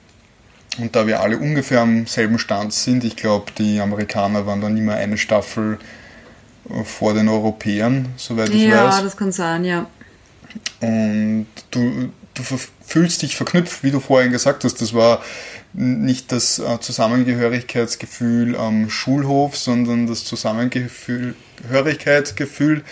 Und 0.78 0.94
da 0.96 1.06
wir 1.06 1.20
alle 1.20 1.38
ungefähr 1.38 1.80
am 1.80 2.06
selben 2.06 2.38
Stand 2.38 2.72
sind, 2.72 3.04
ich 3.04 3.16
glaube, 3.16 3.52
die 3.56 3.80
Amerikaner 3.80 4.46
waren 4.46 4.60
dann 4.60 4.76
immer 4.76 4.94
eine 4.94 5.16
Staffel 5.18 5.78
vor 6.84 7.14
den 7.14 7.28
Europäern, 7.28 8.08
soweit 8.16 8.50
ich 8.50 8.62
ja, 8.62 8.88
weiß. 8.88 9.02
das 9.02 9.16
kann 9.16 9.32
sein, 9.32 9.64
ja. 9.64 9.86
Und 10.80 11.46
du, 11.70 12.10
du 12.34 12.42
fühlst 12.84 13.22
dich 13.22 13.36
verknüpft, 13.36 13.82
wie 13.82 13.90
du 13.90 14.00
vorhin 14.00 14.30
gesagt 14.32 14.64
hast. 14.64 14.80
Das 14.80 14.94
war 14.94 15.22
nicht 15.72 16.32
das 16.32 16.58
äh, 16.58 16.80
Zusammengehörigkeitsgefühl 16.80 18.56
am 18.56 18.90
Schulhof, 18.90 19.56
sondern 19.56 20.06
das 20.06 20.24
Zusammengehörigkeitsgefühl 20.24 22.84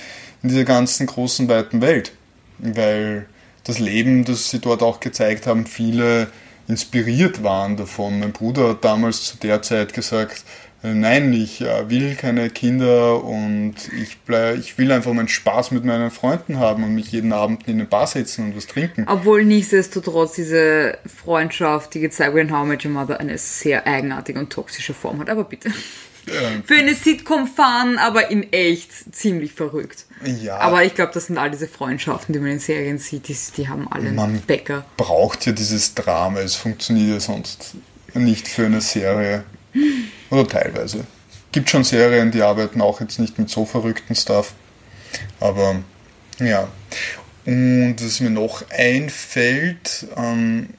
in 0.43 0.49
dieser 0.49 0.65
ganzen 0.65 1.07
großen, 1.07 1.49
weiten 1.49 1.81
Welt. 1.81 2.13
Weil 2.59 3.27
das 3.65 3.79
Leben, 3.79 4.25
das 4.25 4.51
sie 4.51 4.59
dort 4.59 4.83
auch 4.83 5.01
gezeigt 5.01 5.47
haben, 5.47 5.67
viele 5.67 6.29
inspiriert 6.69 7.43
waren 7.43 7.77
davon. 7.77 8.21
Mein 8.21 8.33
Bruder 8.33 8.71
hat 8.71 8.85
damals 8.85 9.25
zu 9.25 9.37
der 9.37 9.63
Zeit 9.63 9.95
gesagt, 9.95 10.45
Nein, 10.85 11.33
ich 11.33 11.61
äh, 11.61 11.89
will 11.89 12.17
keine 12.17 12.51
Kinder 12.51 13.23
und 13.23 13.75
ich, 14.03 14.19
bleib, 14.23 14.59
ich 14.59 14.79
will 14.79 14.91
einfach 14.91 15.13
meinen 15.13 15.29
Spaß 15.29 15.71
mit 15.71 15.85
meinen 15.85 16.11
Freunden 16.11 16.59
haben 16.59 16.83
und 16.83 16.95
mich 16.95 17.13
jeden 17.13 17.33
Abend 17.33 17.69
in 17.69 17.75
eine 17.75 17.85
Bar 17.85 18.07
setzen 18.09 18.47
und 18.47 18.57
was 18.57 18.67
trinken. 18.67 19.05
Obwohl 19.07 19.45
nichtsdestotrotz 19.45 20.33
diese 20.33 20.99
Freundschaft, 21.23 21.95
die 21.95 22.01
gezeigt 22.01 22.35
wird 22.35 22.49
in 22.49 22.57
How 22.57 22.65
I 22.65 22.69
Met 22.69 22.85
Your 22.85 22.91
Mother, 22.91 23.21
eine 23.21 23.39
sehr 23.39 23.87
eigenartige 23.87 24.39
und 24.41 24.51
toxische 24.51 24.93
Form 24.93 25.21
hat. 25.21 25.31
Aber 25.31 25.45
bitte. 25.45 25.71
Ähm, 26.29 26.63
Für 26.65 26.75
eine 26.77 26.95
Sitcom 26.95 27.49
fun, 27.49 27.99
aber 27.99 28.31
in 28.31 28.53
echt 28.53 28.91
ziemlich 29.15 29.53
verrückt. 29.55 30.07
Ja. 30.41 30.57
Aber 30.59 30.85
ich 30.85 30.95
glaube, 30.95 31.11
das 31.13 31.27
sind 31.27 31.37
all 31.39 31.51
diese 31.51 31.67
Freundschaften, 31.67 32.33
die 32.33 32.39
man 32.39 32.51
in 32.53 32.59
Serien 32.61 32.99
sieht, 32.99 33.27
die, 33.29 33.37
die 33.57 33.69
haben 33.69 33.89
alle 33.91 34.07
einen 34.09 34.17
Man- 34.17 34.41
Bäcker. 34.41 34.85
braucht 34.97 35.47
ja 35.47 35.53
dieses 35.53 35.95
Drama, 35.95 36.39
es 36.41 36.55
funktioniert 36.55 37.11
ja 37.11 37.19
sonst 37.21 37.75
nicht 38.15 38.47
für 38.47 38.67
eine 38.67 38.81
Serie. 38.81 39.43
Oder 40.33 40.49
teilweise. 40.49 41.05
Gibt 41.53 41.69
schon 41.69 41.85
Serien, 41.85 42.31
die 42.31 42.41
arbeiten 42.41 42.81
auch 42.81 43.03
jetzt 43.03 43.19
nicht 43.19 43.39
mit 43.39 43.51
so 43.51 43.67
verrückten 43.67 44.15
Stuff. 44.15 44.55
Aber 45.41 45.77
ja. 46.39 46.69
Und 47.45 47.97
was 48.01 48.21
mir 48.21 48.31
noch 48.31 48.65
einfällt, 48.71 50.07
ähm, 50.17 50.71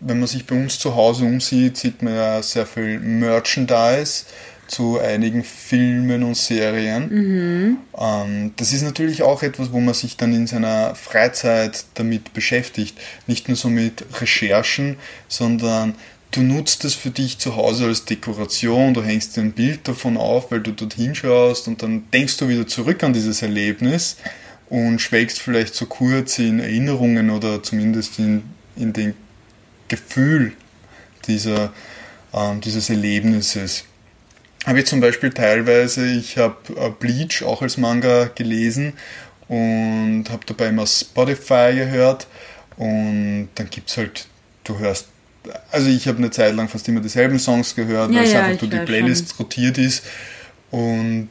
wenn 0.00 0.18
man 0.18 0.28
sich 0.28 0.46
bei 0.46 0.54
uns 0.54 0.78
zu 0.78 0.94
Hause 0.94 1.24
umsieht, 1.24 1.78
sieht 1.78 2.02
man 2.02 2.14
ja 2.14 2.42
sehr 2.42 2.66
viel 2.66 3.00
Merchandise 3.00 4.26
zu 4.66 5.00
einigen 5.00 5.42
Filmen 5.42 6.22
und 6.22 6.36
Serien. 6.36 7.78
Ähm, 7.98 8.52
das 8.56 8.74
ist 8.74 8.82
natürlich 8.82 9.22
auch 9.22 9.42
etwas, 9.42 9.72
wo 9.72 9.80
man 9.80 9.94
sich 9.94 10.18
dann 10.18 10.34
in 10.34 10.46
seiner 10.46 10.94
Freizeit 10.94 11.86
damit 11.94 12.34
beschäftigt. 12.34 12.98
Nicht 13.26 13.48
nur 13.48 13.56
so 13.56 13.70
mit 13.70 14.04
Recherchen, 14.20 14.96
sondern 15.28 15.94
du 16.30 16.42
nutzt 16.42 16.84
es 16.84 16.94
für 16.94 17.10
dich 17.10 17.38
zu 17.38 17.56
Hause 17.56 17.86
als 17.86 18.04
Dekoration, 18.04 18.94
du 18.94 19.02
hängst 19.02 19.36
dir 19.36 19.42
ein 19.42 19.52
Bild 19.52 19.88
davon 19.88 20.16
auf, 20.16 20.50
weil 20.50 20.60
du 20.60 20.72
dort 20.72 20.94
hinschaust 20.94 21.68
und 21.68 21.82
dann 21.82 22.10
denkst 22.10 22.36
du 22.36 22.48
wieder 22.48 22.66
zurück 22.66 23.02
an 23.02 23.12
dieses 23.12 23.42
Erlebnis 23.42 24.16
und 24.68 25.00
schwelgst 25.00 25.40
vielleicht 25.40 25.74
so 25.74 25.86
kurz 25.86 26.38
in 26.38 26.60
Erinnerungen 26.60 27.30
oder 27.30 27.62
zumindest 27.62 28.18
in, 28.18 28.42
in 28.76 28.92
den 28.92 29.14
Gefühl 29.88 30.52
dieser, 31.26 31.72
äh, 32.32 32.54
dieses 32.62 32.90
Erlebnisses. 32.90 33.84
Habe 34.66 34.80
ich 34.80 34.86
zum 34.86 35.00
Beispiel 35.00 35.30
teilweise, 35.30 36.06
ich 36.06 36.36
habe 36.36 36.56
äh, 36.76 36.90
Bleach 36.90 37.42
auch 37.42 37.62
als 37.62 37.78
Manga 37.78 38.26
gelesen 38.34 38.92
und 39.48 40.26
habe 40.28 40.44
dabei 40.44 40.68
immer 40.68 40.86
Spotify 40.86 41.72
gehört 41.74 42.26
und 42.76 43.48
dann 43.54 43.70
gibt 43.70 43.88
es 43.88 43.96
halt, 43.96 44.26
du 44.64 44.78
hörst 44.78 45.08
also 45.70 45.88
ich 45.88 46.08
habe 46.08 46.18
eine 46.18 46.30
Zeit 46.30 46.54
lang 46.54 46.68
fast 46.68 46.88
immer 46.88 47.00
dieselben 47.00 47.38
Songs 47.38 47.74
gehört, 47.74 48.10
ja, 48.10 48.18
weil 48.18 48.26
es 48.26 48.32
ja, 48.32 48.44
einfach 48.44 48.60
durch 48.60 48.70
die 48.70 48.86
Playlist 48.86 49.30
schon. 49.30 49.38
rotiert 49.38 49.78
ist. 49.78 50.04
Und 50.70 51.30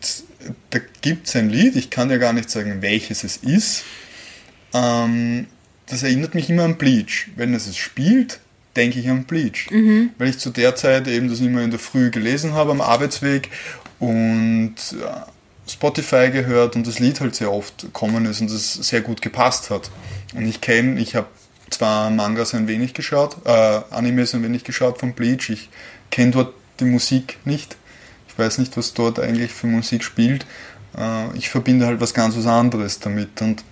da 0.69 0.79
gibt 1.01 1.27
es 1.27 1.35
ein 1.35 1.49
Lied, 1.49 1.75
ich 1.75 1.89
kann 1.89 2.09
ja 2.09 2.17
gar 2.17 2.33
nicht 2.33 2.49
sagen, 2.49 2.81
welches 2.81 3.23
es 3.23 3.37
ist. 3.37 3.83
Ähm, 4.73 5.47
das 5.87 6.03
erinnert 6.03 6.35
mich 6.35 6.49
immer 6.49 6.63
an 6.63 6.77
Bleach. 6.77 7.29
Wenn 7.35 7.53
es 7.53 7.67
es 7.67 7.77
spielt, 7.77 8.39
denke 8.75 8.99
ich 8.99 9.09
an 9.09 9.25
Bleach. 9.25 9.69
Mhm. 9.71 10.11
Weil 10.17 10.29
ich 10.29 10.39
zu 10.39 10.49
der 10.49 10.75
Zeit 10.75 11.07
eben 11.07 11.29
das 11.29 11.39
immer 11.39 11.61
in 11.61 11.71
der 11.71 11.79
Früh 11.79 12.11
gelesen 12.11 12.53
habe 12.53 12.71
am 12.71 12.81
Arbeitsweg 12.81 13.49
und 13.99 14.75
äh, 14.75 15.69
Spotify 15.69 16.29
gehört 16.31 16.75
und 16.75 16.87
das 16.87 16.99
Lied 16.99 17.19
halt 17.19 17.35
sehr 17.35 17.51
oft 17.51 17.81
gekommen 17.81 18.25
ist 18.25 18.41
und 18.41 18.51
es 18.51 18.73
sehr 18.73 19.01
gut 19.01 19.21
gepasst 19.21 19.69
hat. 19.69 19.89
Und 20.33 20.47
ich 20.47 20.61
kenne, 20.61 20.99
ich 20.99 21.15
habe 21.15 21.27
zwar 21.69 22.09
Mangas 22.09 22.53
ein 22.53 22.67
wenig 22.67 22.93
geschaut, 22.93 23.37
äh, 23.45 23.81
Animes 23.91 24.33
ein 24.33 24.43
wenig 24.43 24.63
geschaut 24.63 24.99
von 24.99 25.13
Bleach. 25.13 25.49
Ich 25.49 25.69
kenne 26.11 26.31
dort 26.31 26.53
die 26.79 26.85
Musik 26.85 27.37
nicht. 27.45 27.77
Ich 28.27 28.37
weiß 28.37 28.57
nicht, 28.59 28.77
was 28.77 28.93
dort 28.93 29.19
eigentlich 29.19 29.51
für 29.51 29.67
Musik 29.67 30.03
spielt. 30.03 30.45
Äh, 30.97 31.35
ich 31.37 31.49
verbinde 31.49 31.85
halt 31.85 32.01
was 32.01 32.13
ganz 32.13 32.37
was 32.37 32.45
anderes 32.45 32.99
damit. 32.99 33.41
Und 33.41 33.63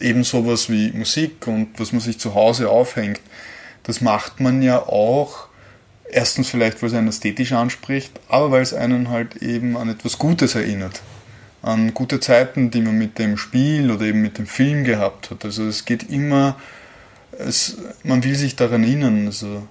eben 0.00 0.24
sowas 0.24 0.68
wie 0.68 0.92
Musik 0.92 1.46
und 1.46 1.68
was 1.78 1.92
man 1.92 2.00
sich 2.00 2.18
zu 2.18 2.34
Hause 2.34 2.70
aufhängt, 2.70 3.20
das 3.84 4.00
macht 4.00 4.40
man 4.40 4.62
ja 4.62 4.78
auch 4.78 5.48
erstens 6.10 6.48
vielleicht, 6.48 6.82
weil 6.82 6.88
es 6.88 6.94
einen 6.94 7.08
ästhetisch 7.08 7.52
anspricht, 7.52 8.12
aber 8.28 8.50
weil 8.50 8.62
es 8.62 8.74
einen 8.74 9.10
halt 9.10 9.36
eben 9.36 9.76
an 9.76 9.88
etwas 9.88 10.18
Gutes 10.18 10.54
erinnert 10.54 11.00
an 11.62 11.92
gute 11.94 12.20
Zeiten, 12.20 12.70
die 12.70 12.80
man 12.80 12.96
mit 12.96 13.18
dem 13.18 13.36
Spiel 13.36 13.90
oder 13.90 14.06
eben 14.06 14.22
mit 14.22 14.38
dem 14.38 14.46
Film 14.46 14.84
gehabt 14.84 15.30
hat. 15.30 15.44
Also 15.44 15.66
es 15.66 15.84
geht 15.84 16.10
immer, 16.10 16.56
es, 17.38 17.78
man 18.02 18.24
will 18.24 18.34
sich 18.34 18.56
daran 18.56 18.82
erinnern, 18.82 19.26
also 19.26 19.66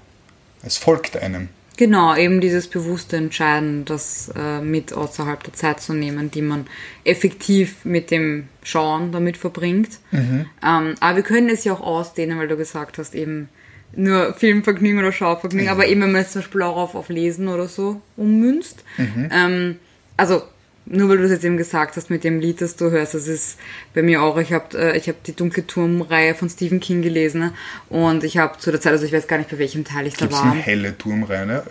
es 0.63 0.77
folgt 0.77 1.17
einem. 1.17 1.49
Genau, 1.77 2.13
eben 2.13 2.41
dieses 2.41 2.67
bewusste 2.67 3.15
Entscheiden, 3.15 3.85
das 3.85 4.29
äh, 4.35 4.59
mit 4.59 4.91
außerhalb 4.91 5.41
der 5.41 5.53
Zeit 5.53 5.79
zu 5.79 5.93
nehmen, 5.93 6.29
die 6.29 6.41
man 6.41 6.67
effektiv 7.05 7.85
mit 7.85 8.11
dem 8.11 8.49
Schauen 8.63 9.13
damit 9.13 9.37
verbringt. 9.37 9.99
Mhm. 10.11 10.45
Ähm, 10.61 10.95
aber 10.99 11.15
wir 11.15 11.23
können 11.23 11.47
es 11.47 11.63
ja 11.63 11.71
auch 11.71 11.79
ausdehnen, 11.79 12.37
weil 12.37 12.49
du 12.49 12.57
gesagt 12.57 12.97
hast, 12.97 13.15
eben 13.15 13.47
nur 13.95 14.33
Filmvergnügen 14.33 14.99
oder 14.99 15.13
Schauvergnügen, 15.13 15.67
ja. 15.67 15.71
aber 15.71 15.87
eben 15.87 16.01
wenn 16.01 16.11
man 16.11 16.21
es 16.21 16.33
zum 16.33 16.41
Beispiel 16.41 16.63
auch 16.63 16.75
auf, 16.75 16.95
auf 16.95 17.07
Lesen 17.07 17.47
oder 17.47 17.69
so 17.69 18.01
ummünzt. 18.17 18.83
Mhm. 18.97 19.29
Ähm, 19.31 19.75
also 20.17 20.43
nur 20.89 21.07
weil 21.07 21.17
du 21.17 21.23
es 21.23 21.31
jetzt 21.31 21.45
eben 21.45 21.57
gesagt 21.57 21.95
hast 21.95 22.09
mit 22.09 22.23
dem 22.23 22.39
Lied, 22.39 22.61
das 22.61 22.75
du 22.75 22.89
hörst, 22.89 23.13
das 23.13 23.27
ist 23.27 23.59
bei 23.93 24.01
mir 24.01 24.23
auch. 24.23 24.37
Ich 24.37 24.51
habe 24.51 24.77
äh, 24.77 24.97
ich 24.97 25.07
hab 25.07 25.23
die 25.23 25.35
Dunkle 25.35 25.65
Turmreihe 25.65 26.33
von 26.33 26.49
Stephen 26.49 26.79
King 26.79 27.01
gelesen 27.01 27.53
und 27.89 28.23
ich 28.23 28.37
habe 28.37 28.57
zu 28.57 28.71
der 28.71 28.81
Zeit, 28.81 28.93
also 28.93 29.05
ich 29.05 29.13
weiß 29.13 29.27
gar 29.27 29.37
nicht, 29.37 29.49
bei 29.49 29.59
welchem 29.59 29.85
Teil 29.85 30.07
ich 30.07 30.17
Gibt's 30.17 30.35
da 30.35 30.45
war. 30.45 30.51
eine 30.51 30.61
helle 30.61 30.97
Turmreihe 30.97 31.45
ne? 31.45 31.63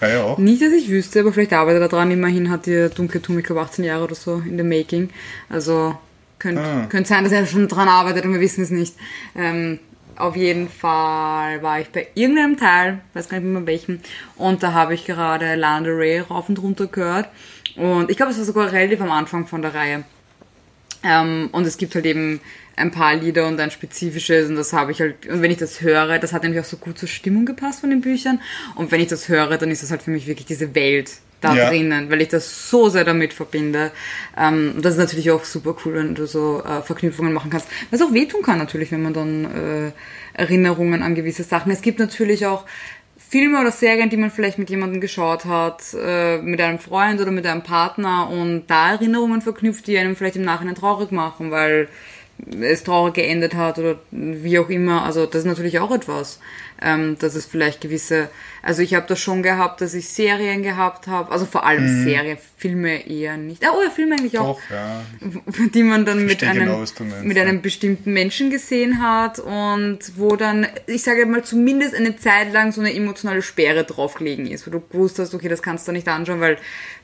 Reihe 0.00 0.24
auch? 0.24 0.38
Nicht, 0.38 0.62
dass 0.62 0.72
ich 0.72 0.88
wüsste, 0.88 1.20
aber 1.20 1.32
vielleicht 1.32 1.52
arbeitet 1.52 1.82
er 1.82 1.88
daran. 1.88 2.10
Immerhin 2.10 2.50
hat 2.50 2.66
die 2.66 2.88
Dunkle 2.94 3.20
Turm, 3.20 3.38
ich 3.38 3.44
glaube, 3.44 3.60
18 3.60 3.84
Jahre 3.84 4.04
oder 4.04 4.14
so 4.14 4.42
in 4.46 4.56
the 4.56 4.64
making. 4.64 5.10
Also 5.50 5.96
könnte 6.38 6.62
ah. 6.62 6.86
könnt 6.88 7.06
sein, 7.06 7.24
dass 7.24 7.32
er 7.32 7.46
schon 7.46 7.68
dran 7.68 7.88
arbeitet 7.88 8.24
und 8.24 8.32
wir 8.32 8.40
wissen 8.40 8.62
es 8.62 8.70
nicht. 8.70 8.94
Ähm, 9.34 9.78
auf 10.16 10.34
jeden 10.34 10.68
Fall 10.70 11.62
war 11.62 11.80
ich 11.80 11.88
bei 11.88 12.08
irgendeinem 12.14 12.56
Teil, 12.56 13.00
weiß 13.12 13.28
gar 13.28 13.38
nicht 13.38 13.48
mehr 13.48 13.66
welchem, 13.66 14.00
und 14.36 14.62
da 14.62 14.72
habe 14.72 14.94
ich 14.94 15.04
gerade 15.04 15.56
Lana 15.56 15.88
Ray 15.90 16.20
rauf 16.20 16.48
und 16.48 16.58
runter 16.62 16.86
gehört. 16.86 17.28
Und 17.76 18.10
ich 18.10 18.16
glaube, 18.16 18.32
es 18.32 18.38
war 18.38 18.44
sogar 18.44 18.72
relativ 18.72 19.00
am 19.00 19.10
Anfang 19.10 19.46
von 19.46 19.62
der 19.62 19.74
Reihe. 19.74 20.04
Ähm, 21.02 21.48
und 21.52 21.66
es 21.66 21.76
gibt 21.76 21.94
halt 21.94 22.06
eben 22.06 22.40
ein 22.76 22.90
paar 22.90 23.14
Lieder 23.14 23.46
und 23.46 23.58
ein 23.58 23.70
spezifisches 23.70 24.48
und 24.48 24.56
das 24.56 24.72
habe 24.72 24.92
ich 24.92 25.00
halt, 25.00 25.26
und 25.26 25.40
wenn 25.40 25.50
ich 25.50 25.56
das 25.56 25.80
höre, 25.80 26.18
das 26.18 26.32
hat 26.32 26.42
nämlich 26.42 26.60
auch 26.60 26.66
so 26.66 26.76
gut 26.76 26.98
zur 26.98 27.08
Stimmung 27.08 27.46
gepasst 27.46 27.80
von 27.80 27.90
den 27.90 28.02
Büchern 28.02 28.40
und 28.74 28.92
wenn 28.92 29.00
ich 29.00 29.08
das 29.08 29.28
höre, 29.28 29.56
dann 29.56 29.70
ist 29.70 29.82
das 29.82 29.90
halt 29.90 30.02
für 30.02 30.10
mich 30.10 30.26
wirklich 30.26 30.46
diese 30.46 30.74
Welt 30.74 31.12
da 31.40 31.54
ja. 31.54 31.68
drinnen, 31.68 32.10
weil 32.10 32.22
ich 32.22 32.28
das 32.28 32.70
so 32.70 32.88
sehr 32.88 33.04
damit 33.04 33.32
verbinde. 33.32 33.92
Ähm, 34.36 34.72
und 34.76 34.84
das 34.84 34.94
ist 34.94 34.98
natürlich 34.98 35.30
auch 35.30 35.44
super 35.44 35.76
cool, 35.84 35.94
wenn 35.94 36.14
du 36.14 36.26
so 36.26 36.62
äh, 36.62 36.82
Verknüpfungen 36.82 37.32
machen 37.32 37.50
kannst. 37.50 37.68
Was 37.90 38.00
auch 38.00 38.12
wehtun 38.12 38.42
kann 38.42 38.58
natürlich, 38.58 38.90
wenn 38.90 39.02
man 39.02 39.12
dann 39.12 39.44
äh, 39.44 39.92
Erinnerungen 40.32 41.02
an 41.02 41.14
gewisse 41.14 41.42
Sachen. 41.42 41.72
Es 41.72 41.82
gibt 41.82 41.98
natürlich 41.98 42.46
auch 42.46 42.64
Filme 43.28 43.60
oder 43.60 43.72
Serien, 43.72 44.08
die 44.08 44.16
man 44.16 44.30
vielleicht 44.30 44.58
mit 44.58 44.70
jemandem 44.70 45.00
geschaut 45.00 45.46
hat, 45.46 45.82
äh, 45.94 46.38
mit 46.38 46.60
einem 46.60 46.78
Freund 46.78 47.20
oder 47.20 47.32
mit 47.32 47.44
einem 47.44 47.62
Partner 47.62 48.30
und 48.30 48.66
da 48.68 48.92
Erinnerungen 48.92 49.42
verknüpft, 49.42 49.88
die 49.88 49.98
einem 49.98 50.14
vielleicht 50.14 50.36
im 50.36 50.44
Nachhinein 50.44 50.76
traurig 50.76 51.10
machen, 51.10 51.50
weil 51.50 51.88
es 52.60 52.84
traurig 52.84 53.14
geendet 53.14 53.54
hat 53.54 53.78
oder 53.78 53.98
wie 54.10 54.58
auch 54.58 54.68
immer. 54.68 55.04
Also 55.04 55.26
das 55.26 55.40
ist 55.40 55.46
natürlich 55.46 55.78
auch 55.78 55.90
etwas, 55.90 56.40
ähm, 56.82 57.16
dass 57.18 57.34
es 57.34 57.46
vielleicht 57.46 57.80
gewisse 57.80 58.28
also 58.66 58.82
ich 58.82 58.94
habe 58.94 59.06
das 59.06 59.20
schon 59.20 59.44
gehabt, 59.44 59.80
dass 59.80 59.94
ich 59.94 60.08
Serien 60.08 60.64
gehabt 60.64 61.06
habe, 61.06 61.30
also 61.30 61.46
vor 61.46 61.64
allem 61.64 61.84
mhm. 61.84 62.04
Serien, 62.04 62.36
Filme 62.56 63.06
eher 63.06 63.36
nicht. 63.36 63.64
Ah, 63.64 63.70
oh 63.76 63.80
ja, 63.80 63.90
Filme 63.90 64.16
eigentlich 64.16 64.40
auch. 64.40 64.58
Doch, 64.58 64.70
ja. 64.70 65.02
Die 65.74 65.84
man 65.84 66.04
dann 66.04 66.26
mit 66.26 66.42
einem, 66.42 66.66
genau, 66.66 67.22
mit 67.22 67.38
einem 67.38 67.62
bestimmten 67.62 68.12
Menschen 68.12 68.50
gesehen 68.50 69.00
hat 69.00 69.38
und 69.38 69.98
wo 70.16 70.34
dann, 70.34 70.66
ich 70.88 71.04
sage 71.04 71.26
mal, 71.26 71.44
zumindest 71.44 71.94
eine 71.94 72.16
Zeit 72.16 72.52
lang 72.52 72.72
so 72.72 72.80
eine 72.80 72.92
emotionale 72.92 73.42
Sperre 73.42 73.84
draufgelegen 73.84 74.48
ist, 74.48 74.66
wo 74.66 74.72
du 74.72 74.80
gewusst 74.80 75.20
hast, 75.20 75.32
okay, 75.32 75.48
das 75.48 75.62
kannst 75.62 75.86
du 75.86 75.92
nicht 75.92 76.08
anschauen, 76.08 76.40
weil 76.40 76.58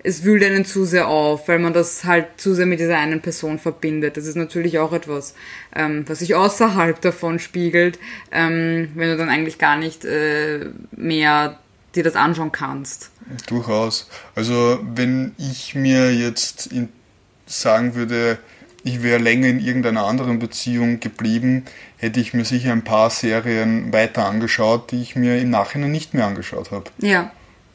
es 0.05 0.25
wühlt 0.25 0.43
einen 0.43 0.65
zu 0.65 0.85
sehr 0.85 1.09
auf, 1.09 1.49
weil 1.49 1.59
man 1.59 1.73
das 1.73 2.05
halt 2.05 2.27
zu 2.37 2.55
sehr 2.55 2.67
mit 2.67 2.81
dieser 2.81 2.99
einen 2.99 3.21
Person 3.21 3.59
verbindet. 3.59 4.17
Das 4.17 4.27
ist 4.27 4.37
natürlich 4.37 4.79
auch 4.79 4.93
etwas, 4.93 5.35
ähm, 5.75 6.05
was 6.07 6.21
sich 6.21 6.35
außerhalb 6.35 7.01
davon 7.01 7.39
spiegelt, 7.39 7.99
ähm, 8.31 8.91
wenn 8.95 9.11
du 9.11 9.17
dann 9.17 9.29
eigentlich 9.29 9.59
gar 9.59 9.77
nicht 9.77 10.05
äh, 10.05 10.67
mehr 10.93 11.59
dir 11.95 12.03
das 12.03 12.17
anschauen 12.17 12.53
kannst. 12.53 13.11
Durchaus. 13.47 14.09
Also 14.35 14.81
wenn 14.83 15.35
ich 15.39 15.75
mir 15.75 16.13
jetzt 16.13 16.67
in, 16.67 16.89
sagen 17.47 17.95
würde, 17.95 18.39
ich 18.85 19.03
wäre 19.03 19.19
länger 19.19 19.49
in 19.49 19.61
irgendeiner 19.61 20.05
anderen 20.07 20.39
Beziehung 20.39 20.99
geblieben, 21.01 21.65
hätte 21.99 22.19
ich 22.19 22.35
mir 22.35 22.45
sicher 22.45 22.73
ein 22.73 22.83
paar 22.83 23.11
Serien 23.11 23.93
weiter 23.93 24.27
angeschaut, 24.27 24.91
die 24.91 25.03
ich 25.03 25.15
mir 25.15 25.39
im 25.39 25.51
Nachhinein 25.51 25.93
nicht 25.93 26.15
mehr 26.15 26.27
angeschaut 26.27 26.73
habe. 26.73 26.91
Ja. 26.99 27.31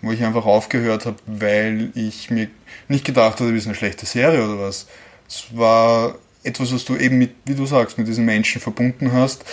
Wo 0.07 0.13
ich 0.13 0.23
einfach 0.23 0.45
aufgehört 0.45 1.05
habe, 1.05 1.17
weil 1.25 1.91
ich 1.95 2.29
mir 2.29 2.47
nicht 2.87 3.05
gedacht 3.05 3.39
habe, 3.39 3.51
das 3.51 3.61
ist 3.61 3.67
eine 3.67 3.75
schlechte 3.75 4.05
Serie 4.05 4.43
oder 4.43 4.59
was. 4.59 4.87
Es 5.27 5.45
war 5.51 6.15
etwas, 6.43 6.73
was 6.73 6.85
du 6.85 6.95
eben 6.95 7.17
mit, 7.17 7.31
wie 7.45 7.55
du 7.55 7.65
sagst, 7.65 7.97
mit 7.97 8.07
diesen 8.07 8.23
Menschen 8.23 8.61
verbunden 8.61 9.11
hast 9.11 9.43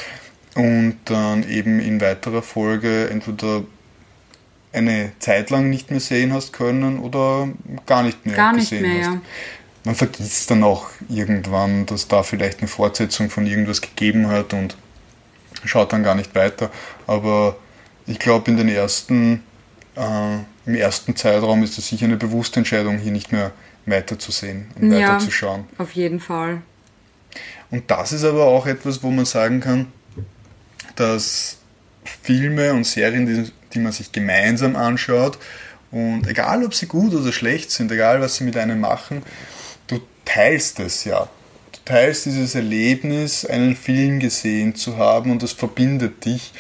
und 0.54 0.96
dann 1.06 1.48
eben 1.48 1.80
in 1.80 2.00
weiterer 2.00 2.42
Folge 2.42 3.08
entweder 3.10 3.64
eine 4.72 5.12
Zeit 5.18 5.50
lang 5.50 5.70
nicht 5.70 5.90
mehr 5.90 6.00
sehen 6.00 6.32
hast 6.32 6.52
können 6.52 6.98
oder 6.98 7.48
gar 7.86 8.02
nicht 8.02 8.24
mehr 8.26 8.36
gar 8.36 8.52
nicht 8.52 8.70
gesehen 8.70 8.82
mehr, 8.82 9.06
hast. 9.06 9.14
Ja. 9.14 9.20
Man 9.84 9.94
vergisst 9.94 10.50
dann 10.50 10.62
auch 10.62 10.86
irgendwann, 11.08 11.86
dass 11.86 12.08
da 12.08 12.22
vielleicht 12.22 12.60
eine 12.60 12.68
Fortsetzung 12.68 13.28
von 13.28 13.46
irgendwas 13.46 13.80
gegeben 13.80 14.28
hat 14.28 14.54
und 14.54 14.76
schaut 15.64 15.92
dann 15.92 16.02
gar 16.02 16.14
nicht 16.14 16.34
weiter. 16.34 16.70
Aber 17.06 17.56
ich 18.06 18.18
glaube, 18.18 18.50
in 18.50 18.56
den 18.56 18.68
ersten, 18.68 19.42
äh, 19.96 20.38
im 20.66 20.74
ersten 20.74 21.16
Zeitraum 21.16 21.62
ist 21.62 21.78
es 21.78 21.88
sicher 21.88 22.06
eine 22.06 22.16
bewusste 22.16 22.60
Entscheidung, 22.60 22.98
hier 22.98 23.12
nicht 23.12 23.32
mehr 23.32 23.52
weiterzusehen 23.86 24.68
und 24.80 24.92
ja, 24.92 25.08
weiterzuschauen. 25.08 25.64
Auf 25.78 25.92
jeden 25.92 26.20
Fall. 26.20 26.62
Und 27.70 27.90
das 27.90 28.12
ist 28.12 28.24
aber 28.24 28.44
auch 28.44 28.66
etwas, 28.66 29.02
wo 29.02 29.10
man 29.10 29.24
sagen 29.24 29.60
kann, 29.60 29.92
dass 30.96 31.58
Filme 32.22 32.72
und 32.72 32.84
Serien, 32.84 33.26
die 33.26 33.50
die 33.74 33.80
man 33.80 33.92
sich 33.92 34.12
gemeinsam 34.12 34.76
anschaut. 34.76 35.38
Und 35.90 36.26
egal, 36.26 36.64
ob 36.64 36.74
sie 36.74 36.86
gut 36.86 37.14
oder 37.14 37.32
schlecht 37.32 37.70
sind, 37.70 37.90
egal, 37.92 38.20
was 38.20 38.36
sie 38.36 38.44
mit 38.44 38.56
einem 38.56 38.80
machen, 38.80 39.22
du 39.86 40.00
teilst 40.24 40.80
es 40.80 41.04
ja. 41.04 41.28
Du 41.72 41.78
teilst 41.84 42.26
dieses 42.26 42.54
Erlebnis, 42.54 43.44
einen 43.44 43.76
Film 43.76 44.20
gesehen 44.20 44.74
zu 44.74 44.96
haben 44.96 45.30
und 45.30 45.42
das 45.42 45.52
verbindet 45.52 46.24
dich. 46.24 46.52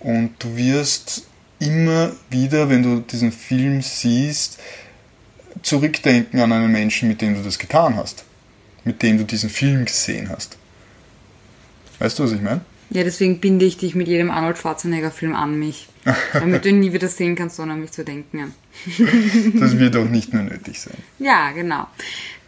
Und 0.00 0.34
du 0.38 0.56
wirst 0.56 1.26
immer 1.60 2.12
wieder, 2.28 2.68
wenn 2.68 2.82
du 2.82 3.00
diesen 3.00 3.32
Film 3.32 3.82
siehst, 3.82 4.58
zurückdenken 5.62 6.40
an 6.40 6.52
einen 6.52 6.72
Menschen, 6.72 7.08
mit 7.08 7.20
dem 7.20 7.34
du 7.34 7.42
das 7.42 7.58
getan 7.58 7.96
hast. 7.96 8.24
Mit 8.84 9.02
dem 9.02 9.18
du 9.18 9.24
diesen 9.24 9.50
Film 9.50 9.84
gesehen 9.84 10.30
hast. 10.30 10.56
Weißt 11.98 12.18
du, 12.18 12.24
was 12.24 12.32
ich 12.32 12.40
meine? 12.40 12.62
Ja, 12.88 13.04
deswegen 13.04 13.38
binde 13.38 13.66
ich 13.66 13.76
dich 13.76 13.94
mit 13.94 14.08
jedem 14.08 14.30
Arnold 14.30 14.58
Schwarzenegger-Film 14.58 15.36
an 15.36 15.58
mich. 15.58 15.86
damit 16.32 16.64
du 16.64 16.70
ihn 16.70 16.80
nie 16.80 16.92
wieder 16.92 17.08
sehen 17.08 17.36
kannst, 17.36 17.60
ohne 17.60 17.74
an 17.74 17.80
mich 17.80 17.92
zu 17.92 18.04
denken. 18.04 18.38
Ja. 18.38 18.46
Das 19.60 19.78
wird 19.78 19.96
auch 19.96 20.08
nicht 20.08 20.32
mehr 20.32 20.42
nötig 20.42 20.80
sein. 20.80 20.96
Ja, 21.18 21.50
genau. 21.52 21.86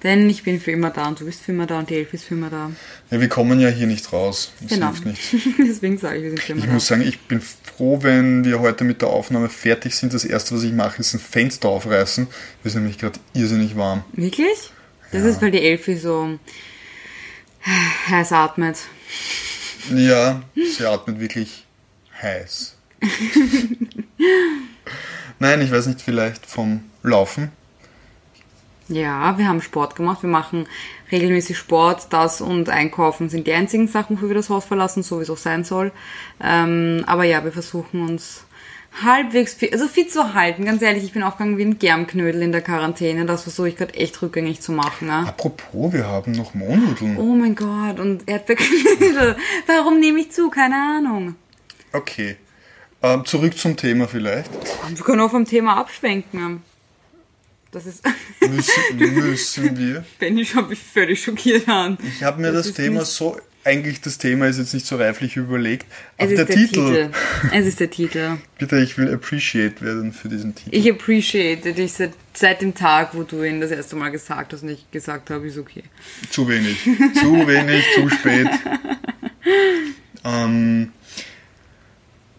Denn 0.03 0.29
ich 0.29 0.43
bin 0.43 0.61
für 0.61 0.73
immer 0.73 0.91
da 0.91 1.07
und 1.09 1.21
du 1.21 1.25
bist 1.27 1.43
für 1.43 1.53
immer 1.53 1.67
da 1.67 1.79
und 1.79 1.89
die 1.91 1.95
Elf 1.95 2.13
ist 2.13 2.25
für 2.25 2.35
immer 2.35 2.51
da. 2.51 2.73
Ja, 3.11 3.21
wir 3.21 3.29
kommen 3.29 3.61
ja 3.61 3.69
hier 3.69 3.87
nicht 3.87 4.13
raus. 4.13 4.53
Das 4.61 4.71
Genau. 4.71 4.89
hilft 4.89 5.07
nicht. 5.07 5.21
Deswegen 5.59 5.97
sage 5.99 6.17
ich, 6.17 6.23
wir 6.25 6.31
sind 6.31 6.41
für 6.41 6.53
immer 6.53 6.61
Ich 6.61 6.67
da. 6.67 6.73
muss 6.73 6.87
sagen, 6.89 7.03
ich 7.03 7.21
bin 7.21 7.41
froh, 7.41 8.03
wenn 8.03 8.45
wir 8.45 8.59
heute 8.61 8.83
mit 8.85 9.01
der 9.01 9.09
Aufnahme 9.11 9.49
fertig 9.49 9.95
sind. 9.95 10.13
Das 10.13 10.25
erste, 10.25 10.57
was 10.57 10.65
ich 10.65 10.73
mache, 10.73 10.99
ist 11.01 11.15
ein 11.15 11.21
Fenster 11.21 11.69
aufreißen. 11.69 12.27
Es 12.63 12.67
ist 12.71 12.75
nämlich 12.75 12.99
gerade 12.99 13.21
irrsinnig 13.33 13.77
warm. 13.77 14.03
Wirklich? 14.13 14.73
Das 15.13 15.23
Ja. 15.23 15.29
ist, 15.29 15.41
weil 15.43 15.53
die 15.53 15.63
Elfi 15.63 15.97
so 15.97 16.39
heiß 18.09 18.33
atmet. 18.33 18.79
Ja, 19.95 20.43
sie 20.55 20.85
atmet 20.87 21.21
wirklich 21.21 21.65
heiß. 22.21 22.75
Nein, 25.39 25.61
ich 25.61 25.71
weiß 25.71 25.87
nicht, 25.87 26.01
vielleicht 26.01 26.47
vom 26.47 26.83
Laufen. 27.03 27.51
Ja, 28.93 29.39
wir 29.39 29.49
haben 29.49 29.63
Sport 29.63 29.97
gemacht. 29.97 30.23
Wir 30.23 30.31
machen 30.31 30.67
regelmäßig 31.11 31.57
Sport. 31.57 32.09
Das 32.11 32.41
und 32.41 32.69
Einkaufen 32.69 33.29
sind 33.29 33.47
die 33.47 33.53
einzigen 33.53 33.89
Sachen, 33.89 34.21
wo 34.21 34.29
wir 34.29 34.35
das 34.35 34.51
Haus 34.51 34.65
verlassen, 34.65 35.03
so 35.03 35.19
wie 35.19 35.23
es 35.23 35.31
auch 35.31 35.37
sein 35.37 35.65
soll. 35.65 35.93
Ähm, 36.43 37.05
aber 37.07 37.25
ja, 37.25 37.45
wir 37.45 37.53
versuchen 37.53 38.09
uns 38.09 38.45
halbwegs 39.03 39.55
fit, 39.55 39.73
also 39.73 39.87
fit 39.87 40.13
zu 40.13 40.35
halten. 40.35 40.65
Ganz 40.65 40.83
ehrlich, 40.83 41.05
ich 41.05 41.13
bin 41.13 41.23
aufgegangen 41.23 41.57
wie 41.57 41.65
ein 41.65 41.79
Germknödel 41.79 42.43
in 42.43 42.53
der 42.53 42.61
Quarantäne. 42.61 43.25
Das 43.25 43.45
versuche 43.45 43.69
ich 43.69 43.77
gerade 43.77 43.95
echt 43.95 44.21
rückgängig 44.21 44.61
zu 44.61 44.73
machen. 44.73 45.09
Ja? 45.09 45.23
Apropos, 45.23 45.93
wir 45.93 46.07
haben 46.07 46.33
noch 46.33 46.55
Mohnnudeln. 46.55 47.17
Oh 47.17 47.35
mein 47.35 47.55
Gott, 47.55 47.99
und 47.99 48.29
Erdbeerknödel. 48.29 49.37
Warum 49.67 50.01
nehme 50.01 50.21
ich 50.21 50.33
zu? 50.33 50.51
Keine 50.51 50.77
Ahnung. 50.77 51.37
Okay. 51.93 52.37
Ähm, 53.03 53.25
zurück 53.25 53.57
zum 53.57 53.77
Thema 53.77 54.07
vielleicht. 54.07 54.51
Wir 54.89 55.05
können 55.05 55.21
auch 55.21 55.31
vom 55.31 55.45
Thema 55.45 55.77
abschwenken. 55.77 56.63
Das 57.73 57.87
ist, 57.87 58.05
Müssen, 58.41 58.99
müssen 58.99 59.79
wir. 59.79 60.05
Benny 60.19 60.45
schaut 60.45 60.69
mich 60.69 60.79
völlig 60.79 61.23
schockiert 61.23 61.67
an. 61.69 61.97
Ich 62.07 62.23
habe 62.23 62.43
mir 62.43 62.53
das, 62.53 62.67
ist 62.67 62.77
Thema 62.77 63.03
so, 63.07 63.41
eigentlich 63.65 64.03
das 64.03 64.19
Thema 64.19 64.47
ist 64.47 64.59
jetzt 64.59 64.75
nicht 64.75 64.85
so 64.85 64.97
reiflich 64.97 65.37
überlegt, 65.37 65.87
Es 66.19 66.31
ist 66.31 66.37
der, 66.37 66.45
der, 66.45 66.55
Titel, 66.57 66.71
Titel. 66.75 67.11
Es 67.53 67.67
ist 67.67 67.81
der 67.81 67.91
Titel. 67.91 68.37
bitte, 68.59 68.79
ich 68.79 68.99
will 68.99 69.13
appreciate 69.15 69.81
werden 69.81 70.13
für 70.13 70.29
diesen 70.29 70.55
Titel. 70.55 70.69
Ich 70.71 70.91
appreciate 70.91 71.73
dich 71.73 71.95
seit, 71.95 72.13
seit 72.35 72.61
dem 72.61 72.75
Tag, 72.75 73.15
wo 73.15 73.23
du 73.23 73.43
ihn 73.43 73.63
das 73.63 73.71
erste 73.71 73.97
Mal 73.97 74.11
gesagt 74.11 74.53
hast 74.53 74.63
und 74.63 74.69
ich 74.69 74.91
gesagt 74.91 75.31
habe, 75.31 75.47
ist 75.47 75.57
okay. 75.57 75.85
Zu 76.29 76.47
wenig. 76.49 76.77
Zu 77.15 77.47
wenig, 77.47 77.85
zu 77.95 78.11
spät. 78.11 78.51
Ähm, 80.25 80.93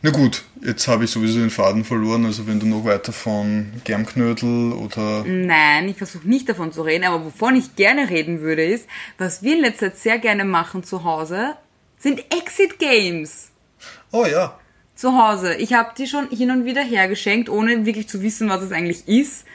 na 0.05 0.11
gut, 0.11 0.43
jetzt 0.61 0.85
habe 0.89 1.05
ich 1.05 1.11
sowieso 1.11 1.39
den 1.39 1.49
Faden 1.49 1.85
verloren. 1.85 2.25
Also 2.25 2.45
wenn 2.45 2.59
du 2.59 2.65
noch 2.65 2.83
weiter 2.83 3.13
von 3.13 3.71
Germknödel 3.85 4.73
oder... 4.73 5.23
Nein, 5.25 5.87
ich 5.87 5.95
versuche 5.95 6.27
nicht 6.27 6.49
davon 6.49 6.73
zu 6.73 6.81
reden, 6.81 7.05
aber 7.05 7.23
wovon 7.23 7.55
ich 7.55 7.77
gerne 7.77 8.09
reden 8.09 8.41
würde, 8.41 8.65
ist, 8.65 8.85
was 9.17 9.43
wir 9.43 9.55
in 9.55 9.61
letzter 9.61 9.93
Zeit 9.93 9.97
sehr 9.97 10.19
gerne 10.19 10.43
machen 10.43 10.83
zu 10.83 11.05
Hause, 11.05 11.55
sind 11.97 12.19
Exit 12.37 12.79
Games. 12.79 13.51
Oh 14.11 14.25
ja, 14.25 14.59
Zu 14.93 15.17
Hause. 15.17 15.55
Ich 15.55 15.71
habe 15.71 15.91
die 15.97 16.07
schon 16.07 16.29
hin 16.29 16.51
und 16.51 16.65
wieder 16.65 16.83
hergeschenkt, 16.83 17.47
ohne 17.47 17.85
wirklich 17.85 18.09
zu 18.09 18.21
wissen, 18.21 18.49
was 18.49 18.61
es 18.61 18.73
eigentlich 18.73 19.07
ist. 19.07 19.45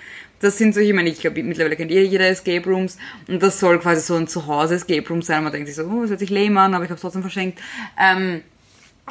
Das 0.41 0.57
sind 0.57 0.75
so, 0.75 0.81
ich 0.81 0.95
meine, 0.95 1.11
ich 1.11 1.21
glaube, 1.21 1.43
mittlerweile 1.43 1.77
kennt 1.77 1.91
eh 1.91 2.05
jeder 2.05 2.27
Escape 2.27 2.65
Rooms 2.65 2.97
und 3.27 3.43
das 3.43 3.61
soll 3.61 3.79
quasi 3.81 4.01
so 4.01 4.15
ein 4.15 4.29
Zuhause 4.29 4.77
Escape 4.77 5.07
Room 5.11 5.21
sein. 5.21 5.43
Man 5.43 5.53
denkt 5.53 5.67
sich 5.67 5.77
so, 5.77 5.85
oh, 5.85 6.01
das 6.01 6.11
hört 6.11 6.21
sich 6.21 6.31
lame 6.31 6.59
an, 6.59 6.73
aber 6.73 6.85
ich 6.85 6.91
habe 6.91 6.97
es 6.97 7.03
trotzdem 7.03 7.21
verschenkt. 7.21 7.61
Ähm, 8.01 8.41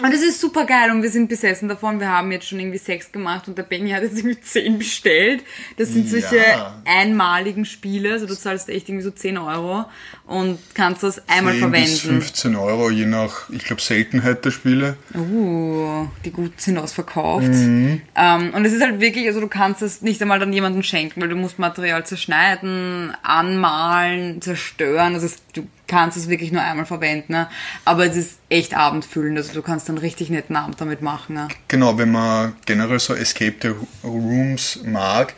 und 0.04 0.14
es 0.14 0.22
ist 0.22 0.40
super 0.42 0.66
geil 0.66 0.92
und 0.92 1.02
wir 1.04 1.10
sind 1.10 1.28
besessen 1.30 1.68
davon. 1.70 2.00
Wir 2.00 2.10
haben 2.10 2.32
jetzt 2.32 2.48
schon 2.48 2.60
irgendwie 2.60 2.78
sechs 2.78 3.12
gemacht 3.12 3.48
und 3.48 3.58
der 3.58 3.64
Benny 3.64 3.92
hat 3.92 4.04
jetzt 4.04 4.18
irgendwie 4.18 4.40
zehn 4.42 4.78
bestellt. 4.78 5.44
Das 5.78 5.90
sind 5.90 6.10
solche 6.10 6.38
Ja. 6.38 6.76
einmaligen 6.86 7.66
Spiele, 7.66 8.14
also 8.14 8.26
du 8.26 8.36
zahlst 8.36 8.70
echt 8.70 8.90
irgendwie 8.90 9.04
so 9.04 9.12
10 9.12 9.38
Euro 9.38 9.86
und 10.26 10.60
kannst 10.74 11.04
das 11.04 11.22
einmal 11.30 11.54
10 11.54 11.72
bis 11.72 12.00
verwenden. 12.02 12.22
15 12.22 12.56
Euro, 12.56 12.90
je 12.90 13.06
nach, 13.06 13.50
ich 13.50 13.64
glaube, 13.64 13.82
Seltenheit 13.82 14.44
der 14.46 14.52
Spiele. 14.52 14.98
Uh, 15.16 16.08
die 16.26 16.32
guten 16.32 16.54
sind 16.58 16.78
ausverkauft. 16.78 17.48
Mhm. 17.48 18.02
Ähm, 18.16 18.54
und 18.54 18.66
es 18.66 18.74
ist 18.74 18.82
halt 18.84 19.00
wirklich, 19.00 19.28
also 19.28 19.40
du 19.40 19.48
kannst 19.48 19.82
es 19.82 20.02
nicht 20.02 20.22
einmal 20.22 20.40
dann 20.40 20.54
jemandem 20.54 20.84
schenken, 20.84 21.22
weil 21.22 21.30
du 21.30 21.36
musst 21.36 21.60
Material 21.60 22.06
zerschneiden, 22.06 23.14
anmalen, 23.24 24.42
zerstören. 24.42 25.14
Also 25.14 25.26
es, 25.28 25.38
du 25.54 25.68
kannst 25.88 26.18
es 26.18 26.30
wirklich 26.30 26.52
nur 26.52 26.62
einmal 26.62 26.86
verwenden. 26.86 27.34
Ne? 27.34 27.50
Aber 27.86 28.06
es 28.06 28.16
ist 28.16 28.40
echt 28.50 28.76
abendfüllend. 28.76 29.38
Also 29.38 29.54
du 29.54 29.62
kannst 29.62 29.90
einen 29.90 29.98
richtig 29.98 30.30
netten 30.30 30.56
Abend 30.56 30.80
damit 30.80 31.02
machen. 31.02 31.36
Ne? 31.36 31.48
Genau, 31.68 31.98
wenn 31.98 32.12
man 32.12 32.56
generell 32.66 33.00
so 33.00 33.14
Escape 33.16 33.56
the 33.62 33.74
Rooms 34.04 34.82
mag, 34.84 35.34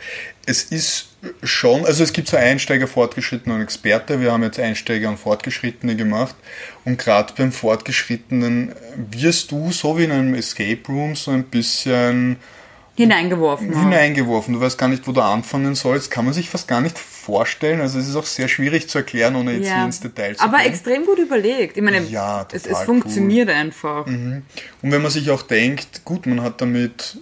es 0.46 0.64
ist 0.64 1.08
schon, 1.42 1.84
also 1.84 2.02
es 2.02 2.12
gibt 2.12 2.28
so 2.28 2.36
Einsteiger, 2.36 2.86
Fortgeschrittene 2.86 3.54
und 3.54 3.62
Experte. 3.62 4.20
Wir 4.20 4.32
haben 4.32 4.42
jetzt 4.42 4.58
Einsteiger 4.58 5.08
und 5.08 5.18
Fortgeschrittene 5.18 5.94
gemacht. 5.94 6.34
Und 6.84 6.98
gerade 6.98 7.32
beim 7.36 7.52
Fortgeschrittenen 7.52 8.74
wirst 8.96 9.52
du, 9.52 9.70
so 9.70 9.98
wie 9.98 10.04
in 10.04 10.12
einem 10.12 10.34
Escape 10.34 10.80
Room, 10.88 11.14
so 11.14 11.30
ein 11.30 11.44
bisschen 11.44 12.36
Hineingeworfen. 13.00 13.70
ne? 13.70 13.80
hineingeworfen. 13.80 14.54
Du 14.54 14.60
weißt 14.60 14.78
gar 14.78 14.88
nicht, 14.88 15.06
wo 15.06 15.12
du 15.12 15.20
anfangen 15.20 15.74
sollst. 15.74 16.10
Kann 16.10 16.24
man 16.24 16.34
sich 16.34 16.50
fast 16.50 16.68
gar 16.68 16.80
nicht 16.80 16.98
vorstellen. 16.98 17.80
Also 17.80 17.98
es 17.98 18.08
ist 18.08 18.16
auch 18.16 18.26
sehr 18.26 18.48
schwierig 18.48 18.88
zu 18.88 18.98
erklären, 18.98 19.36
ohne 19.36 19.52
jetzt 19.52 19.66
hier 19.68 19.84
ins 19.84 20.00
Detail 20.00 20.36
zu 20.36 20.44
Aber 20.44 20.58
gehen. 20.58 20.66
extrem 20.68 21.04
gut 21.06 21.18
überlegt. 21.18 21.76
Ich 21.76 21.82
meine, 21.82 22.00
Ja, 22.02 22.46
es, 22.52 22.66
es 22.66 22.78
funktioniert 22.80 23.48
einfach. 23.50 24.06
Und 24.06 24.44
wenn 24.82 25.02
man 25.02 25.10
sich 25.10 25.30
auch 25.30 25.42
denkt, 25.42 26.04
gut, 26.04 26.26
man 26.26 26.42
hat 26.42 26.60
damit 26.60 27.18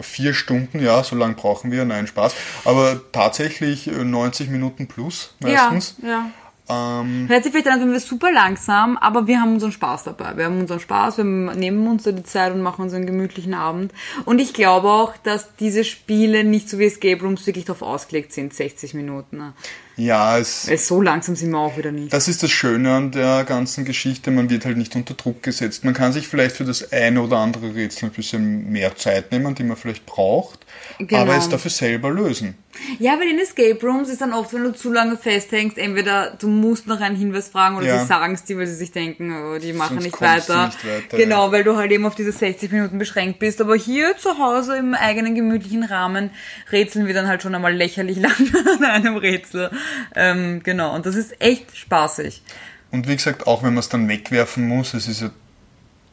vier 0.00 0.34
Stunden, 0.34 0.78
ja, 0.80 1.02
so 1.02 1.16
lange 1.16 1.34
brauchen 1.34 1.72
wir, 1.72 1.84
nein, 1.86 2.06
Spaß, 2.06 2.34
aber 2.66 3.00
tatsächlich 3.12 3.86
äh, 3.88 4.04
90 4.04 4.50
Minuten 4.50 4.86
plus 4.88 5.34
meistens. 5.40 5.96
Ja, 6.02 6.08
ja. 6.08 6.30
Ähm, 6.68 7.26
Hört 7.28 7.44
sich 7.44 7.52
vielleicht 7.52 7.68
an, 7.68 7.78
wären 7.80 7.92
wir 7.92 8.00
super 8.00 8.32
langsam, 8.32 8.96
aber 8.96 9.26
wir 9.26 9.40
haben 9.40 9.54
unseren 9.54 9.72
Spaß 9.72 10.04
dabei. 10.04 10.36
Wir 10.36 10.46
haben 10.46 10.58
unseren 10.60 10.80
Spaß, 10.80 11.18
wir 11.18 11.24
nehmen 11.24 11.86
uns 11.86 12.02
da 12.02 12.12
die 12.12 12.24
Zeit 12.24 12.52
und 12.52 12.60
machen 12.62 12.82
uns 12.82 12.92
einen 12.92 13.06
gemütlichen 13.06 13.54
Abend. 13.54 13.92
Und 14.24 14.40
ich 14.40 14.52
glaube 14.52 14.88
auch, 14.88 15.16
dass 15.18 15.54
diese 15.60 15.84
Spiele 15.84 16.42
nicht 16.44 16.68
so 16.68 16.78
wie 16.78 16.86
Escape 16.86 17.22
Rooms 17.22 17.46
wirklich 17.46 17.64
darauf 17.66 17.82
ausgelegt 17.82 18.32
sind, 18.32 18.52
60 18.52 18.94
Minuten. 18.94 19.36
ne? 19.36 19.52
ja, 19.98 20.38
es, 20.38 20.68
Weil 20.68 20.76
so 20.78 21.00
langsam 21.00 21.36
sind 21.36 21.50
wir 21.52 21.58
auch 21.58 21.76
wieder 21.78 21.92
nicht. 21.92 22.12
das 22.12 22.28
ist 22.28 22.42
das 22.42 22.50
Schöne 22.50 22.92
an 22.94 23.12
der 23.12 23.44
ganzen 23.44 23.84
Geschichte, 23.84 24.30
man 24.30 24.50
wird 24.50 24.64
halt 24.66 24.76
nicht 24.76 24.94
unter 24.96 25.14
Druck 25.14 25.42
gesetzt. 25.42 25.84
Man 25.84 25.94
kann 25.94 26.12
sich 26.12 26.28
vielleicht 26.28 26.56
für 26.56 26.64
das 26.64 26.92
eine 26.92 27.22
oder 27.22 27.38
andere 27.38 27.74
Rätsel 27.74 28.08
ein 28.10 28.12
bisschen 28.12 28.70
mehr 28.70 28.94
Zeit 28.96 29.30
nehmen, 29.32 29.54
die 29.54 29.62
man 29.62 29.76
vielleicht 29.76 30.04
braucht, 30.04 30.66
Genau. 30.98 31.22
aber 31.22 31.36
es 31.36 31.48
dafür 31.48 31.70
selber 31.70 32.10
lösen. 32.10 32.56
Ja, 32.98 33.16
bei 33.16 33.24
den 33.24 33.38
Escape 33.38 33.78
Rooms 33.82 34.08
ist 34.08 34.20
dann 34.20 34.32
oft, 34.32 34.52
wenn 34.52 34.62
du 34.64 34.72
zu 34.72 34.92
lange 34.92 35.16
festhängst, 35.16 35.78
entweder 35.78 36.36
du 36.38 36.48
musst 36.48 36.86
nach 36.86 37.00
einem 37.00 37.16
Hinweis 37.16 37.48
fragen 37.48 37.76
oder 37.76 37.86
Ja. 37.86 38.00
sie 38.00 38.06
sagen 38.06 38.34
es 38.34 38.44
dir, 38.44 38.58
weil 38.58 38.66
sie 38.66 38.74
sich 38.74 38.92
denken, 38.92 39.32
oh, 39.34 39.58
die 39.58 39.72
machen 39.72 39.98
nicht 39.98 40.20
weiter. 40.20 40.66
nicht 40.66 40.84
weiter, 40.86 41.16
Genau, 41.16 41.46
ja. 41.46 41.52
weil 41.52 41.64
du 41.64 41.76
halt 41.76 41.90
eben 41.92 42.06
auf 42.06 42.14
diese 42.14 42.32
60 42.32 42.70
Minuten 42.72 42.98
beschränkt 42.98 43.38
bist. 43.38 43.60
Aber 43.60 43.74
hier 43.76 44.16
zu 44.16 44.38
Hause 44.38 44.76
im 44.76 44.94
eigenen 44.94 45.34
gemütlichen 45.34 45.84
Rahmen 45.84 46.30
rätseln 46.72 47.06
wir 47.06 47.14
dann 47.14 47.26
halt 47.28 47.42
schon 47.42 47.54
einmal 47.54 47.74
lächerlich 47.74 48.16
lang 48.20 48.32
an 48.78 48.84
einem 48.84 49.16
Rätsel. 49.16 49.70
Ähm, 50.14 50.60
genau, 50.62 50.94
und 50.94 51.06
das 51.06 51.14
ist 51.16 51.40
echt 51.40 51.76
spaßig. 51.76 52.42
Und 52.90 53.08
wie 53.08 53.16
gesagt, 53.16 53.46
auch 53.46 53.62
wenn 53.62 53.74
man 53.74 53.80
es 53.80 53.88
dann 53.88 54.08
wegwerfen 54.08 54.66
muss, 54.66 54.94
es 54.94 55.08
ist 55.08 55.20
ja, 55.22 55.30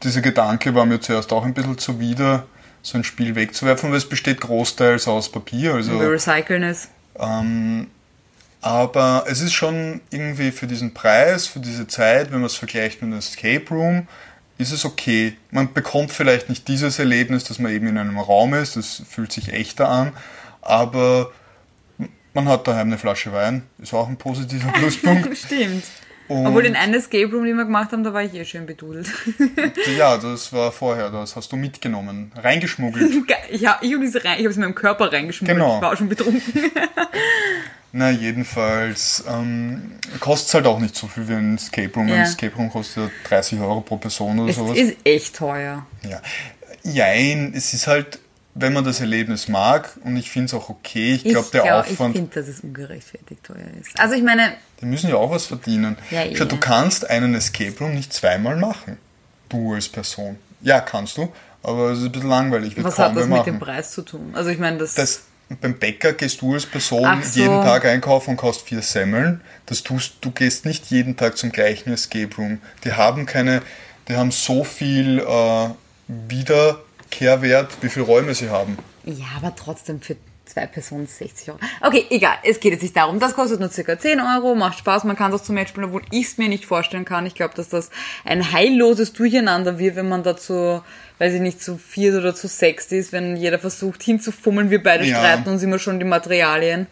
dieser 0.03 0.21
Gedanke 0.21 0.73
war 0.75 0.85
mir 0.85 0.99
zuerst 0.99 1.31
auch 1.31 1.45
ein 1.45 1.53
bisschen 1.53 1.77
zuwider, 1.77 2.45
so 2.83 2.97
ein 2.97 3.03
Spiel 3.03 3.33
wegzuwerfen, 3.35 3.89
weil 3.89 3.97
es 3.97 4.07
besteht 4.07 4.41
großteils 4.41 5.07
aus 5.07 5.31
Papier, 5.31 5.73
also, 5.73 5.99
Wir 5.99 6.11
recyceln 6.11 6.63
es. 6.63 6.89
ähm, 7.17 7.87
aber 8.61 9.25
es 9.27 9.41
ist 9.41 9.53
schon 9.53 9.99
irgendwie 10.09 10.51
für 10.51 10.67
diesen 10.67 10.93
Preis, 10.93 11.47
für 11.47 11.59
diese 11.59 11.87
Zeit, 11.87 12.31
wenn 12.31 12.39
man 12.39 12.45
es 12.45 12.55
vergleicht 12.55 13.01
mit 13.01 13.09
einem 13.09 13.19
Escape 13.19 13.65
Room, 13.69 14.07
ist 14.57 14.71
es 14.71 14.85
okay. 14.85 15.35
Man 15.51 15.73
bekommt 15.73 16.11
vielleicht 16.13 16.47
nicht 16.47 16.67
dieses 16.67 16.99
Erlebnis, 16.99 17.43
dass 17.43 17.59
man 17.59 17.71
eben 17.73 17.87
in 17.87 17.97
einem 17.97 18.19
Raum 18.19 18.53
ist, 18.53 18.75
das 18.77 19.01
fühlt 19.09 19.31
sich 19.33 19.51
echter 19.51 19.89
an, 19.89 20.13
aber 20.61 21.31
man 22.33 22.47
hat 22.47 22.67
daheim 22.67 22.87
eine 22.87 22.97
Flasche 22.97 23.33
Wein, 23.33 23.63
ist 23.79 23.93
auch 23.93 24.07
ein 24.07 24.17
positiver 24.17 24.71
Pluspunkt. 24.73 25.37
Stimmt. 25.37 25.83
Und- 26.29 26.47
Obwohl 26.47 26.63
den 26.63 26.75
einen 26.75 26.93
Escape 26.93 27.25
Room, 27.31 27.43
den 27.45 27.57
wir 27.57 27.65
gemacht 27.65 27.91
haben, 27.91 28.03
da 28.03 28.13
war 28.13 28.23
ich 28.23 28.33
eh 28.33 28.45
schön 28.45 28.65
bedudelt. 28.65 29.07
Ja, 29.97 30.17
das 30.17 30.53
war 30.53 30.71
vorher, 30.71 31.09
das 31.09 31.35
hast 31.35 31.51
du 31.51 31.55
mitgenommen, 31.57 32.31
reingeschmuggelt. 32.35 33.11
Ge- 33.27 33.35
Ich 33.51 33.65
habe 33.67 33.85
diese 33.85 34.23
rein, 34.23 34.39
ich 34.39 34.45
es 34.45 34.55
in 34.55 34.61
meinem 34.61 34.73
Körper 34.75 35.11
reingeschmuggelt. 35.11 35.57
Genau. 35.57 35.75
Ich 35.77 35.81
war 35.81 35.91
auch 35.93 35.97
schon 35.97 36.09
betrunken. 36.09 36.41
Na, 37.95 38.09
jedenfalls 38.09 39.23
ähm, 39.29 39.91
kostet 40.19 40.47
es 40.47 40.53
halt 40.55 40.65
auch 40.65 40.79
nicht 40.79 40.95
so 40.95 41.05
viel 41.07 41.27
wie 41.27 41.33
ein 41.33 41.55
Escape 41.55 41.91
Room. 41.95 42.07
Ja. 42.07 42.15
Ein 42.15 42.21
Escape 42.21 42.55
Room 42.55 42.71
kostet 42.71 43.03
ja 43.03 43.09
30 43.29 43.59
Euro 43.59 43.81
pro 43.81 43.97
Person 43.97 44.39
oder 44.39 44.49
Es 44.49 44.55
sowas. 44.55 44.77
ist 44.77 44.95
echt 45.03 45.35
teuer. 45.35 45.85
Ja. 46.09 46.19
Jein, 46.83 47.53
es 47.55 47.73
ist 47.73 47.85
halt, 47.87 48.19
wenn 48.55 48.73
man 48.73 48.83
das 48.83 48.99
Erlebnis 48.99 49.47
mag, 49.47 49.97
und 50.03 50.15
ich 50.15 50.29
finde 50.29 50.45
es 50.47 50.53
auch 50.53 50.69
okay, 50.69 51.13
ich 51.15 51.23
glaube, 51.23 51.47
der 51.51 51.63
glaub, 51.63 51.85
Ich 51.85 51.93
Aufwand, 51.93 52.15
finde, 52.15 52.35
dass 52.35 52.47
es 52.47 52.59
ungerechtfertigt 52.59 53.43
teuer 53.43 53.65
ist. 53.81 53.99
Also 53.99 54.13
ich 54.15 54.23
meine, 54.23 54.53
die 54.79 54.85
müssen 54.85 55.09
ja 55.09 55.15
auch 55.15 55.31
was 55.31 55.45
verdienen. 55.47 55.97
Ja, 56.11 56.23
eh. 56.23 56.35
Schau, 56.35 56.45
du 56.45 56.57
kannst 56.57 57.09
einen 57.09 57.33
Escape 57.33 57.77
Room 57.79 57.95
nicht 57.95 58.13
zweimal 58.13 58.55
machen. 58.57 58.97
Du 59.49 59.73
als 59.73 59.89
Person. 59.89 60.37
Ja, 60.61 60.81
kannst 60.81 61.17
du, 61.17 61.31
aber 61.63 61.91
es 61.91 61.99
ist 61.99 62.05
ein 62.05 62.11
bisschen 62.11 62.29
langweilig. 62.29 62.75
Wird 62.75 62.85
Was 62.85 62.99
hat 62.99 63.15
das 63.15 63.27
mit 63.27 63.45
dem. 63.45 63.59
Preis 63.59 63.91
zu 63.91 64.03
tun? 64.03 64.31
Also 64.33 64.49
ich 64.49 64.59
meine, 64.59 64.77
das, 64.77 64.93
Das, 64.95 65.23
beim 65.61 65.77
Bäcker 65.77 66.13
gehst 66.13 66.41
du 66.41 66.53
als 66.53 66.65
Person 66.65 67.21
so. 67.23 67.39
jeden 67.39 67.61
Tag 67.61 67.85
einkaufen 67.85 68.31
und 68.31 68.37
kaufst 68.37 68.61
vier 68.61 68.81
Semmeln. 68.81 69.41
Das 69.65 69.83
tust, 69.83 70.15
du 70.21 70.31
gehst 70.31 70.65
nicht 70.65 70.85
jeden 70.85 71.17
Tag 71.17 71.37
zum 71.37 71.51
gleichen 71.51 71.91
Escape 71.91 72.35
Room. 72.37 72.59
Die 72.83 72.93
haben 72.93 73.25
keine, 73.25 73.61
die 74.07 74.15
haben 74.15 74.31
so 74.31 74.63
viel 74.63 75.19
äh, 75.19 75.69
Wiederkehrwert, 77.19 77.77
wie 77.81 77.89
viele 77.89 78.05
Räume 78.05 78.33
sie 78.33 78.49
haben. 78.49 78.77
Ja, 79.05 79.25
aber 79.37 79.55
trotzdem 79.55 80.01
für 80.01 80.15
zwei 80.45 80.67
Personen 80.67 81.07
60 81.07 81.49
Euro. 81.49 81.59
Okay, 81.81 82.05
egal, 82.09 82.35
es 82.43 82.59
geht 82.59 82.73
jetzt 82.73 82.81
nicht 82.81 82.95
darum. 82.97 83.19
Das 83.19 83.33
kostet 83.33 83.59
nur 83.59 83.69
circa 83.69 83.97
10 83.97 84.19
Euro, 84.19 84.55
macht 84.55 84.79
Spaß, 84.79 85.03
man 85.05 85.15
kann 85.15 85.31
das 85.31 85.43
zum 85.43 85.55
Match 85.55 85.69
spielen, 85.69 85.85
obwohl 85.87 86.01
ich 86.11 86.25
es 86.27 86.37
mir 86.37 86.49
nicht 86.49 86.65
vorstellen 86.65 87.05
kann. 87.05 87.25
Ich 87.25 87.35
glaube, 87.35 87.53
dass 87.55 87.69
das 87.69 87.89
ein 88.25 88.51
heilloses 88.51 89.13
Durcheinander 89.13 89.79
wird, 89.79 89.95
wenn 89.95 90.09
man 90.09 90.23
dazu, 90.23 90.81
weiß 91.19 91.33
ich 91.33 91.41
nicht, 91.41 91.61
zu 91.63 91.77
viert 91.77 92.15
oder 92.15 92.35
zu 92.35 92.47
sechs 92.47 92.91
ist, 92.91 93.11
wenn 93.13 93.37
jeder 93.37 93.59
versucht 93.59 94.03
hinzufummeln, 94.03 94.69
wir 94.69 94.83
beide 94.83 95.05
Ja. 95.05 95.17
streiten 95.17 95.49
uns 95.49 95.63
immer 95.63 95.79
schon 95.79 95.99
die 95.99 96.05
Materialien. 96.05 96.87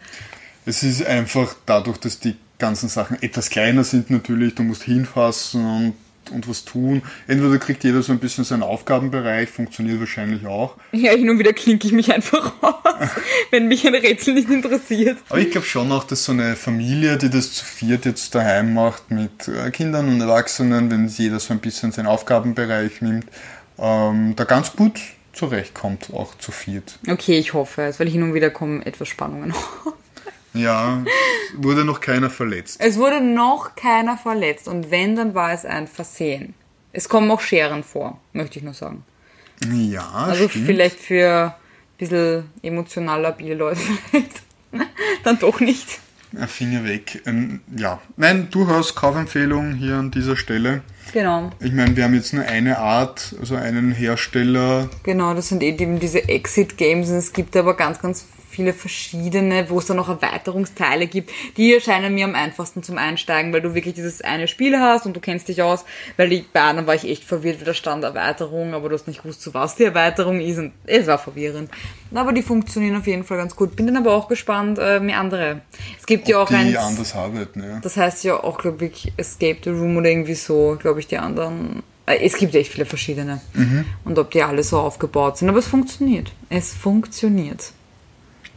Es 0.64 0.82
ist 0.82 1.04
einfach 1.04 1.54
dadurch, 1.66 1.98
dass 1.98 2.20
die 2.20 2.36
ganzen 2.58 2.88
Sachen 2.88 3.20
etwas 3.22 3.50
kleiner 3.50 3.84
sind 3.84 4.10
natürlich, 4.10 4.54
du 4.54 4.62
musst 4.62 4.84
hinfassen 4.84 5.64
und, 5.66 5.94
und 6.32 6.48
was 6.48 6.64
tun. 6.64 7.02
Entweder 7.26 7.58
kriegt 7.58 7.84
jeder 7.84 8.02
so 8.02 8.12
ein 8.12 8.18
bisschen 8.18 8.44
seinen 8.44 8.62
Aufgabenbereich, 8.62 9.48
funktioniert 9.48 10.00
wahrscheinlich 10.00 10.46
auch. 10.46 10.76
Ja, 10.92 11.12
hin 11.12 11.30
und 11.30 11.38
wieder 11.38 11.52
klinke 11.52 11.86
ich 11.86 11.92
mich 11.92 12.12
einfach 12.12 12.52
aus, 12.62 13.08
wenn 13.50 13.68
mich 13.68 13.86
ein 13.86 13.94
Rätsel 13.94 14.34
nicht 14.34 14.50
interessiert. 14.50 15.18
Aber 15.28 15.38
ich 15.38 15.50
glaube 15.50 15.66
schon 15.66 15.90
auch, 15.92 16.04
dass 16.04 16.24
so 16.24 16.32
eine 16.32 16.56
Familie, 16.56 17.18
die 17.18 17.30
das 17.30 17.52
zu 17.52 17.64
viert 17.64 18.04
jetzt 18.04 18.34
daheim 18.34 18.74
macht 18.74 19.10
mit 19.10 19.48
äh, 19.48 19.70
Kindern 19.70 20.08
und 20.08 20.20
Erwachsenen, 20.20 20.90
wenn 20.90 21.08
jeder 21.08 21.40
so 21.40 21.52
ein 21.52 21.60
bisschen 21.60 21.92
seinen 21.92 22.06
Aufgabenbereich 22.06 23.00
nimmt, 23.02 23.26
ähm, 23.78 24.34
da 24.36 24.44
ganz 24.44 24.74
gut 24.74 25.00
zurechtkommt, 25.32 26.12
auch 26.12 26.36
zu 26.36 26.52
viert. 26.52 26.98
Okay, 27.08 27.38
ich 27.38 27.54
hoffe 27.54 27.82
es, 27.82 27.98
weil 27.98 28.08
hin 28.08 28.22
und 28.22 28.34
wieder 28.34 28.50
kommen 28.50 28.82
etwas 28.82 29.08
Spannungen. 29.08 29.54
Ja, 30.54 31.02
wurde 31.56 31.84
noch 31.84 32.00
keiner 32.00 32.30
verletzt. 32.30 32.78
Es 32.80 32.98
wurde 32.98 33.20
noch 33.22 33.74
keiner 33.74 34.16
verletzt 34.18 34.68
und 34.68 34.90
wenn, 34.90 35.16
dann 35.16 35.34
war 35.34 35.52
es 35.52 35.64
ein 35.64 35.86
Versehen. 35.88 36.54
Es 36.92 37.08
kommen 37.08 37.30
auch 37.30 37.40
Scheren 37.40 37.82
vor, 37.82 38.20
möchte 38.32 38.58
ich 38.58 38.64
nur 38.64 38.74
sagen. 38.74 39.04
Ja, 39.72 40.08
Also 40.10 40.48
stimmt. 40.48 40.66
vielleicht 40.66 40.98
für 40.98 41.54
ein 41.54 41.54
bisschen 41.98 42.50
emotional 42.62 43.20
labile 43.22 43.54
Leute 43.54 43.80
vielleicht. 44.10 44.42
dann 45.24 45.38
doch 45.38 45.60
nicht. 45.60 46.00
Finger 46.48 46.84
weg. 46.84 47.22
Ähm, 47.26 47.60
ja, 47.76 48.00
nein, 48.16 48.48
durchaus 48.50 48.94
Kaufempfehlung 48.94 49.74
hier 49.74 49.96
an 49.96 50.10
dieser 50.10 50.34
Stelle. 50.36 50.80
Genau. 51.12 51.50
Ich 51.60 51.72
meine, 51.72 51.94
wir 51.94 52.04
haben 52.04 52.14
jetzt 52.14 52.32
nur 52.32 52.44
eine 52.44 52.78
Art, 52.78 53.34
also 53.38 53.54
einen 53.54 53.92
Hersteller. 53.92 54.88
Genau, 55.02 55.34
das 55.34 55.48
sind 55.50 55.62
eben 55.62 56.00
diese 56.00 56.26
Exit-Games 56.26 57.10
und 57.10 57.16
es 57.16 57.34
gibt 57.34 57.54
aber 57.54 57.76
ganz, 57.76 58.00
ganz 58.00 58.24
viele 58.52 58.72
verschiedene, 58.72 59.68
wo 59.70 59.78
es 59.78 59.86
dann 59.86 59.96
noch 59.96 60.08
Erweiterungsteile 60.08 61.06
gibt. 61.06 61.30
Die 61.56 61.74
erscheinen 61.74 62.14
mir 62.14 62.26
am 62.26 62.34
einfachsten 62.34 62.82
zum 62.82 62.98
Einsteigen, 62.98 63.52
weil 63.52 63.62
du 63.62 63.74
wirklich 63.74 63.94
dieses 63.94 64.20
eine 64.20 64.46
Spiel 64.46 64.78
hast 64.78 65.06
und 65.06 65.16
du 65.16 65.20
kennst 65.20 65.48
dich 65.48 65.62
aus, 65.62 65.84
weil 66.16 66.32
ich, 66.32 66.48
bei 66.50 66.60
anderen 66.60 66.86
war 66.86 66.94
ich 66.94 67.08
echt 67.08 67.24
verwirrt, 67.24 67.60
wie 67.60 67.64
da 67.64 67.74
stand 67.74 68.04
Erweiterung, 68.04 68.74
aber 68.74 68.88
du 68.88 68.94
hast 68.94 69.08
nicht 69.08 69.22
gewusst, 69.22 69.42
zu 69.42 69.54
was 69.54 69.76
die 69.76 69.84
Erweiterung 69.84 70.40
ist 70.40 70.58
und 70.58 70.72
es 70.84 71.06
war 71.06 71.18
verwirrend. 71.18 71.70
Aber 72.14 72.32
die 72.32 72.42
funktionieren 72.42 72.96
auf 72.96 73.06
jeden 73.06 73.24
Fall 73.24 73.38
ganz 73.38 73.56
gut. 73.56 73.74
Bin 73.74 73.86
dann 73.86 73.96
aber 73.96 74.14
auch 74.14 74.28
gespannt, 74.28 74.78
äh, 74.78 75.00
mir 75.00 75.16
andere. 75.16 75.62
Es 75.98 76.04
gibt 76.04 76.28
ja 76.28 76.38
auch 76.38 76.48
die 76.48 76.54
eins, 76.54 76.76
anders 76.76 77.14
arbeiten, 77.14 77.62
ja. 77.62 77.80
das 77.80 77.96
heißt 77.96 78.24
ja 78.24 78.42
auch, 78.42 78.58
glaube 78.58 78.84
ich, 78.86 79.12
Escape 79.16 79.58
the 79.64 79.70
Room 79.70 79.96
oder 79.96 80.10
irgendwie 80.10 80.34
so, 80.34 80.76
glaube 80.78 81.00
ich, 81.00 81.06
die 81.06 81.16
anderen. 81.18 81.82
Äh, 82.06 82.18
Es 82.24 82.36
gibt 82.36 82.54
echt 82.54 82.72
viele 82.72 82.84
verschiedene. 82.84 83.40
Und 84.04 84.18
ob 84.18 84.30
die 84.30 84.42
alle 84.42 84.62
so 84.62 84.78
aufgebaut 84.78 85.38
sind. 85.38 85.48
Aber 85.48 85.58
es 85.58 85.66
funktioniert. 85.66 86.32
Es 86.50 86.74
funktioniert. 86.74 87.72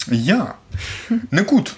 Ja, 0.10 0.56
na 1.32 1.42
gut. 1.44 1.76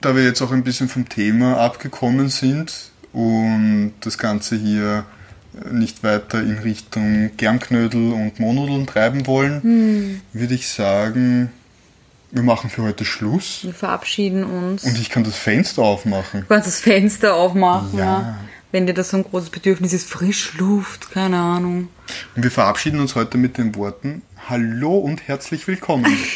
Da 0.00 0.14
wir 0.14 0.24
jetzt 0.24 0.42
auch 0.42 0.52
ein 0.52 0.62
bisschen 0.62 0.88
vom 0.88 1.08
Thema 1.08 1.56
abgekommen 1.58 2.28
sind 2.28 2.90
und 3.12 3.94
das 4.02 4.18
Ganze 4.18 4.56
hier 4.56 5.04
nicht 5.70 6.02
weiter 6.04 6.40
in 6.42 6.58
Richtung 6.58 7.30
Germknödel 7.38 8.12
und 8.12 8.38
Monodeln 8.38 8.86
treiben 8.86 9.26
wollen, 9.26 10.20
würde 10.34 10.54
ich 10.54 10.68
sagen, 10.68 11.50
wir 12.30 12.42
machen 12.42 12.68
für 12.68 12.82
heute 12.82 13.04
Schluss 13.06 13.60
Wir 13.62 13.72
verabschieden 13.72 14.44
uns. 14.44 14.84
und 14.84 14.98
ich 14.98 15.08
kann 15.08 15.24
das 15.24 15.36
Fenster 15.36 15.82
aufmachen. 15.82 16.42
Du 16.42 16.46
kannst 16.46 16.66
das 16.68 16.80
Fenster 16.80 17.34
aufmachen. 17.34 17.96
Ja. 17.98 18.04
Ja. 18.04 18.38
Wenn 18.72 18.86
dir 18.86 18.92
das 18.94 19.10
so 19.10 19.16
ein 19.16 19.24
großes 19.24 19.48
Bedürfnis 19.48 19.94
ist, 19.94 20.08
Frischluft, 20.10 21.10
keine 21.12 21.38
Ahnung. 21.38 21.88
Und 22.34 22.42
wir 22.42 22.50
verabschieden 22.50 23.00
uns 23.00 23.14
heute 23.14 23.38
mit 23.38 23.56
den 23.56 23.74
Worten 23.76 24.22
Hallo 24.48 24.98
und 24.98 25.26
herzlich 25.26 25.66
willkommen. 25.66 26.16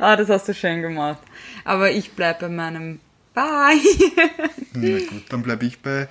Ah, 0.00 0.16
das 0.16 0.28
hast 0.30 0.48
du 0.48 0.54
schön 0.54 0.82
gemacht. 0.82 1.20
Aber 1.64 1.90
ich 1.90 2.12
bleib 2.12 2.40
bei 2.40 2.48
meinem 2.48 2.98
Bye. 3.34 3.78
Na 4.72 4.98
gut, 4.98 5.24
dann 5.28 5.42
bleibe 5.42 5.64
ich 5.64 5.80
bei 5.80 6.08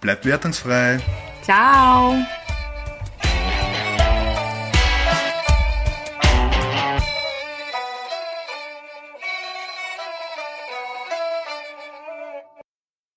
Bleibt 0.00 0.24
wertungsfrei. 0.24 0.98
Ciao. 1.42 2.16